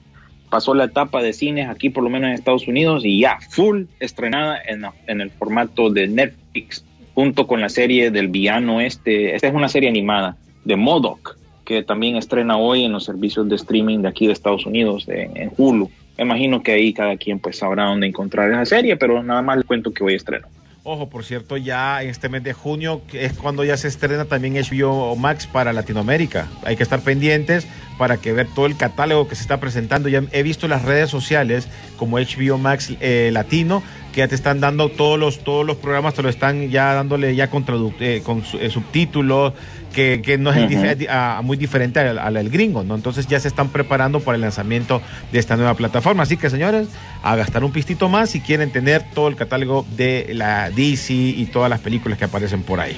pasó 0.50 0.76
la 0.76 0.86
etapa 0.86 1.24
de 1.24 1.34
cines 1.34 1.68
aquí 1.68 1.90
por 1.90 2.04
lo 2.04 2.10
menos 2.10 2.28
en 2.28 2.36
Estados 2.36 2.68
Unidos 2.68 3.04
y 3.04 3.20
ya 3.20 3.40
full 3.50 3.86
estrenada 4.00 4.60
en, 4.66 4.84
en 5.08 5.22
el 5.22 5.32
formato 5.32 5.90
de 5.90 6.08
Netflix 6.08 6.86
junto 7.16 7.48
con 7.48 7.60
la 7.60 7.70
serie 7.70 8.12
del 8.12 8.28
villano 8.28 8.80
este. 8.80 9.36
Esta 9.36 9.48
es 9.48 9.56
una 9.56 9.70
serie 9.70 9.90
animada 9.90 10.38
de 10.68 10.76
Modoc 10.76 11.38
que 11.68 11.84
también 11.84 12.16
estrena 12.16 12.58
hoy 12.58 12.86
en 12.86 12.94
los 12.94 13.04
servicios 13.04 13.50
de 13.50 13.58
streaming 13.58 14.00
de 14.00 14.08
aquí 14.08 14.26
de 14.26 14.32
Estados 14.32 14.66
Unidos, 14.66 15.06
en, 15.10 15.52
Hulu. 15.58 15.92
Me 16.18 16.24
imagino 16.24 16.64
que 16.64 16.72
ahí 16.72 16.94
cada 16.94 17.18
quien 17.18 17.40
pues 17.40 17.58
sabrá 17.58 17.84
dónde 17.88 18.08
encontrar 18.08 18.50
esa 18.50 18.66
serie, 18.66 18.96
pero 18.96 19.22
nada 19.22 19.42
más 19.42 19.58
les 19.58 19.66
cuento 19.66 19.92
que 19.92 20.02
hoy 20.02 20.14
estreno. 20.14 20.48
Ojo, 20.84 21.10
por 21.10 21.26
cierto, 21.26 21.58
ya 21.58 22.02
este 22.02 22.30
mes 22.30 22.42
de 22.44 22.54
junio 22.54 23.02
es 23.12 23.34
cuando 23.34 23.66
ya 23.66 23.76
se 23.76 23.90
estrena 23.90 24.24
también 24.24 24.54
HBO 24.54 25.14
Max 25.18 25.46
para 25.46 25.74
Latinoamérica. 25.74 26.48
Hay 26.64 26.78
que 26.78 26.84
estar 26.84 27.02
pendientes 27.02 27.68
para 27.98 28.16
que 28.16 28.32
ver 28.32 28.48
todo 28.56 28.66
el 28.66 28.78
catálogo 28.78 29.28
que 29.28 29.36
se 29.36 29.42
está 29.42 29.60
presentando. 29.60 30.08
Ya 30.08 30.24
he 30.32 30.44
visto 30.44 30.70
las 30.70 30.86
redes 30.86 31.10
sociales 31.10 31.68
como 31.98 32.18
HBO 32.18 32.58
Max 32.58 32.94
eh, 33.02 33.32
Latino 33.34 33.84
que 34.14 34.20
ya 34.20 34.30
te 34.30 34.36
están 34.36 34.62
dando 34.62 34.90
todos 34.90 35.20
los 35.20 35.44
todos 35.44 35.66
los 35.66 35.78
programas 35.78 36.14
te 36.16 36.24
lo 36.24 36.30
están 36.30 36.70
ya 36.70 36.94
dándole 36.94 37.36
ya 37.36 37.52
con, 37.52 37.66
eh, 38.00 38.22
con 38.24 38.44
eh, 38.60 38.70
subtítulos 38.70 39.54
que, 39.98 40.22
que 40.22 40.38
no 40.38 40.54
es 40.54 41.08
a- 41.10 41.38
a 41.40 41.42
muy 41.42 41.58
diferente 41.58 42.00
al, 42.00 42.20
al- 42.20 42.38
al 42.38 42.50
gringo, 42.52 42.84
¿no? 42.84 42.94
Entonces 42.94 43.26
ya 43.26 43.40
se 43.40 43.48
están 43.48 43.70
preparando 43.70 44.20
para 44.20 44.36
el 44.36 44.42
lanzamiento 44.42 45.02
de 45.32 45.40
esta 45.40 45.56
nueva 45.58 45.74
plataforma. 45.74 46.22
Así 46.22 46.38
que, 46.38 46.52
señores, 46.52 46.88
a 47.24 47.36
gastar 47.36 47.64
un 47.64 47.72
pistito 47.72 48.08
más 48.08 48.30
si 48.30 48.40
quieren 48.42 48.72
tener 48.72 49.02
todo 49.16 49.28
el 49.28 49.36
catálogo 49.36 49.88
de 49.98 50.30
la 50.36 50.70
DC 50.70 51.14
y 51.14 51.46
todas 51.48 51.68
las 51.72 51.80
películas 51.80 52.20
que 52.20 52.26
aparecen 52.26 52.62
por 52.62 52.80
ahí. 52.80 52.96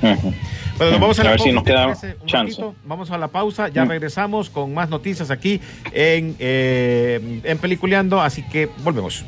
Bueno, 0.00 1.00
vamos 1.00 1.18
a, 1.18 1.22
A 1.22 1.24
la 1.24 1.30
ver 1.32 1.38
pausa. 1.38 1.44
si 1.50 1.52
nos 1.52 1.64
¿te 1.64 1.70
queda 1.72 1.86
chance. 2.26 2.46
ratito. 2.54 2.74
Vamos 2.84 3.10
a 3.10 3.18
la 3.18 3.26
pausa, 3.26 3.66
ya 3.68 3.84
regresamos 3.84 4.48
con 4.50 4.72
más 4.72 4.88
noticias 4.88 5.32
aquí 5.32 5.60
en, 5.92 6.36
eh, 6.38 7.40
en 7.42 7.58
Peliculeando, 7.58 8.22
así 8.22 8.42
que 8.44 8.68
volvemos. 8.84 9.24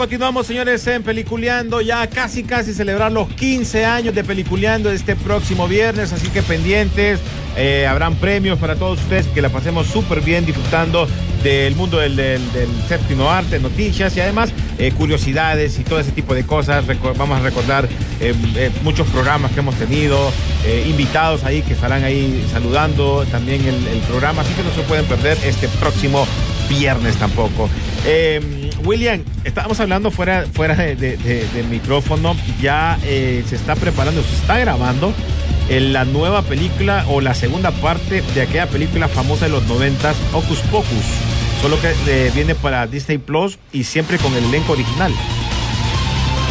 Continuamos, 0.00 0.46
señores, 0.46 0.86
en 0.86 1.02
Peliculeando. 1.02 1.82
Ya 1.82 2.06
casi, 2.06 2.42
casi 2.42 2.72
celebrar 2.72 3.12
los 3.12 3.28
15 3.34 3.84
años 3.84 4.14
de 4.14 4.24
Peliculeando 4.24 4.90
este 4.90 5.14
próximo 5.14 5.68
viernes. 5.68 6.14
Así 6.14 6.28
que 6.28 6.42
pendientes. 6.42 7.20
eh, 7.54 7.86
habrán 7.86 8.14
premios 8.14 8.58
para 8.58 8.76
todos 8.76 8.98
ustedes. 8.98 9.26
Que 9.26 9.42
la 9.42 9.50
pasemos 9.50 9.88
súper 9.88 10.22
bien 10.22 10.46
disfrutando 10.46 11.06
del 11.42 11.76
mundo 11.76 11.98
del, 11.98 12.16
séptimo 12.88 13.30
arte, 13.30 13.58
noticias 13.58 14.16
y 14.16 14.20
además 14.20 14.54
eh, 14.78 14.90
curiosidades 14.92 15.78
y 15.78 15.84
todo 15.84 16.00
ese 16.00 16.12
tipo 16.12 16.34
de 16.34 16.46
cosas. 16.46 16.86
Vamos 17.18 17.38
a 17.38 17.42
recordar 17.42 17.86
eh, 18.20 18.70
muchos 18.82 19.06
programas 19.08 19.52
que 19.52 19.60
hemos 19.60 19.74
tenido, 19.74 20.32
invitados 20.86 21.44
ahí 21.44 21.60
que 21.60 21.74
estarán 21.74 22.04
ahí 22.04 22.42
saludando 22.50 23.26
también 23.30 23.60
el, 23.66 23.86
el 23.86 23.98
programa. 24.08 24.40
Así 24.40 24.54
que 24.54 24.62
no 24.62 24.72
se 24.74 24.80
pueden 24.80 25.04
perder 25.04 25.36
este 25.44 25.68
próximo 25.68 26.26
viernes 26.70 27.16
tampoco. 27.16 27.68
Eh, 28.06 28.40
William, 28.84 29.22
estábamos 29.44 29.80
hablando 29.80 30.10
fuera, 30.10 30.46
fuera 30.52 30.74
de, 30.74 31.64
micrófono, 31.70 32.36
ya 32.60 32.98
eh, 33.04 33.42
se 33.46 33.56
está 33.56 33.76
preparando, 33.76 34.22
se 34.22 34.36
está 34.36 34.58
grabando 34.58 35.12
en 35.68 35.92
la 35.92 36.04
nueva 36.04 36.42
película 36.42 37.04
o 37.08 37.20
la 37.20 37.34
segunda 37.34 37.70
parte 37.70 38.22
de 38.34 38.42
aquella 38.42 38.66
película 38.66 39.08
famosa 39.08 39.46
de 39.46 39.52
los 39.52 39.66
noventas, 39.66 40.16
Ocus 40.32 40.60
Pocus, 40.70 41.04
solo 41.60 41.76
que 41.80 41.92
eh, 42.08 42.30
viene 42.34 42.54
para 42.54 42.86
Disney 42.86 43.18
Plus 43.18 43.58
y 43.72 43.84
siempre 43.84 44.18
con 44.18 44.34
el 44.34 44.44
elenco 44.44 44.72
original. 44.72 45.12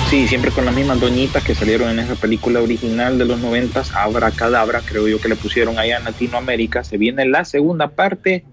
Sí, 0.10 0.28
siempre 0.28 0.50
con 0.50 0.66
las 0.66 0.74
mismas 0.74 1.00
doñitas 1.00 1.44
que 1.44 1.54
salieron 1.54 1.90
en 1.90 2.00
esa 2.00 2.16
película 2.16 2.60
original 2.62 3.20
de 3.20 3.26
los 3.26 3.40
noventas, 3.40 3.94
Abra 3.94 4.32
Cadabra, 4.32 4.82
creo 4.84 5.08
yo 5.08 5.22
que 5.22 5.30
le 5.30 5.36
pusieron 5.36 5.78
allá 5.78 5.98
en 5.98 6.04
Latinoamérica. 6.04 6.84
Se 6.84 6.98
viene 6.98 7.26
la 7.26 7.46
segunda 7.46 7.90
parte, 7.90 8.44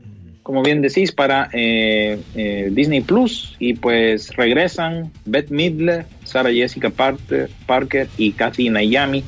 como 0.46 0.62
bien 0.62 0.80
decís, 0.80 1.10
para 1.10 1.48
eh, 1.52 2.20
eh, 2.36 2.68
Disney 2.70 3.00
Plus. 3.00 3.56
Y 3.58 3.74
pues 3.74 4.36
regresan 4.36 5.10
Beth 5.24 5.50
Midler, 5.50 6.06
Sarah 6.22 6.52
Jessica 6.52 6.88
Parker, 6.88 7.50
Parker 7.66 8.08
y 8.16 8.30
Kathy 8.30 8.70
Nayami, 8.70 9.24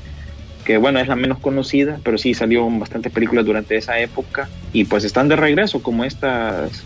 que 0.65 0.79
bueno, 0.79 1.01
es 1.01 1.09
la 1.09 1.17
menos 1.17 1.41
conocida, 1.41 1.99
pero 2.05 2.19
sí 2.19 2.35
salió 2.35 2.69
en 2.69 2.79
bastantes 2.79 3.11
películas 3.11 3.45
durante 3.45 3.77
esa 3.77 3.99
época. 3.99 4.49
Y 4.73 4.85
pues 4.85 5.03
están 5.03 5.27
de 5.27 5.35
regreso 5.35 5.83
como 5.83 6.05
estas 6.05 6.85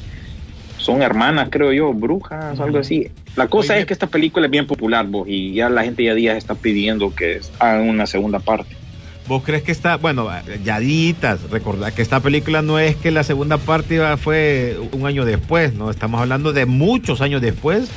son 0.78 1.02
hermanas, 1.02 1.48
creo 1.50 1.70
yo, 1.70 1.92
brujas, 1.92 2.58
algo 2.58 2.78
así. 2.78 3.10
La 3.36 3.48
cosa 3.48 3.74
Oye. 3.74 3.82
es 3.82 3.86
que 3.86 3.92
esta 3.92 4.06
película 4.06 4.46
es 4.46 4.50
bien 4.50 4.66
popular, 4.66 5.06
vos, 5.06 5.28
y 5.28 5.52
ya 5.52 5.68
la 5.68 5.84
gente 5.84 6.04
ya 6.04 6.14
días 6.14 6.38
está 6.38 6.54
pidiendo 6.54 7.14
que 7.14 7.42
hagan 7.58 7.86
una 7.86 8.06
segunda 8.06 8.38
parte. 8.38 8.81
¿Vos 9.28 9.42
crees 9.44 9.62
que 9.62 9.70
está, 9.70 9.96
bueno, 9.96 10.28
yaditas, 10.64 11.48
recordad 11.50 11.92
que 11.92 12.02
esta 12.02 12.20
película 12.20 12.61
no 12.61 12.78
es 12.78 12.96
que 12.96 13.12
la 13.12 13.22
segunda 13.22 13.56
parte 13.56 14.00
fue 14.16 14.76
un 14.92 15.06
año 15.06 15.24
después, 15.24 15.74
¿no? 15.74 15.90
Estamos 15.90 16.20
hablando 16.20 16.52
de 16.52 16.66
muchos 16.66 17.20
años 17.20 17.40
después. 17.40 17.88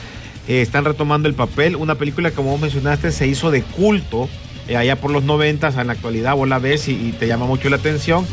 Eh, 0.48 0.62
están 0.62 0.86
retomando 0.86 1.28
el 1.28 1.34
papel. 1.34 1.76
Una 1.76 1.96
película, 1.96 2.30
como 2.30 2.52
vos 2.52 2.62
mencionaste, 2.62 3.12
se 3.12 3.28
hizo 3.28 3.50
de 3.50 3.64
culto 3.64 4.30
eh, 4.68 4.78
allá 4.78 4.96
por 4.98 5.10
los 5.10 5.24
noventas. 5.24 5.78
En 5.78 5.88
la 5.88 5.94
actualidad 5.94 6.36
vos 6.36 6.48
la 6.48 6.60
ves 6.60 6.88
y, 6.88 7.12
te 7.18 7.28
llama 7.28 7.48
mucho 7.48 7.70
la 7.70 7.78
atención. 7.78 8.26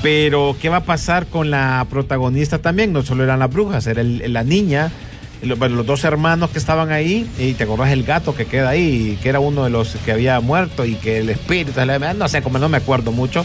Pero, 0.00 0.56
¿qué 0.60 0.68
va 0.68 0.78
a 0.78 0.84
pasar 0.84 1.26
con 1.26 1.50
la 1.50 1.84
protagonista 1.90 2.58
también? 2.58 2.92
No 2.92 3.02
solo 3.02 3.24
eran 3.24 3.40
las 3.40 3.52
brujas, 3.52 3.86
era 3.86 4.02
la 4.02 4.44
niña, 4.44 4.92
los 5.42 5.86
dos 5.86 6.04
hermanos 6.04 6.50
que 6.50 6.58
estaban 6.58 6.92
ahí, 6.92 7.28
y 7.38 7.54
te 7.54 7.64
acordás 7.64 7.90
el 7.92 8.04
gato 8.04 8.34
que 8.34 8.46
queda 8.46 8.70
ahí, 8.70 9.18
que 9.22 9.28
era 9.28 9.40
uno 9.40 9.64
de 9.64 9.70
los 9.70 9.94
que 10.04 10.12
había 10.12 10.40
muerto 10.40 10.84
y 10.84 10.94
que 10.94 11.18
el 11.18 11.30
espíritu, 11.30 11.72
no 12.16 12.28
sé, 12.28 12.42
como 12.42 12.58
no 12.58 12.68
me 12.68 12.76
acuerdo 12.76 13.12
mucho, 13.12 13.44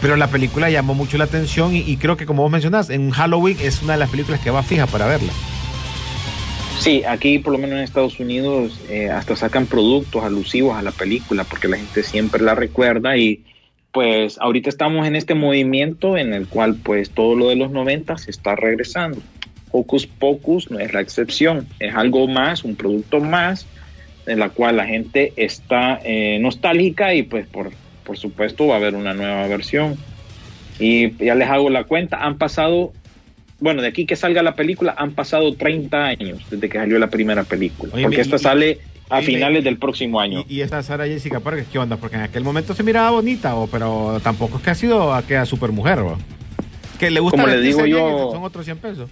pero 0.00 0.16
la 0.16 0.28
película 0.28 0.70
llamó 0.70 0.94
mucho 0.94 1.18
la 1.18 1.24
atención 1.24 1.74
y, 1.74 1.80
y 1.80 1.96
creo 1.96 2.16
que 2.16 2.26
como 2.26 2.42
vos 2.42 2.50
mencionás, 2.50 2.90
en 2.90 3.10
Halloween 3.10 3.56
es 3.60 3.82
una 3.82 3.94
de 3.94 3.98
las 4.00 4.10
películas 4.10 4.40
que 4.40 4.50
va 4.50 4.62
fija 4.62 4.86
para 4.86 5.06
verla. 5.06 5.32
Sí, 6.80 7.04
aquí 7.04 7.38
por 7.38 7.52
lo 7.52 7.58
menos 7.58 7.76
en 7.76 7.84
Estados 7.84 8.18
Unidos 8.18 8.80
eh, 8.88 9.10
hasta 9.10 9.36
sacan 9.36 9.66
productos 9.66 10.24
alusivos 10.24 10.78
a 10.78 10.82
la 10.82 10.92
película 10.92 11.44
porque 11.44 11.68
la 11.68 11.76
gente 11.76 12.02
siempre 12.02 12.42
la 12.42 12.54
recuerda 12.54 13.18
y 13.18 13.44
pues 13.92 14.38
ahorita 14.38 14.70
estamos 14.70 15.06
en 15.06 15.14
este 15.14 15.34
movimiento 15.34 16.16
en 16.16 16.32
el 16.32 16.46
cual 16.46 16.76
pues 16.82 17.10
todo 17.10 17.36
lo 17.36 17.50
de 17.50 17.56
los 17.56 17.70
90 17.70 18.16
se 18.16 18.30
está 18.30 18.56
regresando. 18.56 19.20
Hocus 19.72 20.06
Pocus 20.06 20.70
no 20.70 20.78
es 20.78 20.92
la 20.92 21.00
excepción, 21.00 21.66
es 21.78 21.94
algo 21.94 22.26
más, 22.28 22.64
un 22.64 22.74
producto 22.76 23.20
más 23.20 23.66
en 24.26 24.38
la 24.38 24.50
cual 24.50 24.76
la 24.76 24.86
gente 24.86 25.32
está 25.36 26.00
eh, 26.04 26.38
nostálgica 26.40 27.14
y 27.14 27.22
pues 27.22 27.46
por, 27.46 27.70
por 28.04 28.16
supuesto 28.18 28.66
va 28.66 28.74
a 28.74 28.78
haber 28.78 28.94
una 28.94 29.14
nueva 29.14 29.46
versión. 29.46 29.96
Y 30.78 31.16
ya 31.24 31.34
les 31.34 31.48
hago 31.48 31.68
la 31.70 31.84
cuenta, 31.84 32.24
han 32.24 32.38
pasado 32.38 32.92
bueno, 33.60 33.82
de 33.82 33.88
aquí 33.88 34.06
que 34.06 34.16
salga 34.16 34.42
la 34.42 34.54
película, 34.54 34.94
han 34.96 35.12
pasado 35.12 35.54
30 35.54 36.04
años 36.06 36.38
desde 36.50 36.68
que 36.70 36.78
salió 36.78 36.98
la 36.98 37.08
primera 37.10 37.44
película. 37.44 37.92
Oye, 37.94 38.04
porque 38.04 38.16
y- 38.18 38.20
esta 38.22 38.36
y- 38.36 38.38
sale 38.38 38.78
a 39.10 39.18
oye, 39.18 39.26
finales 39.26 39.64
del 39.64 39.76
próximo 39.76 40.18
año. 40.18 40.44
Y, 40.48 40.56
y 40.56 40.60
esta 40.62 40.82
Sara 40.82 41.04
Jessica 41.06 41.40
Parker, 41.40 41.66
¿qué 41.70 41.78
onda? 41.78 41.96
Porque 41.98 42.16
en 42.16 42.22
aquel 42.22 42.42
momento 42.42 42.74
se 42.74 42.82
miraba 42.82 43.10
bonita, 43.10 43.56
o, 43.56 43.66
pero 43.66 44.18
tampoco 44.22 44.56
es 44.56 44.62
que 44.62 44.70
ha 44.70 44.74
sido 44.74 45.12
aquella 45.12 45.44
super 45.44 45.72
mujer, 45.72 45.98
Que 46.98 47.10
le 47.10 47.20
gusta 47.20 47.42
Como 47.42 47.52
le 47.54 47.60
digo 47.60 47.84
yo- 47.84 48.30
son 48.32 48.44
otros 48.44 48.64
100 48.64 48.78
pesos. 48.78 49.10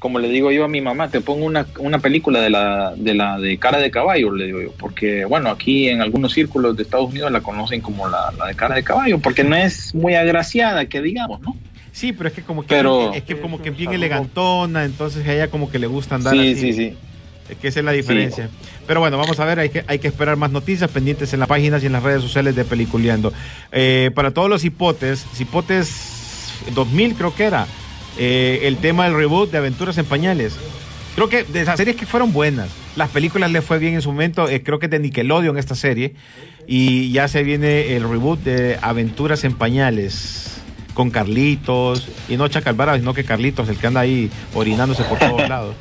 Como 0.00 0.18
le 0.18 0.28
digo 0.28 0.50
yo 0.50 0.64
a 0.64 0.68
mi 0.68 0.80
mamá, 0.80 1.08
te 1.10 1.20
pongo 1.20 1.44
una, 1.44 1.66
una 1.78 1.98
película 2.00 2.40
de 2.40 2.50
la, 2.50 2.94
de 2.96 3.14
la 3.14 3.38
de 3.38 3.56
cara 3.58 3.78
de 3.78 3.90
caballo, 3.92 4.34
le 4.34 4.46
digo 4.46 4.60
yo. 4.62 4.72
Porque, 4.72 5.24
bueno, 5.26 5.50
aquí 5.50 5.88
en 5.88 6.00
algunos 6.00 6.32
círculos 6.32 6.74
de 6.76 6.82
Estados 6.82 7.10
Unidos 7.10 7.30
la 7.30 7.42
conocen 7.42 7.80
como 7.82 8.08
la, 8.08 8.32
la 8.36 8.46
de 8.46 8.54
cara 8.56 8.74
de 8.74 8.82
caballo, 8.82 9.18
porque 9.20 9.44
no 9.44 9.54
es 9.54 9.94
muy 9.94 10.14
agraciada, 10.14 10.86
que 10.86 11.00
digamos, 11.02 11.40
¿no? 11.42 11.54
Sí, 11.92 12.12
pero 12.12 12.28
es 12.28 12.34
que 12.34 12.42
como 12.42 12.62
que 12.62 12.68
Pero- 12.68 13.12
es 13.12 13.22
que 13.24 13.38
como 13.40 13.60
que 13.60 13.70
bien 13.70 13.92
elegantona, 13.92 14.84
entonces 14.84 15.26
a 15.28 15.34
ella 15.34 15.48
como 15.48 15.70
que 15.70 15.78
le 15.78 15.86
gusta 15.86 16.14
andar 16.14 16.32
Sí, 16.32 16.52
así. 16.52 16.56
sí, 16.56 16.72
sí. 16.72 16.94
Es 17.50 17.56
que 17.58 17.68
esa 17.68 17.80
es 17.80 17.84
la 17.84 17.92
diferencia. 17.92 18.48
Pero 18.86 19.00
bueno, 19.00 19.18
vamos 19.18 19.38
a 19.38 19.44
ver, 19.44 19.58
hay 19.58 19.68
que, 19.68 19.84
hay 19.86 19.98
que 19.98 20.06
esperar 20.08 20.36
más 20.36 20.50
noticias 20.50 20.88
pendientes 20.90 21.32
en 21.34 21.40
las 21.40 21.48
páginas 21.48 21.82
y 21.82 21.86
en 21.86 21.92
las 21.92 22.02
redes 22.02 22.22
sociales 22.22 22.54
de 22.56 22.64
Peliculeando. 22.64 23.32
Eh, 23.72 24.10
para 24.14 24.30
todos 24.30 24.48
los 24.48 24.64
hipotes, 24.64 25.26
hipotes 25.38 26.52
2000 26.74 27.14
creo 27.16 27.34
que 27.34 27.44
era, 27.44 27.66
eh, 28.18 28.60
el 28.64 28.76
tema 28.78 29.04
del 29.04 29.14
reboot 29.14 29.50
de 29.50 29.58
Aventuras 29.58 29.98
en 29.98 30.04
Pañales. 30.04 30.56
Creo 31.14 31.28
que 31.28 31.44
de 31.44 31.62
esas 31.62 31.76
series 31.76 31.96
que 31.96 32.06
fueron 32.06 32.32
buenas, 32.32 32.70
las 32.96 33.10
películas 33.10 33.50
le 33.50 33.62
fue 33.62 33.78
bien 33.78 33.94
en 33.94 34.02
su 34.02 34.10
momento, 34.10 34.48
eh, 34.48 34.62
creo 34.62 34.78
que 34.78 34.86
es 34.86 34.90
de 34.90 34.98
Nickelodeon 34.98 35.58
esta 35.58 35.74
serie, 35.74 36.14
y 36.66 37.10
ya 37.12 37.28
se 37.28 37.42
viene 37.42 37.96
el 37.96 38.08
reboot 38.08 38.40
de 38.40 38.78
Aventuras 38.80 39.44
en 39.44 39.54
Pañales. 39.54 40.56
Con 40.94 41.10
Carlitos, 41.10 42.08
y 42.28 42.36
no 42.36 42.48
Chacalvara, 42.48 42.96
sino 42.96 43.14
que 43.14 43.24
Carlitos, 43.24 43.68
el 43.68 43.78
que 43.78 43.86
anda 43.86 44.00
ahí 44.00 44.28
orinándose 44.54 45.04
por 45.04 45.18
todos 45.18 45.48
lados. 45.48 45.74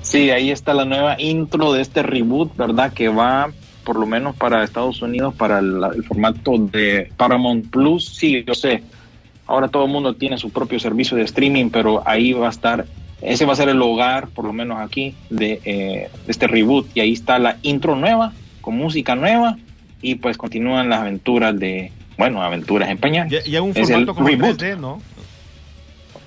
Sí, 0.00 0.30
ahí 0.30 0.50
está 0.50 0.72
la 0.72 0.84
nueva 0.84 1.20
intro 1.20 1.72
de 1.72 1.82
este 1.82 2.02
reboot, 2.02 2.56
¿verdad? 2.56 2.92
Que 2.92 3.08
va, 3.08 3.50
por 3.84 3.96
lo 3.98 4.06
menos 4.06 4.34
para 4.34 4.64
Estados 4.64 5.02
Unidos, 5.02 5.34
para 5.34 5.58
el, 5.58 5.82
el 5.94 6.04
formato 6.04 6.52
de 6.58 7.12
Paramount 7.16 7.68
Plus. 7.70 8.08
Sí, 8.08 8.44
yo 8.46 8.54
sé. 8.54 8.82
Ahora 9.46 9.68
todo 9.68 9.84
el 9.84 9.90
mundo 9.90 10.14
tiene 10.14 10.38
su 10.38 10.50
propio 10.50 10.80
servicio 10.80 11.16
de 11.16 11.24
streaming, 11.24 11.70
pero 11.70 12.02
ahí 12.06 12.32
va 12.32 12.48
a 12.48 12.50
estar, 12.50 12.86
ese 13.22 13.46
va 13.46 13.52
a 13.52 13.56
ser 13.56 13.68
el 13.68 13.80
hogar, 13.80 14.28
por 14.28 14.44
lo 14.44 14.52
menos 14.52 14.78
aquí, 14.80 15.14
de, 15.30 15.60
eh, 15.64 16.10
de 16.26 16.32
este 16.32 16.46
reboot. 16.46 16.88
Y 16.94 17.00
ahí 17.00 17.12
está 17.12 17.38
la 17.38 17.58
intro 17.62 17.96
nueva, 17.96 18.32
con 18.60 18.76
música 18.76 19.14
nueva, 19.14 19.56
y 20.02 20.16
pues 20.16 20.36
continúan 20.36 20.88
las 20.88 21.00
aventuras 21.00 21.58
de, 21.58 21.92
bueno, 22.18 22.42
aventuras 22.42 22.90
en 22.90 22.98
pañal. 22.98 23.28
Ya, 23.28 23.42
ya 23.44 23.62
un 23.62 23.70
Es 23.70 23.88
el 23.90 24.06
formato 24.06 24.14
como 24.14 24.28
reboot. 24.28 24.60
3D, 24.60 24.78
¿no? 24.78 25.00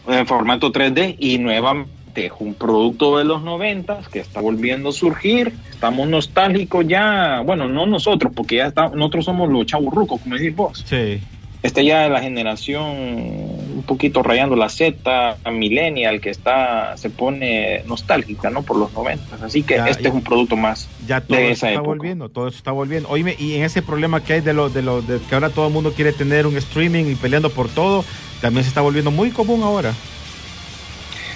en 0.07 0.25
formato 0.25 0.71
3D 0.71 1.15
y 1.19 1.37
nuevamente 1.37 2.25
es 2.25 2.31
un 2.39 2.53
producto 2.53 3.17
de 3.17 3.23
los 3.23 3.43
90 3.43 4.01
que 4.11 4.19
está 4.19 4.41
volviendo 4.41 4.89
a 4.89 4.91
surgir. 4.91 5.53
Estamos 5.69 6.07
nostálgicos 6.07 6.85
ya, 6.87 7.41
bueno, 7.45 7.67
no 7.67 7.85
nosotros, 7.85 8.33
porque 8.35 8.57
ya 8.57 8.67
está, 8.67 8.89
nosotros 8.89 9.25
somos 9.25 9.49
los 9.49 9.65
chaburrucos, 9.65 10.21
como 10.21 10.35
decís 10.35 10.55
vos. 10.55 10.83
Sí. 10.85 11.21
Está 11.61 11.81
ya 11.81 12.07
la 12.07 12.21
generación 12.21 12.85
un 12.85 13.83
poquito 13.85 14.23
rayando 14.23 14.55
la 14.55 14.69
Z, 14.69 15.37
millennial, 15.51 16.21
que 16.21 16.29
está 16.29 16.95
se 16.95 17.09
pone 17.09 17.83
nostálgica, 17.85 18.49
¿no? 18.49 18.63
Por 18.63 18.77
los 18.77 18.93
90. 18.93 19.43
Así 19.45 19.63
que 19.63 19.75
Ya, 19.75 19.87
este 19.89 20.03
ya. 20.03 20.09
es 20.09 20.15
un 20.15 20.21
producto 20.21 20.55
más 20.55 20.87
Ya 21.05 21.19
todo 21.19 21.37
de 21.37 21.45
eso 21.45 21.51
esa 21.53 21.67
está 21.67 21.79
época. 21.81 21.87
volviendo, 21.97 22.29
todo 22.29 22.47
eso 22.47 22.57
está 22.57 22.71
volviendo. 22.71 23.09
Oíme, 23.09 23.35
y 23.37 23.55
en 23.55 23.63
ese 23.63 23.81
problema 23.81 24.23
que 24.23 24.33
hay 24.33 24.41
de 24.41 24.53
lo, 24.53 24.69
de 24.69 24.81
lo 24.83 25.01
de 25.01 25.19
que 25.19 25.35
ahora 25.35 25.49
todo 25.49 25.67
el 25.67 25.73
mundo 25.73 25.91
quiere 25.93 26.13
tener 26.13 26.47
un 26.47 26.55
streaming 26.55 27.05
y 27.11 27.15
peleando 27.15 27.49
por 27.49 27.67
todo, 27.67 28.05
también 28.39 28.63
se 28.63 28.69
está 28.69 28.79
volviendo 28.79 29.11
muy 29.11 29.31
común 29.31 29.61
ahora. 29.63 29.93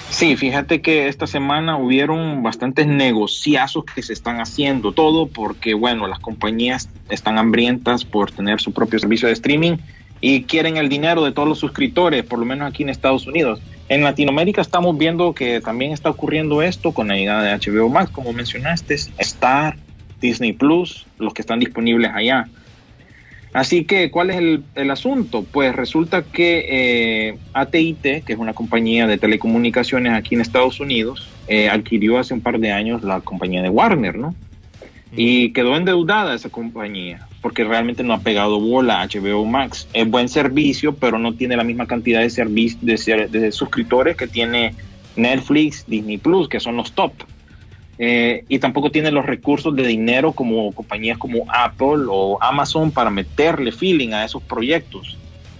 Sí, 0.09 0.37
fíjate 0.37 0.81
que 0.81 1.07
esta 1.07 1.25
semana 1.25 1.75
hubieron 1.77 2.43
bastantes 2.43 2.85
negociazos 2.85 3.83
que 3.83 4.03
se 4.03 4.13
están 4.13 4.39
haciendo, 4.39 4.91
todo 4.91 5.25
porque, 5.27 5.73
bueno, 5.73 6.07
las 6.07 6.19
compañías 6.19 6.87
están 7.09 7.39
hambrientas 7.39 8.05
por 8.05 8.31
tener 8.31 8.61
su 8.61 8.71
propio 8.73 8.99
servicio 8.99 9.27
de 9.27 9.33
streaming 9.33 9.77
y 10.25 10.43
quieren 10.43 10.77
el 10.77 10.87
dinero 10.87 11.25
de 11.25 11.33
todos 11.33 11.49
los 11.49 11.59
suscriptores, 11.59 12.23
por 12.23 12.39
lo 12.39 12.45
menos 12.45 12.65
aquí 12.65 12.83
en 12.83 12.87
Estados 12.87 13.27
Unidos. 13.27 13.61
En 13.89 14.03
Latinoamérica 14.03 14.61
estamos 14.61 14.97
viendo 14.97 15.33
que 15.33 15.59
también 15.59 15.91
está 15.91 16.09
ocurriendo 16.09 16.61
esto 16.61 16.93
con 16.93 17.09
la 17.09 17.15
llegada 17.15 17.43
de 17.43 17.53
HBO 17.57 17.89
Max, 17.89 18.09
como 18.09 18.31
mencionaste, 18.31 18.95
Star, 19.17 19.75
Disney 20.21 20.53
Plus, 20.53 21.05
los 21.19 21.33
que 21.33 21.41
están 21.41 21.59
disponibles 21.59 22.09
allá. 22.15 22.47
Así 23.51 23.83
que, 23.83 24.11
¿cuál 24.11 24.29
es 24.29 24.37
el, 24.37 24.63
el 24.75 24.91
asunto? 24.91 25.43
Pues 25.43 25.75
resulta 25.75 26.23
que 26.23 26.67
eh, 26.69 27.37
AT&T, 27.51 28.23
que 28.25 28.31
es 28.31 28.39
una 28.39 28.53
compañía 28.53 29.07
de 29.07 29.17
telecomunicaciones 29.17 30.13
aquí 30.13 30.35
en 30.35 30.41
Estados 30.41 30.79
Unidos, 30.79 31.27
eh, 31.49 31.67
adquirió 31.67 32.17
hace 32.17 32.33
un 32.33 32.39
par 32.39 32.59
de 32.59 32.71
años 32.71 33.03
la 33.03 33.19
compañía 33.19 33.61
de 33.61 33.67
Warner, 33.67 34.17
¿no? 34.17 34.33
Y 35.11 35.51
quedó 35.51 35.75
endeudada 35.75 36.33
esa 36.33 36.47
compañía, 36.47 37.27
porque 37.43 37.65
realmente 37.65 38.03
no 38.03 38.13
ha 38.13 38.19
pegado 38.21 38.59
bola 38.59 39.01
a 39.01 39.05
HBO 39.07 39.45
Max. 39.45 39.87
Es 39.93 40.09
buen 40.09 40.29
servicio, 40.29 40.95
pero 40.95 41.19
no 41.19 41.33
tiene 41.33 41.57
la 41.57 41.65
misma 41.65 41.85
cantidad 41.85 42.21
de, 42.21 42.27
servi- 42.27 42.79
de, 42.79 42.97
ser- 42.97 43.29
de 43.29 43.51
suscriptores 43.51 44.15
que 44.15 44.27
tiene 44.27 44.73
Netflix, 45.17 45.83
Disney 45.85 46.17
Plus, 46.17 46.47
que 46.47 46.61
son 46.61 46.77
los 46.77 46.93
top. 46.93 47.11
Eh, 47.99 48.45
y 48.47 48.59
tampoco 48.59 48.89
tiene 48.91 49.11
los 49.11 49.25
recursos 49.25 49.75
de 49.75 49.85
dinero 49.85 50.31
como 50.31 50.71
compañías 50.71 51.17
como 51.17 51.45
Apple 51.51 52.05
o 52.09 52.39
Amazon 52.41 52.91
para 52.91 53.09
meterle 53.09 53.71
feeling 53.71 54.13
a 54.13 54.23
esos 54.25 54.41
proyectos. 54.41 55.17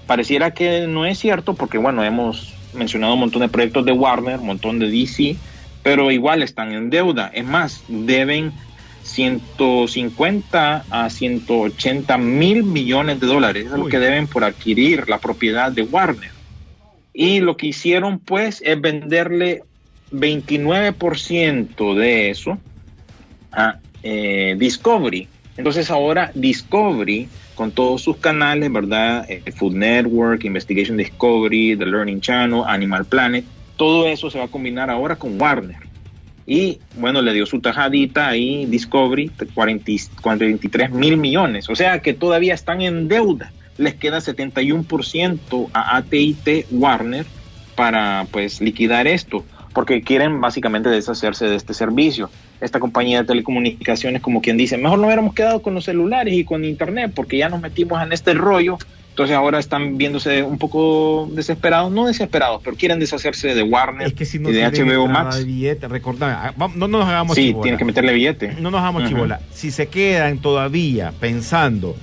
Pareciera 0.08 0.52
que 0.52 0.88
no 0.88 1.06
es 1.06 1.20
cierto 1.20 1.54
porque, 1.54 1.78
bueno, 1.78 2.04
hemos 2.04 2.54
mencionado 2.74 3.14
un 3.14 3.20
montón 3.20 3.42
de 3.42 3.50
proyectos 3.50 3.86
de 3.86 3.92
Warner, 3.92 4.40
un 4.40 4.48
montón 4.48 4.80
de 4.80 4.90
DC, 4.90 5.36
pero 5.84 6.12
igual 6.12 6.42
están 6.44 6.72
en 6.74 6.90
deuda. 6.90 7.30
Es 7.34 7.46
más, 7.46 7.84
deben 7.90 8.54
150 9.04 10.86
a 10.90 11.10
180 11.10 12.18
mil 12.18 12.64
millones 12.64 13.20
de 13.20 13.28
dólares. 13.28 13.66
Es 13.66 13.72
lo 13.72 13.86
que 13.88 14.00
deben 14.00 14.28
por 14.28 14.44
adquirir 14.44 15.08
la 15.10 15.20
propiedad 15.20 15.72
de 15.72 15.84
Warner. 15.84 16.32
Y 17.14 17.42
lo 17.42 17.58
que 17.58 17.68
hicieron, 17.68 18.20
pues, 18.20 18.62
es 18.66 18.82
venderle 18.82 19.64
29% 20.12 21.96
de 21.96 22.30
eso 22.30 22.58
a 23.52 23.78
eh, 24.02 24.56
Discovery. 24.58 25.28
Entonces 25.58 25.92
ahora 25.92 26.32
Discovery, 26.34 27.28
con 27.56 27.72
todos 27.72 28.02
sus 28.02 28.18
canales, 28.18 28.72
¿verdad? 28.72 29.30
Eh, 29.30 29.44
Food 29.52 29.74
Network, 29.76 30.44
Investigation 30.44 30.98
Discovery, 30.98 31.78
The 31.78 31.86
Learning 31.86 32.20
Channel, 32.22 32.64
Animal 32.66 33.06
Planet, 33.06 33.46
todo 33.78 34.08
eso 34.08 34.30
se 34.30 34.40
va 34.40 34.46
a 34.46 34.48
combinar 34.48 34.90
ahora 34.90 35.16
con 35.16 35.40
Warner. 35.40 35.93
Y 36.46 36.80
bueno, 36.98 37.22
le 37.22 37.34
dio 37.34 37.46
su 37.46 37.60
tajadita 37.62 38.28
ahí 38.28 38.66
Discovery, 38.66 39.32
40, 39.54 39.92
y- 39.92 40.00
43 40.22 40.92
mil 40.92 41.18
millones. 41.18 41.70
O 41.70 41.76
sea 41.76 42.00
que 42.00 42.14
todavía 42.14 42.54
están 42.54 42.82
en 42.82 43.08
deuda. 43.08 43.52
Les 43.78 43.96
queda 43.96 44.20
71% 44.20 45.70
a 45.74 45.98
AT&T 45.98 46.68
Warner 46.72 47.26
para 47.76 48.28
pues 48.32 48.62
liquidar 48.62 49.08
esto, 49.08 49.44
porque 49.74 50.02
quieren 50.02 50.42
básicamente 50.42 50.90
deshacerse 50.90 51.46
de 51.48 51.56
este 51.56 51.74
servicio. 51.74 52.30
Esta 52.62 52.80
compañía 52.80 53.22
de 53.22 53.28
telecomunicaciones, 53.28 54.22
como 54.22 54.42
quien 54.42 54.58
dice, 54.58 54.78
mejor 54.78 55.00
no 55.00 55.08
hubiéramos 55.08 55.34
quedado 55.34 55.62
con 55.62 55.74
los 55.74 55.86
celulares 55.86 56.34
y 56.34 56.44
con 56.44 56.64
internet, 56.66 57.12
porque 57.16 57.38
ya 57.38 57.50
nos 57.50 57.62
metimos 57.62 58.02
en 58.04 58.14
este 58.14 58.34
rollo. 58.34 58.78
Entonces 59.14 59.36
ahora 59.36 59.60
están 59.60 60.00
viéndose 60.00 60.42
un 60.42 60.58
poco 60.58 61.30
desesperados, 61.32 61.92
no 61.92 62.08
desesperados, 62.08 62.62
pero 62.64 62.76
quieren 62.76 63.00
deshacerse 63.00 63.54
de 63.54 63.62
Warner 63.62 64.08
Es 64.08 64.14
que 64.14 64.26
si 64.26 64.40
no 64.40 64.50
y 64.50 64.54
de 64.54 64.64
HBO 64.68 65.08
Max. 65.08 65.46
billete, 65.46 65.88
recordame, 65.88 66.34
ah, 66.34 66.52
no 66.76 66.88
nos 66.88 67.06
hagamos 67.08 67.36
Sí, 67.36 67.50
chibola. 67.50 67.62
tienen 67.62 67.78
que 67.78 67.86
meterle 67.86 68.12
billete. 68.12 68.56
No 68.60 68.72
nos 68.72 68.82
hagamos 68.82 69.04
Ujú. 69.04 69.12
chibola. 69.14 69.40
Si 69.54 69.70
se 69.70 69.86
quedan 69.86 70.40
todavía 70.40 71.14
pensando 71.20 71.96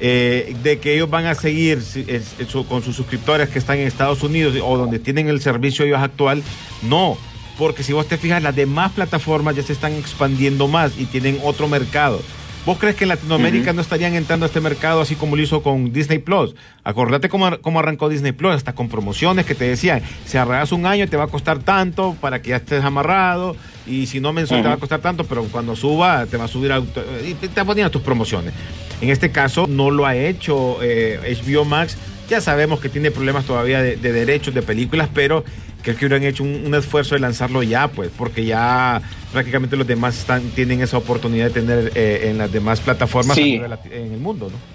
eh, 0.00 0.56
de 0.62 0.78
que 0.78 0.94
ellos 0.94 1.08
van 1.10 1.26
a 1.26 1.34
seguir 1.34 1.78
es- 1.78 2.34
eso, 2.38 2.64
con 2.66 2.82
sus 2.82 2.96
suscriptores 2.96 3.50
que 3.50 3.58
están 3.58 3.78
en 3.78 3.86
Estados 3.86 4.22
Unidos 4.22 4.56
o 4.64 4.76
donde 4.78 4.98
tienen 4.98 5.28
el 5.28 5.40
servicio 5.42 5.84
ellos 5.84 6.00
actual, 6.00 6.42
no. 6.82 7.18
Porque 7.58 7.82
si 7.82 7.92
vos 7.92 8.08
te 8.08 8.16
fijas, 8.16 8.42
las 8.42 8.56
demás 8.56 8.90
plataformas 8.92 9.54
ya 9.54 9.62
se 9.62 9.72
están 9.74 9.92
expandiendo 9.92 10.66
más 10.66 10.98
y 10.98 11.04
tienen 11.04 11.38
otro 11.44 11.68
mercado. 11.68 12.22
¿Vos 12.66 12.78
crees 12.78 12.96
que 12.96 13.04
en 13.04 13.08
Latinoamérica 13.10 13.72
no 13.74 13.82
estarían 13.82 14.14
entrando 14.14 14.46
a 14.46 14.48
este 14.48 14.60
mercado 14.60 15.02
así 15.02 15.16
como 15.16 15.36
lo 15.36 15.42
hizo 15.42 15.62
con 15.62 15.92
Disney 15.92 16.18
Plus? 16.18 16.54
Acordate 16.82 17.28
cómo, 17.28 17.46
ar- 17.46 17.60
cómo 17.60 17.78
arrancó 17.80 18.08
Disney 18.08 18.32
Plus, 18.32 18.54
hasta 18.54 18.74
con 18.74 18.88
promociones 18.88 19.44
que 19.44 19.54
te 19.54 19.64
decían, 19.68 20.00
si 20.24 20.38
arreglas 20.38 20.72
un 20.72 20.86
año 20.86 21.06
te 21.06 21.16
va 21.18 21.24
a 21.24 21.28
costar 21.28 21.58
tanto 21.58 22.16
para 22.22 22.40
que 22.40 22.50
ya 22.50 22.56
estés 22.56 22.82
amarrado 22.82 23.54
y 23.86 24.06
si 24.06 24.18
no 24.20 24.32
mensual 24.32 24.62
te 24.62 24.68
va 24.68 24.74
a 24.74 24.78
costar 24.78 25.00
tanto, 25.00 25.24
pero 25.24 25.44
cuando 25.44 25.76
suba 25.76 26.24
te 26.24 26.38
va 26.38 26.44
a 26.44 26.48
subir 26.48 26.72
auto- 26.72 27.04
y 27.26 27.34
te 27.34 27.64
ponían 27.66 27.90
tus 27.90 28.00
promociones. 28.00 28.54
En 29.02 29.10
este 29.10 29.30
caso 29.30 29.66
no 29.68 29.90
lo 29.90 30.06
ha 30.06 30.16
hecho 30.16 30.78
eh, 30.82 31.38
HBO 31.44 31.66
Max. 31.66 31.98
Ya 32.30 32.40
sabemos 32.40 32.80
que 32.80 32.88
tiene 32.88 33.10
problemas 33.10 33.44
todavía 33.44 33.82
de, 33.82 33.96
de 33.96 34.12
derechos 34.12 34.54
de 34.54 34.62
películas, 34.62 35.10
pero 35.12 35.44
creo 35.84 35.96
que 35.96 36.06
hubieran 36.06 36.24
hecho 36.26 36.42
un, 36.42 36.62
un 36.66 36.74
esfuerzo 36.74 37.14
de 37.14 37.20
lanzarlo 37.20 37.62
ya, 37.62 37.86
pues, 37.88 38.10
porque 38.16 38.44
ya 38.44 39.00
prácticamente 39.32 39.76
los 39.76 39.86
demás 39.86 40.18
están, 40.18 40.42
tienen 40.50 40.80
esa 40.80 40.98
oportunidad 40.98 41.46
de 41.46 41.50
tener 41.60 41.92
eh, 41.94 42.28
en 42.30 42.38
las 42.38 42.50
demás 42.50 42.80
plataformas 42.80 43.36
Sí. 43.36 43.60
en 43.92 44.12
el 44.12 44.18
mundo, 44.18 44.48
¿no? 44.50 44.74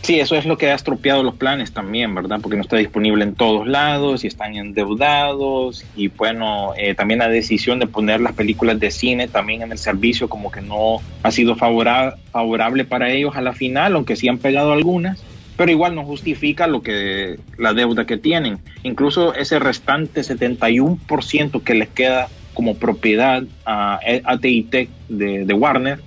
Sí, 0.00 0.20
eso 0.20 0.36
es 0.36 0.46
lo 0.46 0.56
que 0.56 0.70
ha 0.70 0.74
estropeado 0.74 1.24
los 1.24 1.34
planes 1.34 1.72
también, 1.72 2.14
¿verdad? 2.14 2.38
Porque 2.40 2.56
no 2.56 2.62
está 2.62 2.76
disponible 2.76 3.24
en 3.24 3.34
todos 3.34 3.66
lados 3.66 4.22
y 4.22 4.28
están 4.28 4.54
endeudados 4.54 5.84
y 5.96 6.08
bueno, 6.08 6.72
eh, 6.76 6.94
también 6.94 7.18
la 7.18 7.28
decisión 7.28 7.78
de 7.80 7.86
poner 7.88 8.20
las 8.20 8.32
películas 8.32 8.78
de 8.78 8.90
cine 8.90 9.26
también 9.28 9.62
en 9.62 9.72
el 9.72 9.76
servicio 9.78 10.28
como 10.28 10.50
que 10.50 10.60
no 10.62 11.02
ha 11.22 11.30
sido 11.30 11.56
favora- 11.56 12.14
favorable 12.32 12.84
para 12.84 13.10
ellos 13.10 13.34
a 13.36 13.40
la 13.42 13.52
final, 13.52 13.94
aunque 13.96 14.16
sí 14.16 14.28
han 14.28 14.38
pegado 14.38 14.72
algunas, 14.72 15.20
pero 15.58 15.72
igual 15.72 15.96
no 15.96 16.04
justifica 16.04 16.68
lo 16.68 16.82
que 16.82 17.40
la 17.58 17.74
deuda 17.74 18.06
que 18.06 18.16
tienen. 18.16 18.60
Incluso 18.84 19.34
ese 19.34 19.58
restante 19.58 20.20
71% 20.20 21.64
que 21.64 21.74
les 21.74 21.88
queda 21.88 22.28
como 22.54 22.76
propiedad 22.76 23.42
a 23.66 23.98
AT&T 24.24 24.88
de, 25.08 25.44
de 25.44 25.54
Warner, 25.54 25.98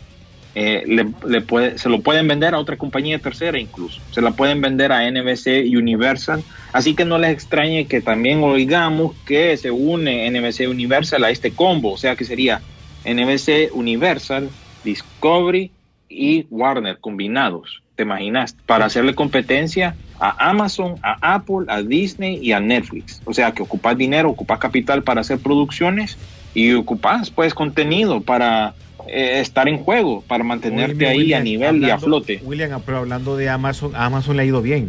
eh, 0.55 0.83
le, 0.87 1.07
le 1.27 1.41
puede, 1.41 1.77
se 1.77 1.89
lo 1.89 1.99
pueden 1.99 2.29
vender 2.29 2.53
a 2.53 2.59
otra 2.59 2.77
compañía 2.77 3.19
tercera 3.19 3.59
incluso. 3.59 3.99
Se 4.11 4.21
la 4.21 4.31
pueden 4.31 4.61
vender 4.61 4.93
a 4.93 5.11
NBC 5.11 5.65
Universal. 5.77 6.41
Así 6.71 6.95
que 6.95 7.03
no 7.03 7.17
les 7.17 7.31
extrañe 7.31 7.87
que 7.87 7.99
también 7.99 8.41
oigamos 8.43 9.17
que 9.25 9.57
se 9.57 9.69
une 9.69 10.31
NBC 10.31 10.69
Universal 10.69 11.25
a 11.25 11.29
este 11.29 11.51
combo. 11.51 11.91
O 11.91 11.97
sea 11.97 12.15
que 12.15 12.23
sería 12.23 12.61
NBC 13.03 13.73
Universal, 13.73 14.49
Discovery 14.85 15.71
y 16.07 16.45
Warner 16.49 16.99
combinados. 16.99 17.81
¿Te 18.01 18.05
imaginas? 18.05 18.55
Para 18.65 18.85
hacerle 18.85 19.13
competencia 19.13 19.95
a 20.19 20.49
Amazon, 20.49 20.95
a 21.03 21.35
Apple, 21.35 21.67
a 21.67 21.83
Disney 21.83 22.39
y 22.41 22.51
a 22.51 22.59
Netflix. 22.59 23.21
O 23.25 23.33
sea 23.35 23.51
que 23.51 23.61
ocupas 23.61 23.95
dinero, 23.95 24.31
ocupas 24.31 24.57
capital 24.57 25.03
para 25.03 25.21
hacer 25.21 25.37
producciones 25.37 26.17
y 26.55 26.73
ocupas 26.73 27.29
pues 27.29 27.53
contenido 27.53 28.21
para 28.21 28.73
eh, 29.07 29.39
estar 29.39 29.69
en 29.69 29.77
juego, 29.77 30.23
para 30.27 30.43
mantenerte 30.43 31.05
ahí 31.05 31.19
William, 31.19 31.41
a 31.41 31.43
nivel 31.43 31.83
y 31.83 31.91
a 31.91 31.99
flote. 31.99 32.41
William, 32.43 32.81
pero 32.83 32.97
hablando 32.97 33.37
de 33.37 33.49
Amazon, 33.49 33.95
a 33.95 34.05
Amazon 34.05 34.35
le 34.35 34.41
ha 34.41 34.45
ido 34.45 34.63
bien. 34.63 34.87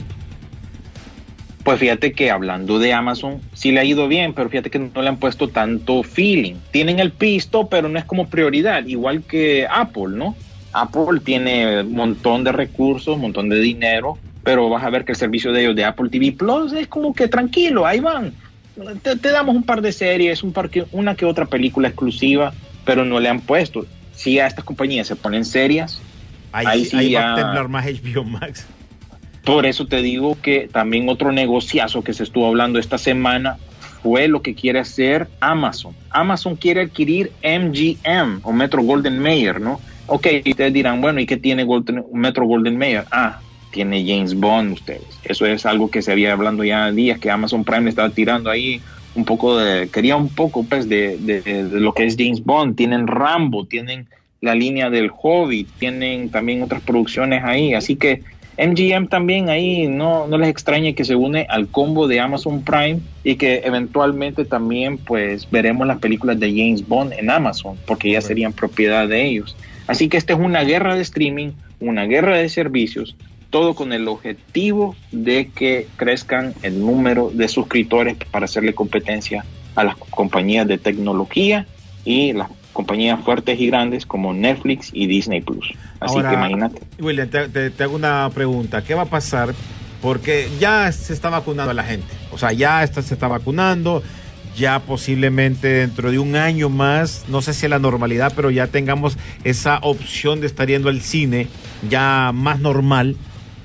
Pues 1.64 1.78
fíjate 1.78 2.12
que 2.12 2.30
hablando 2.30 2.78
de 2.78 2.94
Amazon, 2.94 3.42
sí 3.52 3.72
le 3.72 3.80
ha 3.80 3.84
ido 3.84 4.08
bien, 4.08 4.32
pero 4.32 4.48
fíjate 4.48 4.70
que 4.70 4.78
no 4.78 5.02
le 5.02 5.08
han 5.10 5.18
puesto 5.18 5.48
tanto 5.48 6.02
feeling. 6.02 6.54
Tienen 6.70 6.98
el 6.98 7.12
pisto, 7.12 7.68
pero 7.68 7.90
no 7.90 7.98
es 7.98 8.06
como 8.06 8.28
prioridad, 8.28 8.86
igual 8.86 9.22
que 9.22 9.66
Apple, 9.70 10.14
¿no? 10.14 10.34
Apple 10.72 11.20
tiene 11.24 11.80
un 11.82 11.92
montón 11.94 12.44
de 12.44 12.52
recursos, 12.52 13.16
un 13.16 13.22
montón 13.22 13.48
de 13.48 13.60
dinero, 13.60 14.18
pero 14.42 14.68
vas 14.68 14.82
a 14.84 14.90
ver 14.90 15.04
que 15.04 15.12
el 15.12 15.18
servicio 15.18 15.52
de 15.52 15.62
ellos 15.62 15.76
de 15.76 15.84
Apple 15.84 16.08
TV 16.10 16.32
Plus 16.32 16.72
es 16.72 16.86
como 16.88 17.14
que 17.14 17.28
tranquilo, 17.28 17.86
ahí 17.86 18.00
van. 18.00 18.34
Te, 19.02 19.16
te 19.16 19.30
damos 19.30 19.54
un 19.54 19.64
par 19.64 19.82
de 19.82 19.92
series, 19.92 20.42
un 20.42 20.52
par 20.52 20.70
que, 20.70 20.86
una 20.92 21.14
que 21.14 21.26
otra 21.26 21.44
película 21.46 21.88
exclusiva, 21.88 22.52
pero 22.84 23.04
no 23.04 23.20
le 23.20 23.28
han 23.28 23.40
puesto. 23.40 23.84
Si 24.14 24.38
a 24.38 24.46
estas 24.46 24.64
compañías 24.64 25.06
se 25.06 25.16
ponen 25.16 25.44
serias, 25.44 26.00
Ahí, 26.54 26.66
Ahí 26.66 26.84
sí- 26.84 26.96
ahí 26.98 27.14
va 27.14 27.32
a 27.32 27.34
temblar 27.36 27.68
más 27.68 27.86
HBO 27.86 28.24
Max. 28.24 28.66
Por 29.44 29.64
eso 29.66 29.86
te 29.86 30.02
digo 30.02 30.36
que 30.40 30.68
también 30.70 31.08
otro 31.08 31.32
negociazo 31.32 32.02
que 32.04 32.12
se 32.12 32.22
estuvo 32.22 32.46
hablando 32.46 32.78
esta 32.78 32.98
semana 32.98 33.56
fue 34.02 34.28
lo 34.28 34.42
que 34.42 34.54
quiere 34.54 34.78
hacer 34.78 35.28
Amazon. 35.40 35.96
Amazon 36.10 36.56
quiere 36.56 36.82
adquirir 36.82 37.32
MGM 37.42 38.40
o 38.42 38.52
Metro 38.52 38.82
Golden 38.82 39.18
Mayer, 39.18 39.60
¿no? 39.60 39.80
Ok, 40.06 40.26
y 40.44 40.50
ustedes 40.50 40.72
dirán, 40.72 41.00
bueno, 41.00 41.20
¿y 41.20 41.26
qué 41.26 41.36
tiene 41.36 41.64
Golden- 41.64 42.04
Metro 42.12 42.46
Golden 42.46 42.76
Mayer? 42.76 43.04
Ah, 43.10 43.40
tiene 43.70 44.04
James 44.06 44.34
Bond 44.34 44.72
ustedes. 44.72 45.18
Eso 45.24 45.46
es 45.46 45.64
algo 45.64 45.90
que 45.90 46.02
se 46.02 46.12
había 46.12 46.32
hablando 46.32 46.64
ya 46.64 46.90
días, 46.92 47.18
que 47.18 47.30
Amazon 47.30 47.64
Prime 47.64 47.88
estaba 47.88 48.10
tirando 48.10 48.50
ahí 48.50 48.80
un 49.14 49.24
poco 49.24 49.56
de, 49.58 49.88
quería 49.90 50.16
un 50.16 50.28
poco 50.28 50.64
pues 50.64 50.88
de, 50.88 51.16
de- 51.18 51.40
de 51.42 51.80
lo 51.80 51.92
que 51.94 52.04
es 52.04 52.16
James 52.18 52.42
Bond. 52.44 52.76
Tienen 52.76 53.06
Rambo, 53.06 53.64
tienen 53.66 54.06
la 54.40 54.54
línea 54.54 54.90
del 54.90 55.10
Hobbit, 55.16 55.68
tienen 55.78 56.30
también 56.30 56.62
otras 56.62 56.82
producciones 56.82 57.42
ahí, 57.44 57.74
así 57.74 57.96
que 57.96 58.22
MGM 58.58 59.06
también 59.08 59.48
ahí 59.48 59.86
no, 59.86 60.26
no 60.26 60.36
les 60.36 60.48
extrañe 60.50 60.94
que 60.94 61.04
se 61.04 61.14
une 61.14 61.46
al 61.48 61.68
combo 61.68 62.06
de 62.06 62.20
Amazon 62.20 62.62
Prime 62.62 63.00
y 63.24 63.36
que 63.36 63.62
eventualmente 63.64 64.44
también 64.44 64.98
pues 64.98 65.48
veremos 65.50 65.86
las 65.86 65.98
películas 66.00 66.38
de 66.38 66.50
James 66.50 66.86
Bond 66.86 67.14
en 67.14 67.30
Amazon 67.30 67.78
porque 67.86 68.10
ya 68.10 68.20
serían 68.20 68.52
propiedad 68.52 69.08
de 69.08 69.24
ellos. 69.24 69.56
Así 69.86 70.08
que 70.08 70.16
esta 70.16 70.32
es 70.34 70.38
una 70.38 70.62
guerra 70.62 70.94
de 70.94 71.02
streaming, 71.02 71.52
una 71.80 72.04
guerra 72.04 72.36
de 72.38 72.48
servicios, 72.48 73.16
todo 73.50 73.74
con 73.74 73.92
el 73.92 74.08
objetivo 74.08 74.96
de 75.10 75.50
que 75.54 75.86
crezcan 75.96 76.54
el 76.62 76.80
número 76.80 77.30
de 77.32 77.48
suscriptores 77.48 78.16
para 78.30 78.44
hacerle 78.46 78.74
competencia 78.74 79.44
a 79.74 79.84
las 79.84 79.96
compañías 79.96 80.66
de 80.68 80.78
tecnología 80.78 81.66
y 82.04 82.32
las 82.32 82.48
compañías 82.72 83.20
fuertes 83.22 83.60
y 83.60 83.66
grandes 83.66 84.06
como 84.06 84.32
Netflix 84.32 84.90
y 84.94 85.06
Disney 85.06 85.40
Plus. 85.42 85.74
Así 86.00 86.16
Ahora, 86.16 86.30
que 86.30 86.34
imagínate. 86.36 86.80
William, 86.98 87.28
te, 87.28 87.48
te- 87.48 87.70
te 87.70 87.82
hago 87.82 87.96
una 87.96 88.30
pregunta. 88.32 88.82
¿Qué 88.82 88.94
va 88.94 89.02
a 89.02 89.06
pasar? 89.06 89.52
Porque 90.00 90.48
ya 90.58 90.90
se 90.90 91.12
está 91.12 91.28
vacunando 91.28 91.70
a 91.70 91.74
la 91.74 91.84
gente. 91.84 92.06
O 92.32 92.38
sea, 92.38 92.52
ya 92.52 92.82
está, 92.82 93.02
se 93.02 93.14
está 93.14 93.28
vacunando. 93.28 94.02
Ya 94.56 94.80
posiblemente 94.80 95.66
dentro 95.68 96.10
de 96.10 96.18
un 96.18 96.36
año 96.36 96.68
más, 96.68 97.24
no 97.28 97.40
sé 97.40 97.54
si 97.54 97.66
a 97.66 97.68
la 97.70 97.78
normalidad, 97.78 98.32
pero 98.36 98.50
ya 98.50 98.66
tengamos 98.66 99.16
esa 99.44 99.78
opción 99.82 100.40
de 100.40 100.46
estar 100.46 100.68
yendo 100.68 100.88
al 100.90 101.00
cine 101.00 101.48
ya 101.88 102.32
más 102.34 102.60
normal. 102.60 103.16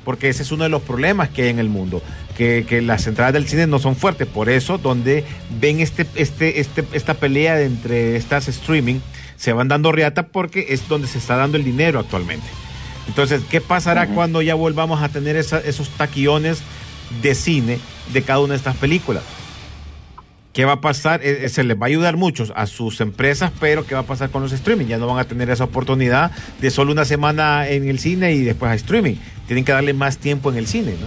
Porque 0.06 0.30
ese 0.30 0.44
es 0.44 0.52
uno 0.54 0.64
de 0.64 0.70
los 0.70 0.82
problemas 0.84 1.28
que 1.28 1.44
hay 1.44 1.50
en 1.50 1.60
el 1.60 1.68
mundo. 1.68 2.02
Que, 2.38 2.66
que 2.70 2.82
las 2.82 3.06
entradas 3.08 3.34
del 3.34 3.48
cine 3.48 3.68
no 3.68 3.80
son 3.80 3.96
fuertes. 3.98 4.28
Por 4.28 4.48
eso, 4.50 4.78
donde 4.78 5.26
ven 5.60 5.82
este, 5.82 6.08
este, 6.16 6.62
este, 6.62 6.86
esta 6.94 7.16
pelea 7.16 7.56
de 7.56 7.66
entre 7.66 8.16
estas 8.16 8.48
streaming, 8.48 9.00
se 9.36 9.52
van 9.52 9.68
dando 9.68 9.92
riata 9.92 10.28
porque 10.28 10.68
es 10.70 10.88
donde 10.88 11.08
se 11.10 11.18
está 11.18 11.36
dando 11.36 11.58
el 11.58 11.66
dinero 11.66 12.00
actualmente. 12.00 12.46
Entonces, 13.10 13.42
¿qué 13.50 13.60
pasará 13.60 14.08
cuando 14.08 14.42
ya 14.42 14.56
volvamos 14.56 15.02
a 15.02 15.10
tener 15.10 15.36
esa- 15.36 15.60
esos 15.60 15.90
taquillones 15.90 16.60
de 17.22 17.36
cine 17.36 17.80
de 18.14 18.22
cada 18.22 18.40
una 18.40 18.54
de 18.54 18.58
estas 18.58 18.78
películas? 18.78 19.24
¿Qué 20.58 20.66
va 20.66 20.72
a 20.72 20.82
pasar? 20.82 21.22
Eh, 21.24 21.46
eh, 21.46 21.50
se 21.50 21.64
les 21.64 21.80
va 21.80 21.84
a 21.84 21.86
ayudar 21.86 22.18
mucho 22.18 22.46
a 22.56 22.66
sus 22.66 23.00
empresas, 23.00 23.52
pero 23.60 23.86
¿qué 23.86 23.94
va 23.94 24.02
a 24.02 24.06
pasar 24.08 24.32
con 24.32 24.42
los 24.42 24.52
streaming? 24.54 24.88
Ya 24.88 24.98
no 24.98 25.06
van 25.06 25.20
a 25.20 25.26
tener 25.26 25.52
esa 25.52 25.66
oportunidad 25.66 26.32
de 26.60 26.72
solo 26.72 26.92
una 26.92 27.06
semana 27.06 27.70
en 27.70 27.88
el 27.88 28.00
cine 28.00 28.34
y 28.34 28.42
después 28.42 28.72
a 28.72 28.74
streaming. 28.74 29.18
Tienen 29.46 29.64
que 29.64 29.72
darle 29.72 29.94
más 29.94 30.18
tiempo 30.18 30.50
en 30.50 30.58
el 30.58 30.66
cine, 30.66 30.94
¿no? 31.00 31.06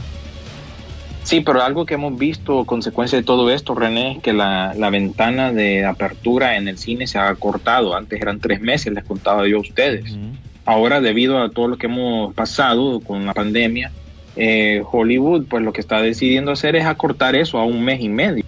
Sí, 1.24 1.40
pero 1.40 1.64
algo 1.64 1.84
que 1.84 1.94
hemos 1.94 2.16
visto, 2.16 2.64
consecuencia 2.64 3.18
de 3.18 3.24
todo 3.24 3.50
esto, 3.50 3.74
René, 3.74 4.12
es 4.12 4.18
que 4.22 4.32
la, 4.32 4.72
la 4.74 4.88
ventana 4.88 5.50
de 5.50 5.84
apertura 5.84 6.56
en 6.56 6.68
el 6.68 6.78
cine 6.78 7.08
se 7.08 7.18
ha 7.18 7.34
cortado. 7.34 7.96
Antes 7.96 8.22
eran 8.22 8.38
tres 8.38 8.60
meses, 8.60 8.92
les 8.92 9.02
contaba 9.02 9.48
yo 9.48 9.56
a 9.56 9.62
ustedes. 9.62 10.16
Ahora, 10.64 11.00
debido 11.00 11.42
a 11.42 11.50
todo 11.50 11.66
lo 11.66 11.76
que 11.76 11.86
hemos 11.86 12.32
pasado 12.34 13.00
con 13.00 13.26
la 13.26 13.34
pandemia, 13.34 13.90
eh, 14.36 14.80
Hollywood, 14.88 15.46
pues 15.46 15.64
lo 15.64 15.72
que 15.72 15.80
está 15.80 16.00
decidiendo 16.00 16.52
hacer 16.52 16.76
es 16.76 16.86
acortar 16.86 17.34
eso 17.34 17.58
a 17.58 17.64
un 17.64 17.82
mes 17.82 18.00
y 18.00 18.08
medio, 18.08 18.44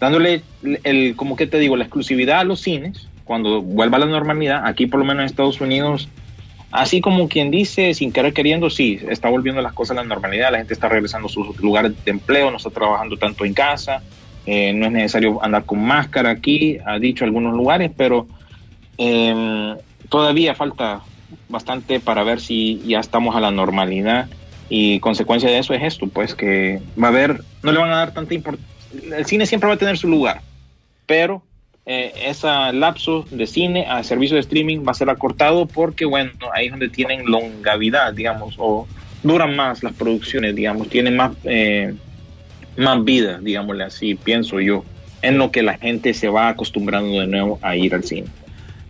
dándole 0.00 0.42
el, 0.82 1.14
como 1.14 1.36
que 1.36 1.46
te 1.46 1.58
digo, 1.58 1.76
la 1.76 1.84
exclusividad 1.84 2.40
a 2.40 2.44
los 2.44 2.60
cines 2.60 3.06
cuando 3.24 3.62
vuelva 3.62 3.98
a 3.98 4.00
la 4.00 4.06
normalidad. 4.06 4.66
Aquí, 4.66 4.86
por 4.86 4.98
lo 4.98 5.06
menos 5.06 5.20
en 5.20 5.26
Estados 5.26 5.60
Unidos, 5.60 6.08
así 6.72 7.00
como 7.00 7.28
quien 7.28 7.50
dice, 7.50 7.94
sin 7.94 8.12
querer 8.12 8.32
queriendo, 8.32 8.70
sí, 8.70 8.98
está 9.08 9.28
volviendo 9.28 9.62
las 9.62 9.72
cosas 9.72 9.96
a 9.96 10.00
la 10.00 10.08
normalidad, 10.08 10.50
la 10.50 10.58
gente 10.58 10.74
está 10.74 10.88
regresando 10.88 11.28
a 11.28 11.30
sus 11.30 11.60
lugares 11.60 11.92
de 12.04 12.10
empleo, 12.10 12.50
no 12.50 12.56
está 12.56 12.70
trabajando 12.70 13.16
tanto 13.16 13.44
en 13.44 13.54
casa, 13.54 14.02
eh, 14.46 14.72
no 14.72 14.86
es 14.86 14.92
necesario 14.92 15.38
andar 15.44 15.64
con 15.64 15.84
máscara 15.84 16.30
aquí, 16.30 16.78
ha 16.84 16.98
dicho 16.98 17.24
algunos 17.24 17.54
lugares, 17.54 17.92
pero 17.96 18.26
eh, 18.98 19.76
todavía 20.08 20.54
falta 20.54 21.02
bastante 21.48 22.00
para 22.00 22.24
ver 22.24 22.40
si 22.40 22.80
ya 22.86 23.00
estamos 23.00 23.36
a 23.36 23.40
la 23.40 23.50
normalidad 23.50 24.28
y 24.68 25.00
consecuencia 25.00 25.50
de 25.50 25.58
eso 25.58 25.74
es 25.74 25.82
esto, 25.82 26.06
pues 26.08 26.34
que 26.34 26.80
va 27.00 27.08
a 27.08 27.10
haber, 27.10 27.42
no 27.62 27.72
le 27.72 27.78
van 27.78 27.90
a 27.90 27.96
dar 27.96 28.14
tanta 28.14 28.34
importancia, 28.34 28.69
el 28.92 29.26
cine 29.26 29.46
siempre 29.46 29.68
va 29.68 29.74
a 29.74 29.78
tener 29.78 29.96
su 29.96 30.08
lugar, 30.08 30.40
pero 31.06 31.42
eh, 31.86 32.12
ese 32.26 32.46
lapso 32.72 33.24
de 33.30 33.46
cine 33.46 33.86
a 33.88 34.02
servicio 34.04 34.36
de 34.36 34.40
streaming 34.42 34.84
va 34.86 34.92
a 34.92 34.94
ser 34.94 35.10
acortado 35.10 35.66
porque, 35.66 36.04
bueno, 36.04 36.30
ahí 36.54 36.66
es 36.66 36.70
donde 36.70 36.88
tienen 36.88 37.26
longavidad, 37.26 38.12
digamos, 38.12 38.54
o 38.58 38.86
duran 39.22 39.56
más 39.56 39.82
las 39.82 39.94
producciones, 39.94 40.54
digamos, 40.54 40.88
tienen 40.88 41.16
más, 41.16 41.32
eh, 41.44 41.94
más 42.76 43.04
vida, 43.04 43.38
digámosle 43.40 43.84
así, 43.84 44.14
pienso 44.14 44.60
yo, 44.60 44.84
en 45.22 45.38
lo 45.38 45.50
que 45.50 45.62
la 45.62 45.78
gente 45.78 46.14
se 46.14 46.28
va 46.28 46.48
acostumbrando 46.48 47.20
de 47.20 47.26
nuevo 47.26 47.58
a 47.62 47.76
ir 47.76 47.94
al 47.94 48.04
cine. 48.04 48.28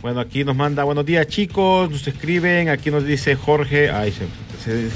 Bueno, 0.02 0.20
aquí 0.20 0.44
nos 0.44 0.56
manda 0.56 0.84
buenos 0.84 1.04
días 1.04 1.26
chicos, 1.26 1.90
nos 1.90 2.06
escriben, 2.08 2.70
aquí 2.70 2.90
nos 2.90 3.06
dice 3.06 3.34
Jorge, 3.34 3.90
ay, 3.90 4.12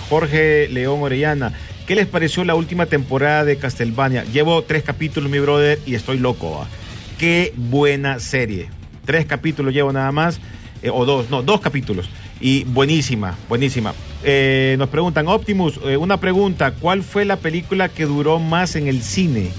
Jorge 0.09 0.69
León 0.69 1.03
Orellana, 1.03 1.53
¿qué 1.87 1.95
les 1.95 2.07
pareció 2.07 2.45
la 2.45 2.55
última 2.55 2.87
temporada 2.87 3.45
de 3.45 3.57
Castlevania? 3.57 4.25
Llevo 4.25 4.63
tres 4.63 4.83
capítulos, 4.83 5.31
mi 5.31 5.39
brother, 5.39 5.79
y 5.87 5.95
estoy 5.95 6.19
loco. 6.19 6.59
¿va? 6.59 6.67
Qué 7.19 7.53
buena 7.57 8.19
serie. 8.21 8.69
Tres 9.05 9.27
capítulos 9.27 9.75
llevo 9.75 9.93
nada 9.93 10.13
más, 10.13 10.41
eh, 10.83 10.91
o 10.91 11.05
dos, 11.05 11.31
no, 11.31 11.43
dos 11.43 11.61
capítulos. 11.61 12.09
Y 12.41 12.65
buenísima, 12.65 13.37
buenísima. 13.49 13.95
Eh, 14.23 14.77
nos 14.79 14.89
preguntan, 14.89 15.29
Optimus, 15.29 15.79
eh, 15.85 15.97
una 15.97 16.19
pregunta, 16.19 16.73
¿cuál 16.73 17.03
fue 17.03 17.25
la 17.25 17.37
película 17.37 17.89
que 17.89 18.05
duró 18.05 18.39
más 18.39 18.77
en 18.77 18.89
el 18.89 19.03
cine 19.03 19.51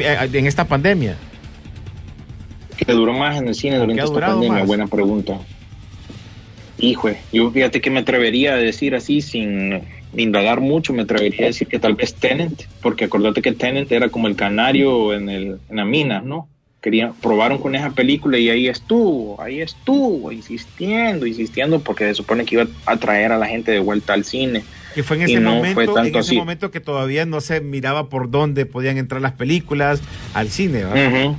en 0.00 0.46
esta 0.46 0.64
pandemia? 0.64 1.16
que 2.76 2.92
duró 2.92 3.12
más 3.12 3.36
en 3.38 3.48
el 3.48 3.54
cine 3.54 3.78
¿Por 3.78 3.88
qué 3.88 3.94
durante 3.94 4.12
esta 4.12 4.26
pandemia? 4.26 4.58
más? 4.58 4.66
Buena 4.66 4.86
pregunta. 4.86 5.38
Hijo, 6.78 7.08
yo 7.32 7.50
fíjate 7.50 7.80
que 7.80 7.90
me 7.90 8.00
atrevería 8.00 8.54
a 8.54 8.56
decir 8.56 8.94
así 8.94 9.22
sin 9.22 9.82
indagar 10.14 10.60
mucho, 10.60 10.92
me 10.92 11.02
atrevería 11.02 11.44
a 11.44 11.46
decir 11.46 11.68
que 11.68 11.78
tal 11.78 11.94
vez 11.94 12.14
Tenant, 12.14 12.62
porque 12.80 13.06
acordate 13.06 13.42
que 13.42 13.52
Tenant 13.52 13.90
era 13.90 14.08
como 14.08 14.28
el 14.28 14.36
canario 14.36 15.12
en, 15.12 15.28
el, 15.28 15.58
en 15.68 15.76
la 15.76 15.84
mina, 15.84 16.20
¿no? 16.20 16.48
Querían, 16.80 17.14
probaron 17.14 17.58
con 17.58 17.74
esa 17.74 17.90
película 17.90 18.38
y 18.38 18.48
ahí 18.48 18.68
estuvo, 18.68 19.40
ahí 19.42 19.60
estuvo, 19.60 20.30
insistiendo, 20.30 21.26
insistiendo, 21.26 21.80
porque 21.80 22.04
se 22.04 22.14
supone 22.14 22.44
que 22.44 22.54
iba 22.54 22.66
a 22.86 22.96
traer 22.96 23.32
a 23.32 23.38
la 23.38 23.46
gente 23.46 23.72
de 23.72 23.80
vuelta 23.80 24.12
al 24.12 24.24
cine. 24.24 24.62
Que 24.94 25.02
fue 25.02 25.16
en 25.16 25.24
ese 25.24 25.40
no 25.40 25.56
momento, 25.56 25.74
fue 25.74 26.08
en 26.08 26.16
ese 26.16 26.34
momento 26.36 26.70
que 26.70 26.80
todavía 26.80 27.26
no 27.26 27.40
se 27.40 27.60
miraba 27.60 28.08
por 28.08 28.30
dónde 28.30 28.66
podían 28.66 28.98
entrar 28.98 29.20
las 29.20 29.32
películas 29.32 30.00
al 30.32 30.48
cine, 30.48 30.84
¿verdad? 30.84 31.34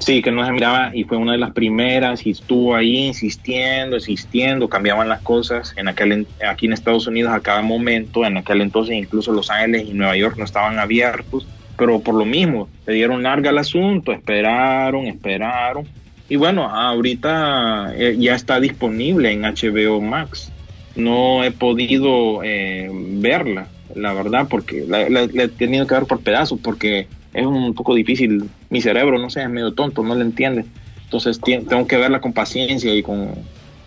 Sí, 0.00 0.22
que 0.22 0.30
no 0.30 0.44
se 0.46 0.52
miraba 0.52 0.92
y 0.94 1.04
fue 1.04 1.16
una 1.16 1.32
de 1.32 1.38
las 1.38 1.52
primeras 1.52 2.24
y 2.24 2.30
estuvo 2.30 2.74
ahí 2.76 2.96
insistiendo, 3.08 3.96
insistiendo, 3.96 4.68
cambiaban 4.68 5.08
las 5.08 5.22
cosas. 5.22 5.72
En 5.76 5.88
aquel, 5.88 6.28
aquí 6.40 6.66
en 6.66 6.72
Estados 6.72 7.08
Unidos 7.08 7.32
a 7.32 7.42
cada 7.42 7.62
momento, 7.62 8.24
en 8.24 8.36
aquel 8.36 8.60
entonces 8.60 8.94
incluso 8.96 9.32
Los 9.32 9.50
Ángeles 9.50 9.84
y 9.86 9.94
Nueva 9.94 10.16
York 10.16 10.36
no 10.38 10.44
estaban 10.44 10.78
abiertos, 10.78 11.48
pero 11.76 12.02
por 12.02 12.14
lo 12.14 12.24
mismo, 12.24 12.70
le 12.86 12.94
dieron 12.94 13.24
larga 13.24 13.50
al 13.50 13.58
asunto, 13.58 14.12
esperaron, 14.12 15.06
esperaron. 15.06 15.90
Y 16.28 16.36
bueno, 16.36 16.64
ahorita 16.70 17.92
eh, 17.96 18.16
ya 18.18 18.34
está 18.36 18.60
disponible 18.60 19.32
en 19.32 19.44
HBO 19.44 20.00
Max. 20.00 20.54
No 20.94 21.42
he 21.44 21.50
podido 21.52 22.42
eh, 22.44 22.88
verla, 22.92 23.72
la 23.94 24.12
verdad, 24.14 24.46
porque 24.48 24.84
la, 24.86 25.08
la- 25.08 25.28
la 25.32 25.42
he 25.44 25.48
tenido 25.48 25.86
que 25.86 25.94
ver 25.94 26.06
por 26.06 26.22
pedazos, 26.22 26.60
porque 26.62 27.10
es 27.38 27.46
un 27.46 27.74
poco 27.74 27.94
difícil. 27.94 28.48
Mi 28.70 28.80
cerebro, 28.80 29.18
no 29.18 29.30
sé, 29.30 29.42
es 29.42 29.50
medio 29.50 29.72
tonto, 29.72 30.02
no 30.02 30.14
le 30.14 30.22
entiende. 30.22 30.64
Entonces 31.04 31.40
tengo 31.40 31.86
que 31.86 31.96
verla 31.96 32.20
con 32.20 32.32
paciencia 32.32 32.94
y 32.94 33.02
con 33.02 33.32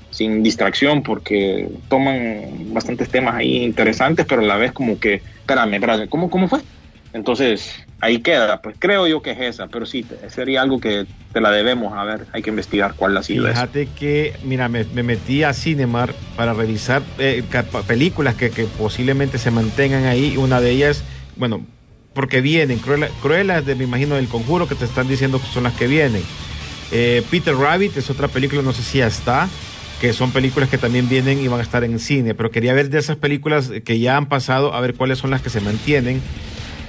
sin 0.10 0.44
distracción, 0.44 1.04
porque 1.04 1.70
toman 1.88 2.74
bastantes 2.74 3.10
temas 3.10 3.36
ahí 3.36 3.64
interesantes, 3.64 4.26
pero 4.28 4.42
a 4.42 4.46
la 4.46 4.58
vez 4.58 4.74
como 4.74 5.00
que, 5.00 5.16
espérame, 5.16 5.76
espérame, 5.76 6.10
¿cómo, 6.10 6.30
cómo 6.30 6.50
fue? 6.50 6.60
Entonces 7.14 7.76
ahí 8.02 8.20
queda, 8.20 8.62
pues 8.62 8.76
creo 8.80 9.08
yo 9.08 9.22
que 9.22 9.32
es 9.32 9.40
esa, 9.40 9.68
pero 9.68 9.86
sí, 9.86 10.06
sería 10.28 10.62
algo 10.62 10.80
que 10.80 11.06
te 11.32 11.40
la 11.40 11.52
debemos, 11.52 11.94
a 11.94 12.04
ver, 12.04 12.26
hay 12.34 12.42
que 12.42 12.50
investigar 12.50 12.94
cuál 12.96 13.16
ha 13.16 13.24
sido 13.24 13.48
esa. 13.48 13.68
Fíjate 13.68 13.88
que, 13.98 14.34
mira, 14.44 14.68
me, 14.68 14.84
me 14.86 15.04
metí 15.04 15.44
a 15.44 15.54
Cinemar 15.54 16.14
para 16.36 16.54
revisar 16.54 17.02
eh, 17.20 17.44
películas 17.88 18.36
que, 18.36 18.50
que 18.50 18.66
posiblemente 18.66 19.38
se 19.38 19.52
mantengan 19.52 20.06
ahí. 20.06 20.36
Una 20.36 20.60
de 20.60 20.72
ellas, 20.72 21.04
bueno, 21.36 21.66
porque 22.14 22.42
vienen, 22.42 22.80
Cruella, 22.80 23.10
Cruella 23.22 23.62
de, 23.62 23.76
me 23.76 23.84
imagino, 23.84 24.16
del 24.16 24.28
conjuro 24.28 24.68
que 24.68 24.76
te 24.76 24.86
están 24.86 25.08
diciendo 25.08 25.40
que 25.40 25.48
son 25.48 25.64
las 25.64 25.74
que 25.74 25.88
vienen. 25.88 26.24
Eh, 26.92 27.24
Peter 27.30 27.56
Rabbit 27.56 27.98
es 27.98 28.10
otra 28.10 28.28
película, 28.28 28.62
no 28.62 28.74
sé 28.74 28.84
si 28.84 28.98
ya 28.98 29.08
está, 29.08 29.48
que 30.02 30.14
son 30.14 30.32
películas 30.32 30.70
que 30.70 30.78
también 30.78 31.08
vienen 31.08 31.40
y 31.40 31.48
van 31.48 31.60
a 31.60 31.64
estar 31.64 31.84
en 31.84 32.00
cine, 32.00 32.34
pero 32.34 32.52
quería 32.52 32.74
ver 32.74 32.90
de 32.90 33.00
esas 33.00 33.18
películas 33.18 33.72
que 33.86 34.00
ya 34.00 34.18
han 34.18 34.28
pasado, 34.28 34.74
a 34.74 34.82
ver 34.82 34.96
cuáles 34.96 35.20
son 35.20 35.30
las 35.30 35.42
que 35.42 35.50
se 35.50 35.62
mantienen 35.62 36.22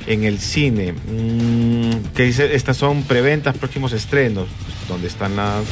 en 0.06 0.24
el 0.24 0.38
cine. 0.40 0.92
Mm, 0.92 2.12
que 2.14 2.24
dice, 2.24 2.54
estas 2.54 2.76
son 2.76 3.04
preventas, 3.04 3.56
próximos 3.56 3.92
estrenos. 3.92 4.48
Pues, 4.64 4.88
¿Dónde 4.88 5.06
están 5.06 5.36
las 5.36 5.64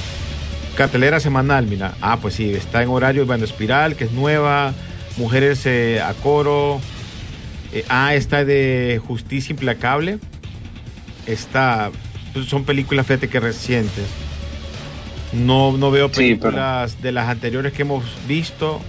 cartelera 0.77 1.21
semanal? 1.21 1.67
Mira, 1.67 1.95
ah, 2.01 2.19
pues 2.21 2.35
sí, 2.35 2.53
está 2.53 2.83
en 2.83 2.89
horario, 2.89 3.27
bueno, 3.27 3.45
Espiral, 3.45 3.97
que 3.97 4.05
es 4.05 4.13
nueva, 4.13 4.73
Mujeres 5.17 5.67
eh, 5.67 6.01
a 6.01 6.15
Coro, 6.15 6.81
eh, 7.73 7.85
ah, 7.89 8.15
está 8.15 8.45
de 8.45 9.01
Justicia 9.07 9.53
Implacable, 9.53 10.19
está, 11.27 11.91
pues, 12.33 12.47
son 12.47 12.65
películas, 12.65 13.07
fíjate 13.07 13.29
que 13.29 13.41
recientes. 13.41 14.07
No, 15.33 15.77
no 15.77 15.91
veo 15.91 16.09
Sí, 16.09 16.15
pero- 16.35 16.51
películas 16.51 17.01
de 17.03 17.13
las 17.13 17.29
anteriores 17.29 17.73
que 17.73 17.83
hemos 17.83 18.05
visto. 18.27 18.81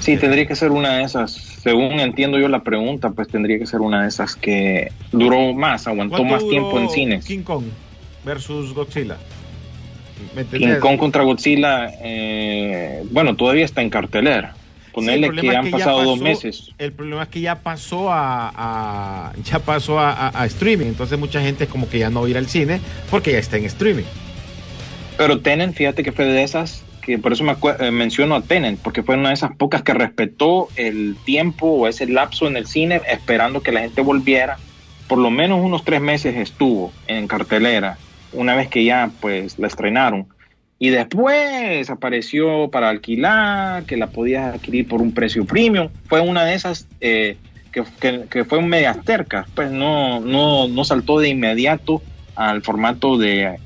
Sí, 0.00 0.16
tendría 0.16 0.46
que 0.46 0.56
ser 0.56 0.70
una 0.72 0.94
de 0.96 1.04
esas, 1.04 1.32
según 1.32 2.00
entiendo 2.00 2.38
yo 2.38 2.48
la 2.48 2.62
pregunta, 2.64 3.10
pues 3.10 3.28
tendría 3.28 3.58
que 3.58 3.66
ser 3.66 3.80
una 3.80 4.02
de 4.02 4.08
esas 4.08 4.34
que 4.34 4.90
duró 5.12 5.52
más, 5.54 5.86
aguantó 5.86 6.16
¿Cuánto 6.16 6.34
más 6.34 6.48
tiempo 6.48 6.80
en 6.80 6.88
cines. 6.90 7.24
King 7.24 7.42
Kong 7.42 7.64
versus 8.24 8.72
Godzilla. 8.74 9.16
¿Me 10.34 10.44
King? 10.44 10.80
Kong 10.80 10.96
contra 10.96 11.22
Godzilla, 11.22 11.88
eh, 12.02 13.04
bueno, 13.10 13.36
todavía 13.36 13.64
está 13.64 13.82
en 13.82 13.90
cartelera. 13.90 14.54
Ponerle 14.92 15.26
el 15.28 15.32
que 15.32 15.40
problema 15.40 15.52
es 15.52 15.58
han 15.58 15.64
ya 15.64 15.70
pasado 15.86 16.02
dos 16.04 16.18
pasó- 16.18 16.24
meses. 16.24 16.70
El 16.78 16.92
problema 16.92 17.22
es 17.22 17.28
que 17.28 17.40
ya 17.40 17.54
pasó 17.60 18.12
a, 18.12 18.52
a- 18.54 19.32
ya 19.44 19.58
pasó 19.58 19.98
a, 19.98 20.12
a- 20.12 20.42
a 20.42 20.46
streaming, 20.46 20.86
entonces 20.86 21.18
mucha 21.18 21.40
gente 21.40 21.64
es 21.64 21.70
como 21.70 21.88
que 21.88 21.98
ya 21.98 22.10
no 22.10 22.20
va 22.20 22.26
a 22.26 22.30
ir 22.30 22.36
al 22.38 22.48
cine 22.48 22.80
porque 23.10 23.32
ya 23.32 23.38
está 23.38 23.56
en 23.56 23.64
streaming. 23.64 24.04
Pero 25.16 25.40
Tenen, 25.40 25.74
fíjate 25.74 26.02
que 26.02 26.12
fue 26.12 26.24
de 26.26 26.42
esas, 26.42 26.84
que 27.02 27.18
por 27.18 27.32
eso 27.32 27.44
me 27.44 27.52
eh, 27.80 27.90
menciono 27.90 28.34
a 28.34 28.42
Tenen, 28.42 28.76
porque 28.76 29.02
fue 29.02 29.16
una 29.16 29.28
de 29.28 29.34
esas 29.34 29.54
pocas 29.56 29.82
que 29.82 29.94
respetó 29.94 30.68
el 30.76 31.16
tiempo 31.24 31.66
o 31.66 31.86
ese 31.88 32.06
lapso 32.06 32.46
en 32.46 32.56
el 32.56 32.66
cine 32.66 33.00
esperando 33.10 33.62
que 33.62 33.72
la 33.72 33.80
gente 33.80 34.00
volviera. 34.02 34.58
Por 35.08 35.18
lo 35.18 35.30
menos 35.30 35.60
unos 35.62 35.84
tres 35.84 36.00
meses 36.00 36.36
estuvo 36.36 36.92
en 37.06 37.28
cartelera, 37.28 37.98
una 38.32 38.54
vez 38.54 38.68
que 38.68 38.84
ya 38.84 39.10
pues 39.20 39.58
la 39.58 39.66
estrenaron. 39.66 40.26
Y 40.82 40.90
después 40.90 41.88
apareció 41.90 42.68
para 42.68 42.88
alquilar, 42.88 43.84
que 43.84 43.96
la 43.96 44.08
podías 44.08 44.56
adquirir 44.56 44.88
por 44.88 45.00
un 45.00 45.12
precio 45.12 45.44
premium. 45.44 45.90
Fue 46.08 46.20
una 46.20 46.44
de 46.44 46.54
esas 46.54 46.88
eh, 47.00 47.36
que, 47.70 47.84
que, 48.00 48.24
que 48.28 48.44
fue 48.44 48.60
medias 48.62 49.00
tercas, 49.04 49.46
pues 49.54 49.70
no, 49.70 50.18
no, 50.18 50.66
no 50.66 50.82
saltó 50.82 51.20
de 51.20 51.28
inmediato 51.28 52.02
al 52.34 52.62
formato 52.62 53.16
de 53.16 53.42
eh, 53.44 53.58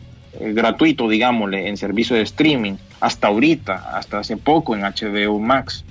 gratuito, 0.53 1.09
digámosle, 1.09 1.69
en 1.69 1.79
servicio 1.79 2.17
de 2.17 2.21
streaming, 2.21 2.75
hasta 3.01 3.29
ahorita, 3.29 3.97
hasta 3.97 4.19
hace 4.19 4.37
poco 4.37 4.77
en 4.77 4.83
HBO 4.83 5.39
Max. 5.41 5.87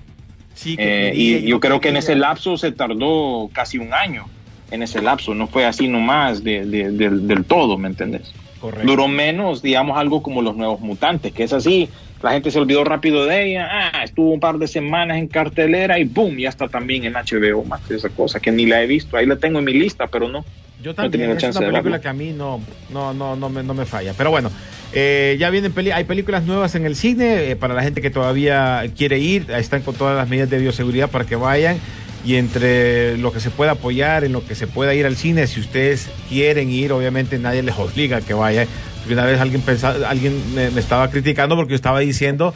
Sí, 0.53 0.77
que 0.77 1.07
Eh, 1.07 1.13
y 1.15 1.41
yo 1.47 1.59
creo 1.59 1.81
que 1.81 1.89
en 1.89 1.97
ese 1.97 2.13
lapso 2.13 2.55
se 2.55 2.71
tardó 2.71 3.49
casi 3.51 3.79
un 3.79 3.95
año, 3.95 4.27
en 4.71 4.83
ese 4.83 5.01
lapso, 5.01 5.33
no 5.35 5.47
fue 5.47 5.65
así 5.65 5.87
nomás 5.87 6.43
de, 6.43 6.65
de- 6.65 6.91
del- 6.91 7.27
del 7.27 7.45
todo, 7.45 7.77
¿me 7.77 7.87
entendés? 7.87 8.31
Correcto. 8.59 8.87
Duró 8.87 9.07
menos, 9.07 9.61
digamos, 9.61 9.97
algo 9.97 10.23
como 10.23 10.41
los 10.41 10.55
nuevos 10.55 10.79
mutantes, 10.81 11.31
que 11.33 11.43
es 11.43 11.53
así, 11.53 11.89
la 12.23 12.31
gente 12.31 12.49
se 12.49 12.59
olvidó 12.59 12.83
rápido 12.83 13.25
de 13.25 13.51
ella, 13.51 13.69
ah, 13.93 14.03
estuvo 14.03 14.31
un 14.31 14.39
par 14.39 14.57
de 14.57 14.67
semanas 14.67 15.17
en 15.17 15.27
cartelera 15.27 15.99
y 15.99 16.05
boom, 16.05 16.37
ya 16.37 16.49
está 16.49 16.67
también 16.67 17.03
en 17.05 17.13
HBO 17.13 17.63
Max, 17.63 17.91
esa 17.91 18.09
cosa 18.09 18.39
que 18.39 18.51
ni 18.51 18.65
la 18.65 18.81
he 18.81 18.87
visto, 18.87 19.17
ahí 19.17 19.25
la 19.27 19.35
tengo 19.35 19.59
en 19.59 19.65
mi 19.65 19.73
lista, 19.73 20.07
pero 20.07 20.27
no. 20.29 20.43
Yo 20.81 20.93
también, 20.93 21.11
tenido 21.11 21.31
es 21.33 21.41
chance 21.41 21.57
una 21.59 21.67
de 21.67 21.73
película 21.73 22.01
que 22.01 22.07
a 22.09 22.13
mí 22.13 22.33
no, 22.33 22.59
no, 22.91 23.13
no, 23.13 23.35
no, 23.35 23.49
me, 23.49 23.63
no 23.63 23.73
me 23.73 23.85
falla. 23.85 24.13
Pero 24.17 24.29
bueno, 24.29 24.51
eh, 24.93 25.35
ya 25.39 25.49
vienen 25.49 25.71
peli 25.71 25.91
hay 25.91 26.03
películas 26.03 26.43
nuevas 26.45 26.75
en 26.75 26.85
el 26.85 26.95
cine, 26.95 27.49
eh, 27.51 27.55
para 27.55 27.73
la 27.73 27.81
gente 27.83 28.01
que 28.01 28.09
todavía 28.09 28.83
quiere 28.95 29.19
ir, 29.19 29.49
están 29.51 29.81
con 29.83 29.95
todas 29.95 30.15
las 30.17 30.27
medidas 30.27 30.49
de 30.49 30.57
bioseguridad 30.59 31.09
para 31.09 31.25
que 31.25 31.35
vayan. 31.35 31.77
Y 32.25 32.35
entre 32.35 33.17
lo 33.17 33.31
que 33.31 33.39
se 33.39 33.51
pueda 33.51 33.71
apoyar, 33.73 34.23
en 34.23 34.31
lo 34.33 34.45
que 34.45 34.55
se 34.55 34.65
pueda 34.67 34.93
ir 34.95 35.05
al 35.05 35.15
cine, 35.15 35.45
si 35.47 35.59
ustedes 35.59 36.09
quieren 36.27 36.71
ir, 36.71 36.91
obviamente 36.91 37.37
nadie 37.37 37.61
les 37.63 37.75
obliga 37.77 38.17
a 38.17 38.21
que 38.21 38.33
vaya. 38.33 38.65
Porque 38.99 39.13
una 39.13 39.25
vez 39.25 39.39
alguien 39.39 39.61
pensaba, 39.61 40.09
alguien 40.09 40.33
me, 40.55 40.71
me 40.71 40.79
estaba 40.79 41.11
criticando 41.11 41.55
porque 41.55 41.71
yo 41.71 41.75
estaba 41.75 41.99
diciendo 41.99 42.55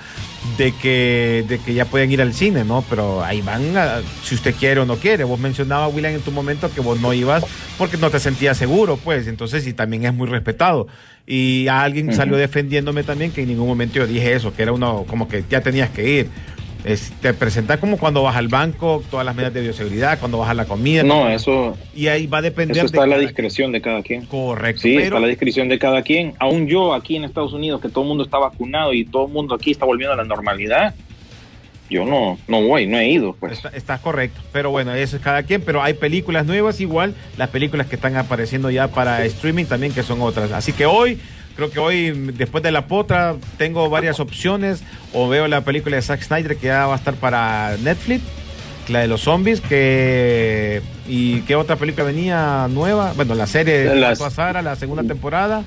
de 0.58 0.72
que, 0.72 1.46
de 1.48 1.60
que 1.60 1.76
ya 1.76 1.86
pueden 1.86 2.12
ir 2.12 2.24
al 2.24 2.34
cine, 2.34 2.64
¿no? 2.64 2.84
Pero 2.90 3.24
ahí 3.24 3.42
van 3.44 3.78
a- 3.78 4.02
si 4.24 4.34
usted 4.34 4.56
quiere 4.56 4.80
o 4.80 4.86
no 4.86 4.96
quiere. 4.96 5.24
Vos 5.26 5.40
mencionabas, 5.40 5.94
William, 5.94 6.16
en 6.16 6.22
tu 6.22 6.32
momento 6.32 6.72
que 6.74 6.82
vos 6.82 7.00
no 7.00 7.14
ibas 7.14 7.44
porque 7.78 7.98
no 7.98 8.10
te 8.10 8.20
sentías 8.20 8.58
seguro, 8.58 8.98
pues. 8.98 9.28
Entonces, 9.28 9.68
y 9.68 9.74
también 9.74 10.06
es 10.06 10.14
muy 10.16 10.28
respetado. 10.28 10.88
Y 11.28 11.68
alguien 11.68 12.12
salió 12.16 12.36
defendiéndome 12.36 13.04
también 13.04 13.32
que 13.32 13.44
en 13.44 13.50
ningún 13.50 13.68
momento 13.68 14.00
yo 14.00 14.08
dije 14.08 14.34
eso, 14.34 14.52
que 14.56 14.64
era 14.64 14.72
uno 14.72 15.06
como 15.08 15.28
que 15.28 15.44
ya 15.48 15.62
tenías 15.62 15.92
que 15.92 16.10
ir. 16.10 16.30
Es, 16.86 17.12
te 17.22 17.34
presentas 17.34 17.78
como 17.80 17.98
cuando 17.98 18.24
vas 18.24 18.38
al 18.38 18.48
banco, 18.48 19.04
todas 19.12 19.26
las 19.26 19.36
medidas 19.36 19.54
de 19.54 19.62
bioseguridad, 19.62 20.18
cuando 20.20 20.38
vas 20.38 20.50
a 20.50 20.54
la 20.54 20.64
comida. 20.66 21.04
No, 21.04 21.28
eso, 21.28 21.78
Y 21.94 22.08
ahí 22.08 22.26
va 22.26 22.38
a 22.38 22.42
depender 22.42 22.78
eso 22.78 22.86
está 22.86 23.00
a 23.00 23.04
de 23.04 23.08
la 23.10 23.16
cada- 23.18 23.28
discreción 23.28 23.72
de 23.74 23.82
cada 23.82 24.02
quien. 24.02 24.26
Correcto. 24.28 24.82
Sí, 24.84 24.94
pero- 24.94 25.04
está 25.08 25.18
a 25.18 25.22
la 25.22 25.28
discreción 25.28 25.68
de 25.68 25.78
cada 25.78 26.02
quien. 26.04 26.34
Aún 26.40 26.68
yo 26.68 26.94
aquí 26.94 27.18
en 27.18 27.26
Estados 27.26 27.52
Unidos, 27.52 27.82
que 27.82 27.90
todo 27.90 28.04
el 28.04 28.08
mundo 28.08 28.24
está 28.24 28.38
vacunado 28.38 28.94
y 28.94 29.04
todo 29.06 29.26
el 29.28 29.34
mundo 29.34 29.56
aquí 29.56 29.72
está 29.72 29.86
volviendo 29.86 30.14
a 30.14 30.18
la 30.18 30.24
normalidad, 30.24 30.96
yo 31.90 32.06
no, 32.06 32.38
no 32.48 32.62
voy, 32.62 32.86
no 32.88 32.98
he 32.98 33.10
ido. 33.10 33.36
Pues. 33.38 33.52
Está, 33.54 33.70
está 33.70 33.98
correcto, 33.98 34.40
pero 34.54 34.70
bueno, 34.72 34.94
eso 34.94 35.18
es 35.18 35.22
cada 35.22 35.44
quien, 35.44 35.62
pero 35.62 35.82
hay 35.84 35.96
películas 35.96 36.46
nuevas 36.46 36.80
igual, 36.80 37.14
las 37.38 37.50
películas 37.50 37.88
que 37.88 37.96
están 37.96 38.16
apareciendo 38.16 38.70
ya 38.70 38.88
para 38.90 39.26
streaming 39.26 39.66
también 39.66 39.92
que 39.92 40.04
son 40.04 40.22
otras. 40.22 40.52
Así 40.52 40.72
que 40.72 40.86
hoy, 40.86 41.20
creo 41.60 41.72
que 41.72 41.80
hoy, 41.80 42.12
después 42.38 42.64
de 42.64 42.72
la 42.72 42.88
potra, 42.88 43.36
tengo 43.58 43.90
varias 43.90 44.20
opciones, 44.20 44.82
o 45.14 45.28
veo 45.30 45.48
la 45.48 45.62
película 45.62 45.96
de 45.98 46.02
Zack 46.02 46.22
Snyder 46.22 46.58
que 46.58 46.68
ya 46.68 46.86
va 46.88 46.94
a 46.94 46.98
estar 46.98 47.14
para 47.16 47.76
Netflix, 47.84 48.24
la 48.88 49.00
de 49.02 49.08
los 49.08 49.22
zombies, 49.22 49.62
que... 49.62 50.82
¿Y 51.08 51.42
qué 51.42 51.56
otra 51.56 51.76
película 51.76 52.06
venía 52.06 52.68
nueva? 52.70 53.14
Bueno, 53.16 53.36
la 53.36 53.46
serie 53.48 53.80
de 53.80 53.96
Las-. 53.96 54.20
Sara, 54.34 54.62
la 54.62 54.76
segunda 54.76 55.04
temporada. 55.04 55.64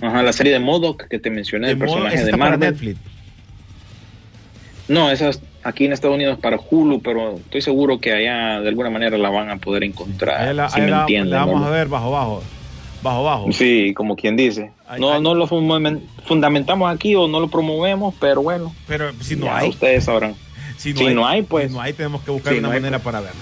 Ajá, 0.00 0.22
la 0.22 0.32
serie 0.32 0.52
de 0.52 0.58
Modoc 0.58 1.06
que 1.08 1.18
te 1.18 1.30
mencioné, 1.30 1.68
De 1.68 1.72
el 1.74 1.78
personaje 1.78 2.16
de 2.16 2.24
está 2.24 2.36
para 2.36 2.50
Marvel. 2.50 2.70
Netflix. 2.70 2.98
No, 4.88 5.10
esa 5.10 5.28
es 5.28 5.40
aquí 5.62 5.84
en 5.86 5.92
Estados 5.92 6.16
Unidos 6.16 6.38
para 6.40 6.58
Hulu, 6.58 7.00
pero 7.02 7.36
estoy 7.36 7.62
seguro 7.62 8.00
que 8.00 8.12
allá 8.12 8.60
de 8.60 8.68
alguna 8.68 8.90
manera 8.90 9.16
la 9.16 9.30
van 9.30 9.48
a 9.48 9.56
poder 9.56 9.84
encontrar. 9.84 10.40
Ahí 10.48 10.54
la, 10.54 10.68
si 10.68 10.80
me 10.80 10.90
la- 10.90 11.00
entienden, 11.02 11.30
la 11.30 11.38
vamos 11.44 11.60
¿no? 11.60 11.66
a 11.68 11.70
ver 11.70 11.86
bajo, 11.88 12.10
bajo. 12.10 12.42
Bajo, 13.02 13.24
bajo. 13.24 13.52
Sí, 13.52 13.92
como 13.94 14.14
quien 14.16 14.36
dice. 14.36 14.70
Ay, 14.86 15.00
No, 15.00 15.12
ay. 15.12 15.20
no 15.20 15.34
lo 15.34 15.46
fundamen- 15.48 16.02
fundamentamos 16.26 16.92
aquí 16.94 17.14
o 17.16 17.26
no 17.28 17.40
lo 17.40 17.48
promovemos, 17.48 18.14
pero 18.20 18.42
bueno, 18.42 18.74
Pero 18.86 19.12
si 19.20 19.36
no 19.36 19.52
hay. 19.54 19.68
ustedes 19.70 20.04
sabrán. 20.04 20.34
Si 20.78 20.92
Si 20.94 21.14
no 21.14 21.26
hay, 21.26 21.42
pues. 21.42 21.68
Si 21.68 21.74
no 21.74 21.80
hay, 21.80 21.92
tenemos 21.92 22.22
que 22.22 22.30
buscar 22.32 22.52
Si 22.52 22.58
una 22.58 22.68
no 22.68 22.74
hay, 22.74 22.80
manera 22.80 22.98
pues. 22.98 23.04
para 23.04 23.20
verla. 23.20 23.40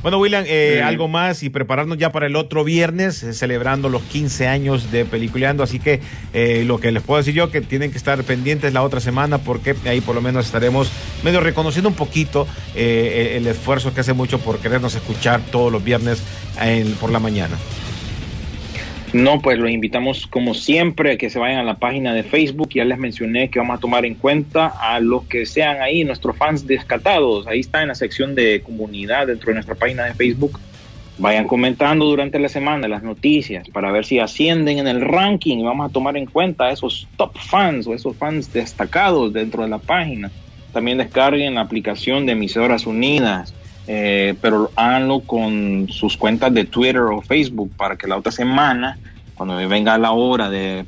Bueno, 0.00 0.18
William, 0.20 0.44
eh, 0.46 0.80
algo 0.82 1.08
más 1.08 1.42
y 1.42 1.50
prepararnos 1.50 1.98
ya 1.98 2.12
para 2.12 2.26
el 2.28 2.36
otro 2.36 2.62
viernes, 2.62 3.22
eh, 3.24 3.32
celebrando 3.34 3.88
los 3.88 4.00
15 4.02 4.46
años 4.46 4.92
de 4.92 5.04
Peliculeando. 5.04 5.62
Así 5.64 5.80
que 5.80 6.00
eh, 6.32 6.62
lo 6.64 6.78
que 6.78 6.92
les 6.92 7.02
puedo 7.02 7.18
decir 7.18 7.34
yo, 7.34 7.50
que 7.50 7.60
tienen 7.60 7.90
que 7.90 7.98
estar 7.98 8.22
pendientes 8.22 8.72
la 8.72 8.82
otra 8.84 9.00
semana, 9.00 9.38
porque 9.38 9.74
ahí 9.86 10.00
por 10.00 10.14
lo 10.14 10.20
menos 10.22 10.46
estaremos 10.46 10.90
medio 11.24 11.40
reconociendo 11.40 11.88
un 11.88 11.96
poquito 11.96 12.46
el, 12.76 12.86
el 12.86 13.46
esfuerzo 13.48 13.92
que 13.92 14.00
hace 14.02 14.12
mucho 14.12 14.38
por 14.38 14.60
querernos 14.60 14.94
escuchar 14.94 15.40
todos 15.50 15.72
los 15.72 15.82
viernes 15.82 16.22
en- 16.60 16.92
por 16.92 17.10
la 17.10 17.18
mañana. 17.18 17.56
No, 19.14 19.40
pues 19.40 19.58
los 19.58 19.70
invitamos 19.70 20.26
como 20.26 20.52
siempre 20.52 21.12
a 21.12 21.16
que 21.16 21.30
se 21.30 21.38
vayan 21.38 21.60
a 21.60 21.64
la 21.64 21.76
página 21.76 22.12
de 22.12 22.22
Facebook. 22.22 22.68
Ya 22.74 22.84
les 22.84 22.98
mencioné 22.98 23.48
que 23.48 23.58
vamos 23.58 23.78
a 23.78 23.80
tomar 23.80 24.04
en 24.04 24.14
cuenta 24.14 24.66
a 24.66 25.00
los 25.00 25.24
que 25.24 25.46
sean 25.46 25.80
ahí 25.80 26.04
nuestros 26.04 26.36
fans 26.36 26.66
descatados. 26.66 27.46
Ahí 27.46 27.60
está 27.60 27.80
en 27.80 27.88
la 27.88 27.94
sección 27.94 28.34
de 28.34 28.60
comunidad 28.60 29.28
dentro 29.28 29.48
de 29.48 29.54
nuestra 29.54 29.74
página 29.74 30.04
de 30.04 30.14
Facebook. 30.14 30.60
Vayan 31.16 31.48
comentando 31.48 32.04
durante 32.04 32.38
la 32.38 32.50
semana 32.50 32.86
las 32.86 33.02
noticias 33.02 33.68
para 33.70 33.90
ver 33.90 34.04
si 34.04 34.18
ascienden 34.18 34.78
en 34.78 34.86
el 34.86 35.00
ranking. 35.00 35.64
Vamos 35.64 35.88
a 35.88 35.92
tomar 35.92 36.16
en 36.18 36.26
cuenta 36.26 36.66
a 36.66 36.70
esos 36.70 37.08
top 37.16 37.36
fans 37.38 37.86
o 37.86 37.94
esos 37.94 38.14
fans 38.14 38.52
destacados 38.52 39.32
dentro 39.32 39.62
de 39.62 39.70
la 39.70 39.78
página. 39.78 40.30
También 40.72 40.98
descarguen 40.98 41.54
la 41.54 41.62
aplicación 41.62 42.26
de 42.26 42.32
Emisoras 42.32 42.86
Unidas, 42.86 43.54
eh, 43.90 44.34
pero 44.42 44.70
háganlo 44.76 45.20
con 45.20 45.88
sus 45.88 46.18
cuentas 46.18 46.52
de 46.52 46.66
Twitter 46.66 47.00
o 47.00 47.22
Facebook 47.22 47.72
para 47.74 47.96
que 47.96 48.06
la 48.06 48.18
otra 48.18 48.30
semana, 48.30 48.98
cuando 49.34 49.56
venga 49.66 49.96
la 49.96 50.12
hora 50.12 50.50
de 50.50 50.84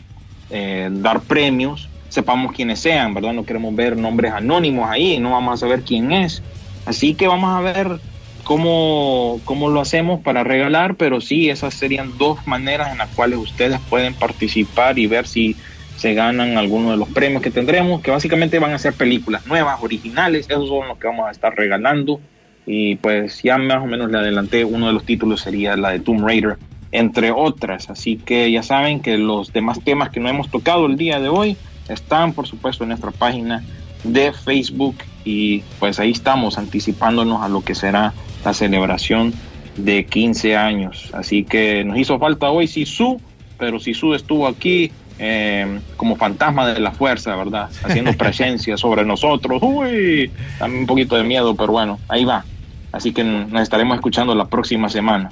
eh, 0.51 0.91
dar 0.93 1.23
premios, 1.23 1.89
sepamos 2.11 2.53
quiénes 2.53 2.79
sean, 2.79 3.15
¿verdad? 3.15 3.33
No 3.33 3.47
queremos 3.47 3.75
ver 3.75 3.97
nombres 3.97 4.35
anónimos 4.35 4.91
ahí, 4.91 5.19
no 5.19 5.31
vamos 5.31 5.55
a 5.55 5.57
saber 5.57 5.81
quién 5.81 6.13
es. 6.13 6.43
Así 6.85 7.15
que 7.15 7.27
vamos 7.27 7.51
a 7.51 7.63
ver 7.63 8.01
cómo, 8.45 9.41
cómo 9.47 9.71
lo 9.71 9.81
hacemos 9.81 10.21
para 10.21 10.45
regalar, 10.45 10.97
pero 10.97 11.23
sí, 11.23 11.49
esas 11.49 11.73
serían 11.73 12.19
dos 12.19 12.47
maneras 12.47 12.93
en 12.93 12.99
las 12.99 13.09
cuales 13.11 13.39
ustedes 13.39 13.81
pueden 13.89 14.13
participar 14.13 14.99
y 14.99 15.07
ver 15.07 15.27
si 15.27 15.57
se 15.97 16.13
ganan 16.13 16.59
algunos 16.59 16.91
de 16.91 16.97
los 16.99 17.09
premios 17.09 17.43
que 17.43 17.51
tendremos, 17.51 18.03
que 18.03 18.11
básicamente 18.11 18.59
van 18.59 18.73
a 18.73 18.79
ser 18.79 18.93
películas 18.93 19.47
nuevas, 19.47 19.83
originales, 19.83 20.47
esos 20.51 20.69
son 20.69 20.89
los 20.89 20.99
que 20.99 21.07
vamos 21.07 21.29
a 21.29 21.31
estar 21.31 21.55
regalando. 21.57 22.21
Y 22.67 22.97
pues 22.97 23.43
ya 23.43 23.59
más 23.59 23.83
o 23.83 23.87
menos 23.87 24.11
le 24.11 24.19
adelanté, 24.19 24.65
uno 24.65 24.87
de 24.87 24.93
los 24.93 25.05
títulos 25.05 25.41
sería 25.41 25.77
la 25.77 25.91
de 25.91 26.01
Tomb 26.01 26.25
Raider, 26.25 26.57
entre 26.93 27.31
otras. 27.31 27.91
Así 27.91 28.17
que 28.17 28.51
ya 28.51 28.63
saben 28.63 29.01
que 29.01 29.19
los 29.19 29.53
demás 29.53 29.81
temas 29.81 30.11
que 30.11 30.21
no 30.21 30.29
hemos 30.29 30.51
tocado 30.51 30.87
el 30.87 30.97
día 30.97 31.21
de 31.21 31.29
hoy 31.29 31.57
están, 31.89 32.33
por 32.33 32.47
supuesto, 32.47 32.85
en 32.85 32.89
nuestra 32.91 33.11
página 33.11 33.63
de 34.05 34.33
Facebook. 34.33 34.97
Y 35.25 35.63
pues 35.79 35.99
ahí 36.01 36.13
estamos 36.13 36.59
anticipándonos 36.59 37.43
a 37.43 37.49
lo 37.49 37.63
que 37.63 37.75
será 37.75 38.13
la 38.45 38.55
celebración 38.55 39.33
de 39.77 40.07
15 40.07 40.57
años. 40.57 41.11
Así 41.13 41.45
que 41.45 41.85
nos 41.85 41.99
hizo 41.99 42.19
falta 42.19 42.51
hoy 42.51 42.67
Sisu, 42.67 43.21
pero 43.59 43.79
Sisu 43.79 44.15
estuvo 44.15 44.47
aquí 44.47 44.91
eh, 45.19 45.81
como 45.97 46.17
fantasma 46.17 46.67
de 46.67 46.81
la 46.81 46.93
fuerza, 46.93 47.37
¿verdad? 47.37 47.69
Haciendo 47.83 48.13
presencia 48.17 48.77
sobre 48.77 49.05
nosotros. 49.05 49.63
Uy, 49.63 50.31
dame 50.59 50.79
un 50.79 50.87
poquito 50.87 51.17
de 51.17 51.25
miedo, 51.25 51.55
pero 51.55 51.73
bueno, 51.73 51.99
ahí 52.09 52.25
va. 52.25 52.45
Así 52.93 53.13
que 53.13 53.25
nos 53.25 53.63
estaremos 53.63 53.97
escuchando 53.97 54.35
la 54.35 54.49
próxima 54.49 54.89
semana. 54.89 55.31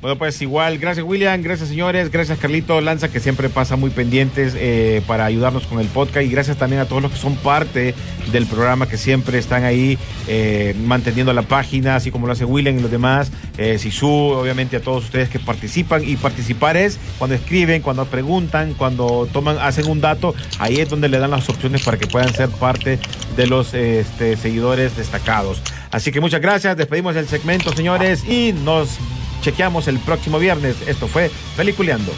Bueno, 0.00 0.16
pues 0.16 0.40
igual, 0.42 0.78
gracias 0.78 1.04
William, 1.04 1.42
gracias 1.42 1.70
señores, 1.70 2.12
gracias 2.12 2.38
Carlito 2.38 2.80
Lanza 2.80 3.08
que 3.08 3.18
siempre 3.18 3.48
pasa 3.48 3.74
muy 3.74 3.90
pendientes 3.90 4.54
eh, 4.56 5.02
para 5.08 5.24
ayudarnos 5.24 5.66
con 5.66 5.80
el 5.80 5.88
podcast 5.88 6.24
y 6.24 6.30
gracias 6.30 6.56
también 6.56 6.80
a 6.80 6.84
todos 6.84 7.02
los 7.02 7.10
que 7.10 7.18
son 7.18 7.34
parte 7.34 7.96
del 8.30 8.46
programa 8.46 8.88
que 8.88 8.96
siempre 8.96 9.38
están 9.38 9.64
ahí 9.64 9.98
eh, 10.28 10.76
manteniendo 10.84 11.32
la 11.32 11.42
página, 11.42 11.96
así 11.96 12.12
como 12.12 12.28
lo 12.28 12.32
hace 12.32 12.44
William 12.44 12.78
y 12.78 12.80
los 12.80 12.92
demás, 12.92 13.32
eh, 13.56 13.76
obviamente 14.02 14.76
a 14.76 14.80
todos 14.80 15.04
ustedes 15.04 15.30
que 15.30 15.40
participan 15.40 16.08
y 16.08 16.14
participar 16.16 16.76
es 16.76 17.00
cuando 17.18 17.34
escriben, 17.34 17.82
cuando 17.82 18.04
preguntan, 18.04 18.74
cuando 18.74 19.28
toman, 19.32 19.58
hacen 19.58 19.88
un 19.88 20.00
dato, 20.00 20.32
ahí 20.60 20.76
es 20.76 20.88
donde 20.88 21.08
le 21.08 21.18
dan 21.18 21.32
las 21.32 21.48
opciones 21.48 21.82
para 21.82 21.96
que 21.98 22.06
puedan 22.06 22.32
ser 22.32 22.50
parte 22.50 23.00
de 23.36 23.46
los 23.48 23.74
este, 23.74 24.36
seguidores 24.36 24.96
destacados. 24.96 25.60
Así 25.90 26.12
que 26.12 26.20
muchas 26.20 26.40
gracias, 26.40 26.76
despedimos 26.76 27.16
el 27.16 27.28
segmento 27.28 27.72
señores 27.74 28.24
y 28.24 28.52
nos 28.52 28.98
chequeamos 29.40 29.88
el 29.88 29.98
próximo 29.98 30.38
viernes. 30.38 30.76
Esto 30.86 31.08
fue 31.08 31.30
Peliculeando. 31.56 32.12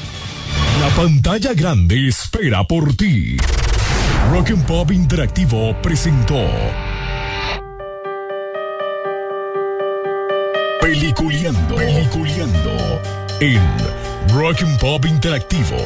La 0.81 0.89
pantalla 0.91 1.53
grande 1.55 2.09
espera 2.09 2.65
por 2.65 2.95
ti. 2.97 3.37
Rock 4.31 4.51
and 4.51 4.67
Pop 4.67 4.91
Interactivo 4.91 5.75
presentó 5.83 6.47
Peliculeando, 10.81 11.77
Peliculeando 11.77 13.01
en 13.41 13.61
Rock 14.33 14.63
and 14.63 14.79
Pop 14.79 15.05
Interactivo. 15.05 15.77